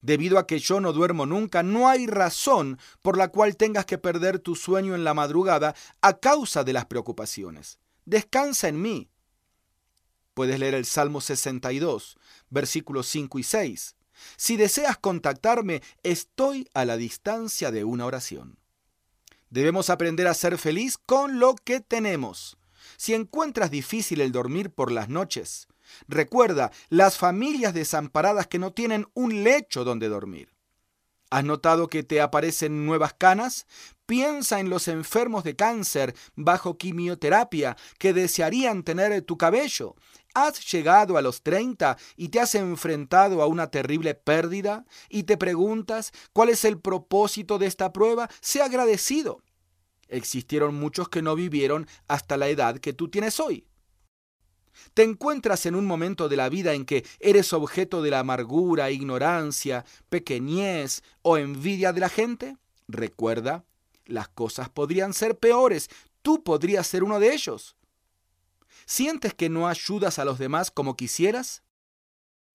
[0.00, 3.98] Debido a que yo no duermo nunca, no hay razón por la cual tengas que
[3.98, 7.80] perder tu sueño en la madrugada a causa de las preocupaciones.
[8.04, 9.10] Descansa en mí.
[10.32, 12.16] Puedes leer el Salmo 62,
[12.50, 13.96] versículos 5 y 6.
[14.36, 18.60] Si deseas contactarme, estoy a la distancia de una oración.
[19.54, 22.58] Debemos aprender a ser feliz con lo que tenemos.
[22.96, 25.68] Si encuentras difícil el dormir por las noches,
[26.08, 30.52] recuerda las familias desamparadas que no tienen un lecho donde dormir.
[31.30, 33.68] ¿Has notado que te aparecen nuevas canas?
[34.06, 39.96] Piensa en los enfermos de cáncer bajo quimioterapia que desearían tener tu cabello.
[40.34, 45.38] ¿Has llegado a los 30 y te has enfrentado a una terrible pérdida y te
[45.38, 48.28] preguntas cuál es el propósito de esta prueba?
[48.40, 49.42] Sé agradecido.
[50.08, 53.66] Existieron muchos que no vivieron hasta la edad que tú tienes hoy.
[54.92, 58.90] ¿Te encuentras en un momento de la vida en que eres objeto de la amargura,
[58.90, 62.56] ignorancia, pequeñez o envidia de la gente?
[62.86, 63.64] Recuerda,
[64.06, 65.88] las cosas podrían ser peores.
[66.22, 67.76] Tú podrías ser uno de ellos.
[68.86, 71.62] ¿Sientes que no ayudas a los demás como quisieras?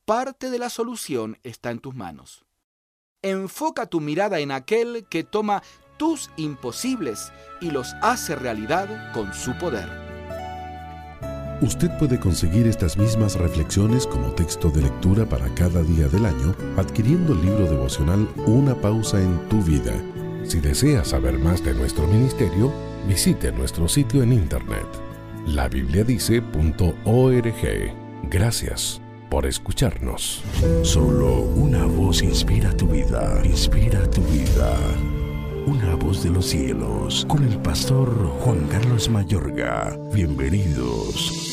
[0.06, 2.46] Parte de la solución está en tus manos.
[3.22, 5.62] Enfoca tu mirada en aquel que toma
[5.98, 7.32] tus imposibles
[7.62, 10.10] y los hace realidad con su poder.
[11.62, 16.56] Usted puede conseguir estas mismas reflexiones como texto de lectura para cada día del año
[16.78, 19.94] adquiriendo el libro devocional Una pausa en tu vida.
[20.50, 22.74] Si desea saber más de nuestro ministerio,
[23.08, 24.88] visite nuestro sitio en internet
[25.46, 27.94] labibliadice.org.
[28.32, 29.00] Gracias
[29.30, 30.42] por escucharnos.
[30.82, 34.76] Solo una voz inspira tu vida, inspira tu vida.
[35.68, 38.10] Una voz de los cielos, con el pastor
[38.40, 39.96] Juan Carlos Mayorga.
[40.16, 41.46] Bienvenidos.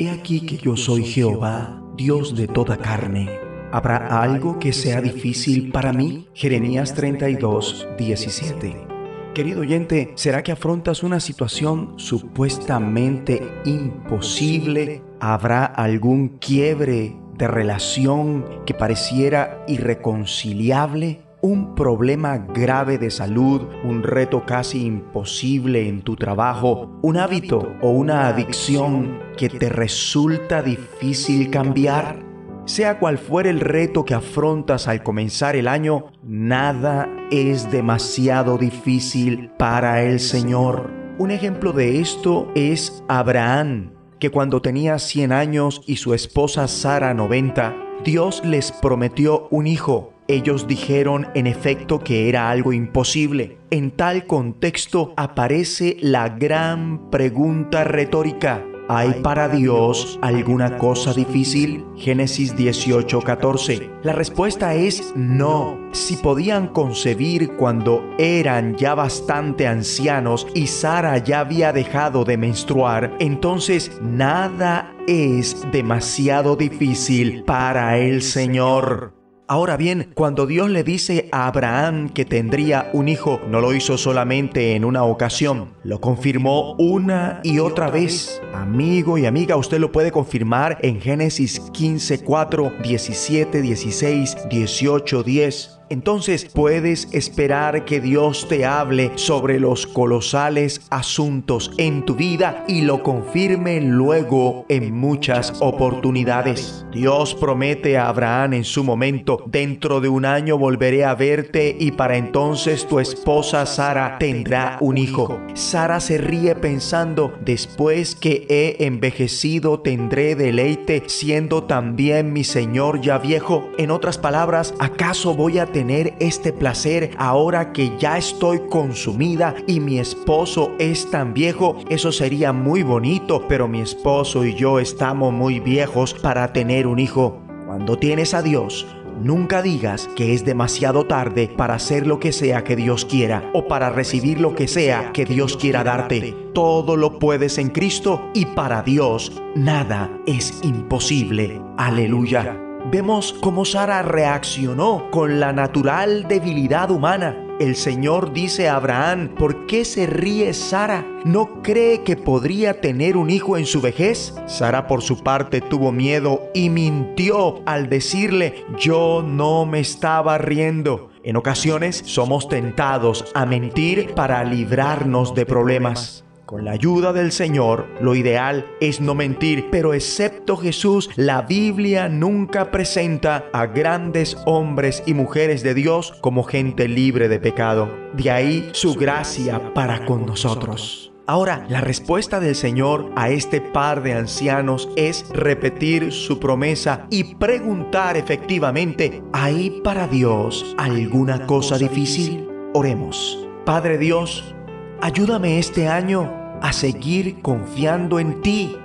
[0.00, 3.47] He aquí que yo soy Jehová, Dios de toda carne.
[3.70, 6.26] ¿Habrá algo que sea difícil para mí?
[6.32, 8.86] Jeremías 32, 17.
[9.34, 15.02] Querido oyente, ¿será que afrontas una situación supuestamente imposible?
[15.20, 21.20] ¿Habrá algún quiebre de relación que pareciera irreconciliable?
[21.40, 27.90] un problema grave de salud, un reto casi imposible en tu trabajo, un hábito o
[27.90, 32.27] una adicción que te resulta difícil cambiar.
[32.68, 39.50] Sea cual fuere el reto que afrontas al comenzar el año, nada es demasiado difícil
[39.58, 40.90] para el Señor.
[41.16, 47.14] Un ejemplo de esto es Abraham, que cuando tenía 100 años y su esposa Sara
[47.14, 47.74] 90,
[48.04, 53.56] Dios les prometió un hijo ellos dijeron en efecto que era algo imposible.
[53.70, 58.62] En tal contexto aparece la gran pregunta retórica.
[58.90, 61.84] ¿Hay para Dios alguna cosa difícil?
[61.94, 63.90] Génesis 18:14.
[64.02, 65.78] La respuesta es no.
[65.92, 73.14] Si podían concebir cuando eran ya bastante ancianos y Sara ya había dejado de menstruar,
[73.18, 79.17] entonces nada es demasiado difícil para el Señor.
[79.50, 83.96] Ahora bien, cuando Dios le dice a Abraham que tendría un hijo, no lo hizo
[83.96, 88.42] solamente en una ocasión, lo confirmó una y otra vez.
[88.52, 95.77] Amigo y amiga, usted lo puede confirmar en Génesis 15, 4, 17, 16, 18, 10
[95.90, 102.82] entonces puedes esperar que Dios te hable sobre los colosales asuntos en tu vida y
[102.82, 106.84] lo confirme luego en muchas oportunidades.
[106.92, 111.92] Dios promete a Abraham en su momento, dentro de un año volveré a verte y
[111.92, 115.40] para entonces tu esposa Sara tendrá un hijo.
[115.54, 123.18] Sara se ríe pensando, después que he envejecido tendré deleite siendo también mi Señor ya
[123.18, 123.70] viejo.
[123.78, 129.54] En otras palabras, ¿acaso voy a tener tener este placer ahora que ya estoy consumida
[129.68, 131.76] y mi esposo es tan viejo?
[131.88, 136.98] Eso sería muy bonito, pero mi esposo y yo estamos muy viejos para tener un
[136.98, 137.40] hijo.
[137.64, 138.88] Cuando tienes a Dios,
[139.20, 143.66] Nunca digas que es demasiado tarde para hacer lo que sea que Dios quiera o
[143.66, 146.36] para recibir lo que sea que Dios quiera darte.
[146.54, 151.60] Todo lo puedes en Cristo y para Dios nada es imposible.
[151.76, 157.36] Aleluya vemos cómo Sara reaccionó con la natural debilidad humana.
[157.60, 161.04] El Señor dice a Abraham, ¿por qué se ríe Sara?
[161.24, 164.34] ¿No cree que podría tener un hijo en su vejez?
[164.46, 171.10] Sara por su parte tuvo miedo y mintió al decirle, yo no me estaba riendo.
[171.24, 176.24] En ocasiones somos tentados a mentir para librarnos de problemas.
[176.48, 182.08] Con la ayuda del Señor, lo ideal es no mentir, pero excepto Jesús, la Biblia
[182.08, 187.90] nunca presenta a grandes hombres y mujeres de Dios como gente libre de pecado.
[188.14, 191.12] De ahí su gracia para con nosotros.
[191.26, 197.34] Ahora, la respuesta del Señor a este par de ancianos es repetir su promesa y
[197.34, 202.48] preguntar efectivamente, ¿hay para Dios alguna cosa difícil?
[202.72, 203.46] Oremos.
[203.66, 204.54] Padre Dios,
[205.02, 208.76] ayúdame este año a seguir confiando en ti.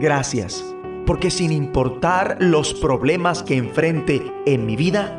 [0.00, 0.64] Gracias,
[1.06, 5.18] porque sin importar los problemas que enfrente en mi vida,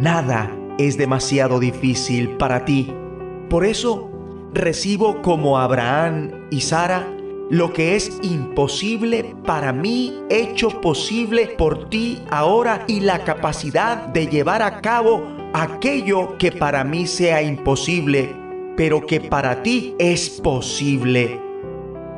[0.00, 2.92] nada es demasiado difícil para ti.
[3.48, 4.10] Por eso
[4.54, 7.06] recibo como Abraham y Sara
[7.50, 14.26] lo que es imposible para mí, hecho posible por ti ahora y la capacidad de
[14.26, 18.34] llevar a cabo aquello que para mí sea imposible,
[18.76, 21.40] pero que para ti es posible.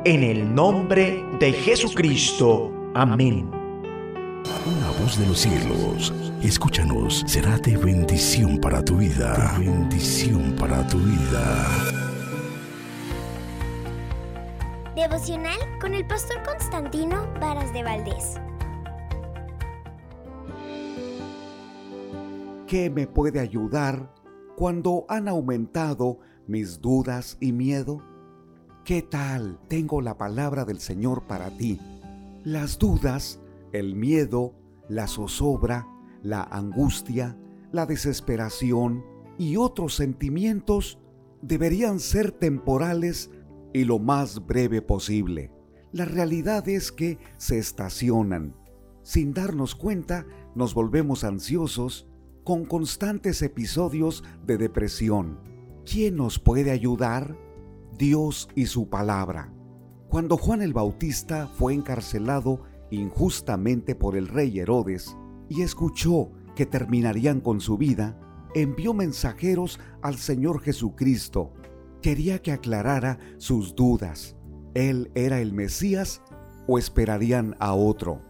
[0.05, 2.71] En el nombre de Jesucristo.
[2.93, 3.49] Amén.
[4.65, 9.55] Una voz de los cielos, escúchanos, será de bendición para tu vida.
[9.57, 11.67] De bendición para tu vida.
[14.95, 18.39] Devocional con el pastor Constantino Varas de Valdés.
[22.67, 24.11] ¿Qué me puede ayudar
[24.55, 28.01] cuando han aumentado mis dudas y miedo?
[28.83, 29.59] ¿Qué tal?
[29.67, 31.79] Tengo la palabra del Señor para ti.
[32.43, 33.39] Las dudas,
[33.71, 34.53] el miedo,
[34.87, 35.87] la zozobra,
[36.21, 37.37] la angustia,
[37.71, 39.03] la desesperación
[39.37, 40.99] y otros sentimientos
[41.41, 43.31] deberían ser temporales
[43.73, 45.51] y lo más breve posible.
[45.91, 48.55] La realidad es que se estacionan.
[49.03, 52.07] Sin darnos cuenta, nos volvemos ansiosos
[52.43, 55.54] con constantes episodios de depresión.
[55.85, 57.37] ¿Quién nos puede ayudar?
[57.95, 59.53] Dios y su palabra.
[60.09, 65.15] Cuando Juan el Bautista fue encarcelado injustamente por el rey Herodes
[65.47, 68.19] y escuchó que terminarían con su vida,
[68.55, 71.53] envió mensajeros al Señor Jesucristo.
[72.01, 74.35] Quería que aclarara sus dudas.
[74.73, 76.23] ¿Él era el Mesías
[76.67, 78.23] o esperarían a otro?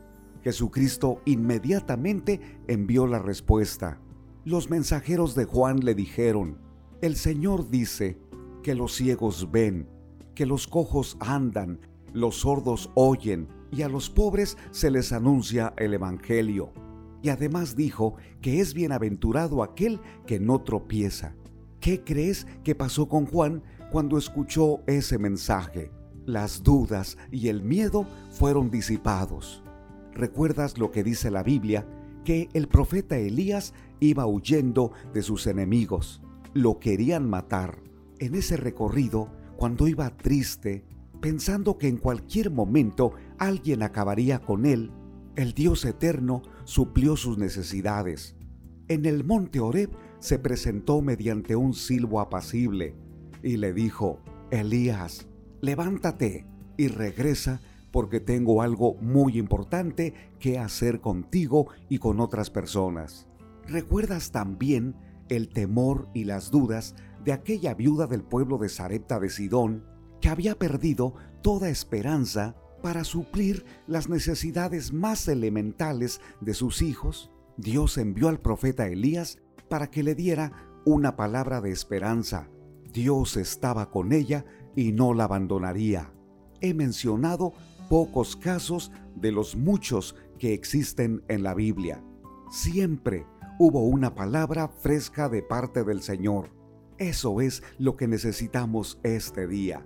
[0.44, 4.02] Jesucristo inmediatamente envió la respuesta.
[4.44, 6.65] Los mensajeros de Juan le dijeron,
[7.06, 8.18] el Señor dice
[8.64, 9.88] que los ciegos ven,
[10.34, 11.80] que los cojos andan,
[12.14, 16.74] los sordos oyen, y a los pobres se les anuncia el Evangelio.
[17.22, 21.36] Y además dijo que es bienaventurado aquel que no tropieza.
[21.80, 23.62] ¿Qué crees que pasó con Juan
[23.92, 25.92] cuando escuchó ese mensaje?
[26.26, 29.64] Las dudas y el miedo fueron disipados.
[30.14, 31.88] ¿Recuerdas lo que dice la Biblia?
[32.24, 36.22] Que el profeta Elías iba huyendo de sus enemigos.
[36.56, 37.84] Lo querían matar.
[38.18, 40.86] En ese recorrido, cuando iba triste,
[41.20, 44.90] pensando que en cualquier momento alguien acabaría con él,
[45.36, 48.38] el Dios eterno suplió sus necesidades.
[48.88, 52.96] En el monte Horeb se presentó mediante un silbo apacible
[53.44, 55.28] y le dijo, Elías,
[55.60, 56.46] levántate
[56.78, 57.60] y regresa
[57.92, 63.28] porque tengo algo muy importante que hacer contigo y con otras personas.
[63.68, 64.96] ¿Recuerdas también
[65.30, 69.86] el temor y las dudas de aquella viuda del pueblo de Sarepta de Sidón
[70.22, 77.32] que había perdido toda esperanza para suplir las necesidades más elementales de sus hijos?
[77.58, 79.40] Dios envió al profeta Elías
[79.70, 80.52] para que le diera
[80.86, 82.48] una palabra de esperanza.
[82.94, 84.46] Dios estaba con ella
[84.76, 86.14] y no la abandonaría.
[86.62, 87.54] He mencionado
[87.90, 92.04] pocos casos de los muchos que existen en la Biblia.
[92.52, 93.26] Siempre
[93.58, 96.50] hubo una palabra fresca de parte del Señor.
[96.98, 99.86] Eso es lo que necesitamos este día.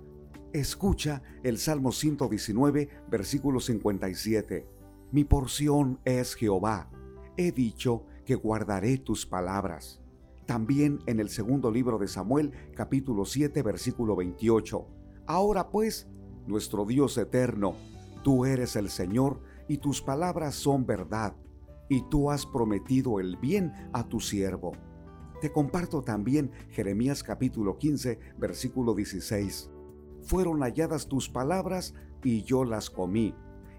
[0.52, 4.66] Escucha el Salmo 119, versículo 57.
[5.12, 6.90] Mi porción es Jehová.
[7.36, 10.00] He dicho que guardaré tus palabras.
[10.46, 14.86] También en el segundo libro de Samuel, capítulo 7, versículo 28.
[15.26, 16.08] Ahora pues,
[16.46, 17.74] nuestro Dios eterno,
[18.24, 21.36] tú eres el Señor y tus palabras son verdad,
[21.90, 24.72] y tú has prometido el bien a tu siervo.
[25.42, 29.70] Te comparto también Jeremías capítulo 15, versículo 16
[30.22, 33.34] fueron halladas tus palabras y yo las comí.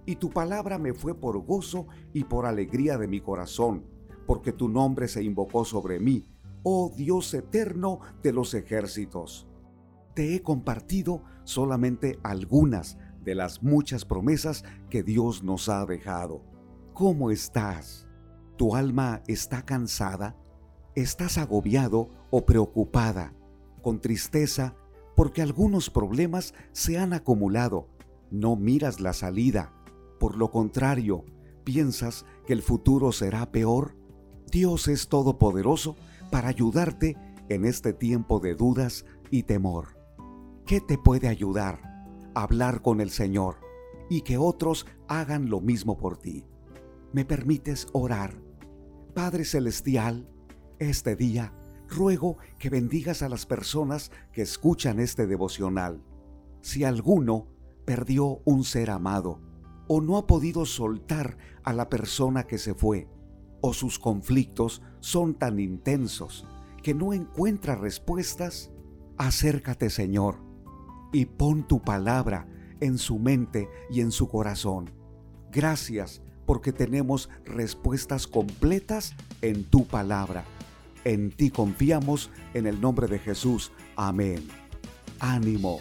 [0.05, 3.85] Y tu palabra me fue por gozo y por alegría de mi corazón,
[4.25, 6.27] porque tu nombre se invocó sobre mí,
[6.63, 9.47] oh Dios eterno de los ejércitos.
[10.15, 16.50] Te he compartido solamente algunas de las muchas promesas que Dios nos ha dejado.
[16.93, 18.07] ¿Cómo estás?
[18.57, 20.35] ¿Tu alma está cansada?
[20.93, 23.33] ¿Estás agobiado o preocupada,
[23.81, 24.75] con tristeza
[25.15, 27.87] porque algunos problemas se han acumulado.
[28.29, 29.73] No miras la salida.
[30.19, 31.25] Por lo contrario,
[31.63, 33.95] piensas que el futuro será peor.
[34.51, 35.95] Dios es todopoderoso
[36.29, 37.17] para ayudarte
[37.49, 39.97] en este tiempo de dudas y temor.
[40.65, 41.79] ¿Qué te puede ayudar?
[42.33, 43.57] Hablar con el Señor
[44.09, 46.45] y que otros hagan lo mismo por ti.
[47.13, 48.41] ¿Me permites orar?
[49.13, 50.29] Padre Celestial,
[50.79, 51.53] este día
[51.89, 56.01] ruego que bendigas a las personas que escuchan este devocional.
[56.61, 57.47] Si alguno
[57.83, 59.41] perdió un ser amado
[59.89, 63.09] o no ha podido soltar a la persona que se fue,
[63.59, 66.47] o sus conflictos son tan intensos
[66.81, 68.71] que no encuentra respuestas,
[69.17, 70.37] acércate Señor
[71.11, 72.47] y pon tu palabra
[72.79, 74.93] en su mente y en su corazón.
[75.51, 76.21] Gracias
[76.51, 80.43] porque tenemos respuestas completas en tu palabra.
[81.05, 83.71] En ti confiamos en el nombre de Jesús.
[83.95, 84.45] Amén.
[85.21, 85.79] Ánimo.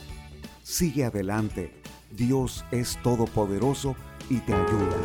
[0.62, 1.72] Sigue adelante.
[2.16, 3.96] Dios es todopoderoso
[4.28, 4.96] y te ayuda.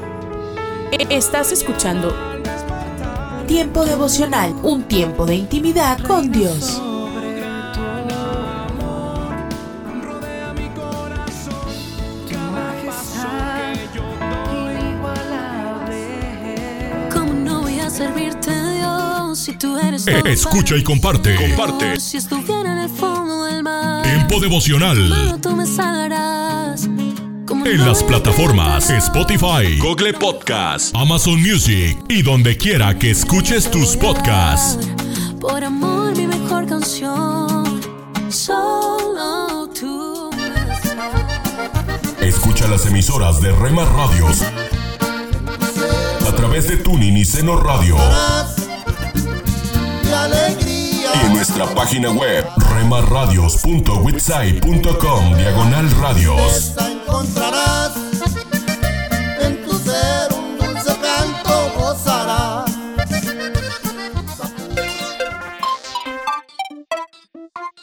[1.09, 2.13] Estás escuchando
[3.47, 6.79] Tiempo devocional, un tiempo de intimidad con Dios.
[19.45, 21.35] Si tú eres Eh, escucha y comparte.
[21.35, 21.99] Comparte.
[21.99, 25.07] Si estuviera en el fondo del mar, Tiempo devocional.
[25.07, 26.89] solo tú me salvarás.
[27.45, 33.69] ¿Cómo En no las plataformas Spotify, Google Podcast, Amazon Music y donde quiera que escuches
[33.69, 34.88] tus podcasts.
[35.39, 37.81] Por amor, mi mejor canción.
[38.30, 40.31] Solo tú.
[42.19, 44.41] Escucha las emisoras de Rema Radios
[46.27, 47.95] a través de Tuning y Seno Radio.
[50.06, 56.73] Y en nuestra página web remarradios.witsai.com diagonal radios.
[56.77, 57.91] encontrarás
[59.41, 62.72] en tu ser un dulce canto gozarás.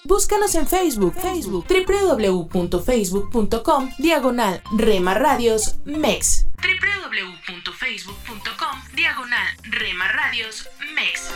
[0.05, 6.47] Búscanos en Facebook, Facebook, www.facebook.com, diagonal Rema Radios MEX.
[6.63, 11.31] www.facebook.com, diagonal Rema Radios MEX.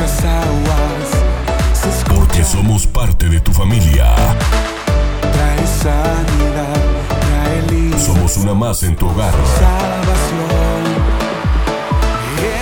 [0.00, 4.14] Muchas aguas Porque somos parte de tu familia.
[5.20, 6.74] trae sanidad,
[7.20, 9.32] trae libertad, Somos una más en tu hogar.
[9.58, 11.10] salvación.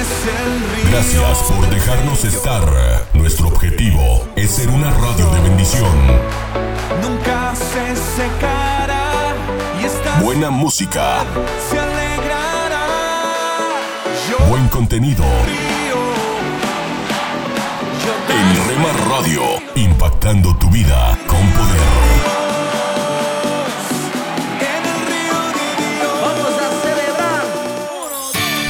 [0.01, 2.63] Es el río Gracias por dejarnos estar.
[3.15, 5.97] Nuestro objetivo es ser una radio de bendición.
[7.03, 9.35] nunca se secará
[9.81, 11.25] y esta Buena música,
[11.71, 12.87] se alegrará.
[14.29, 15.25] Yo buen contenido.
[18.55, 19.43] Rema Radio,
[19.75, 22.08] impactando tu vida con poder.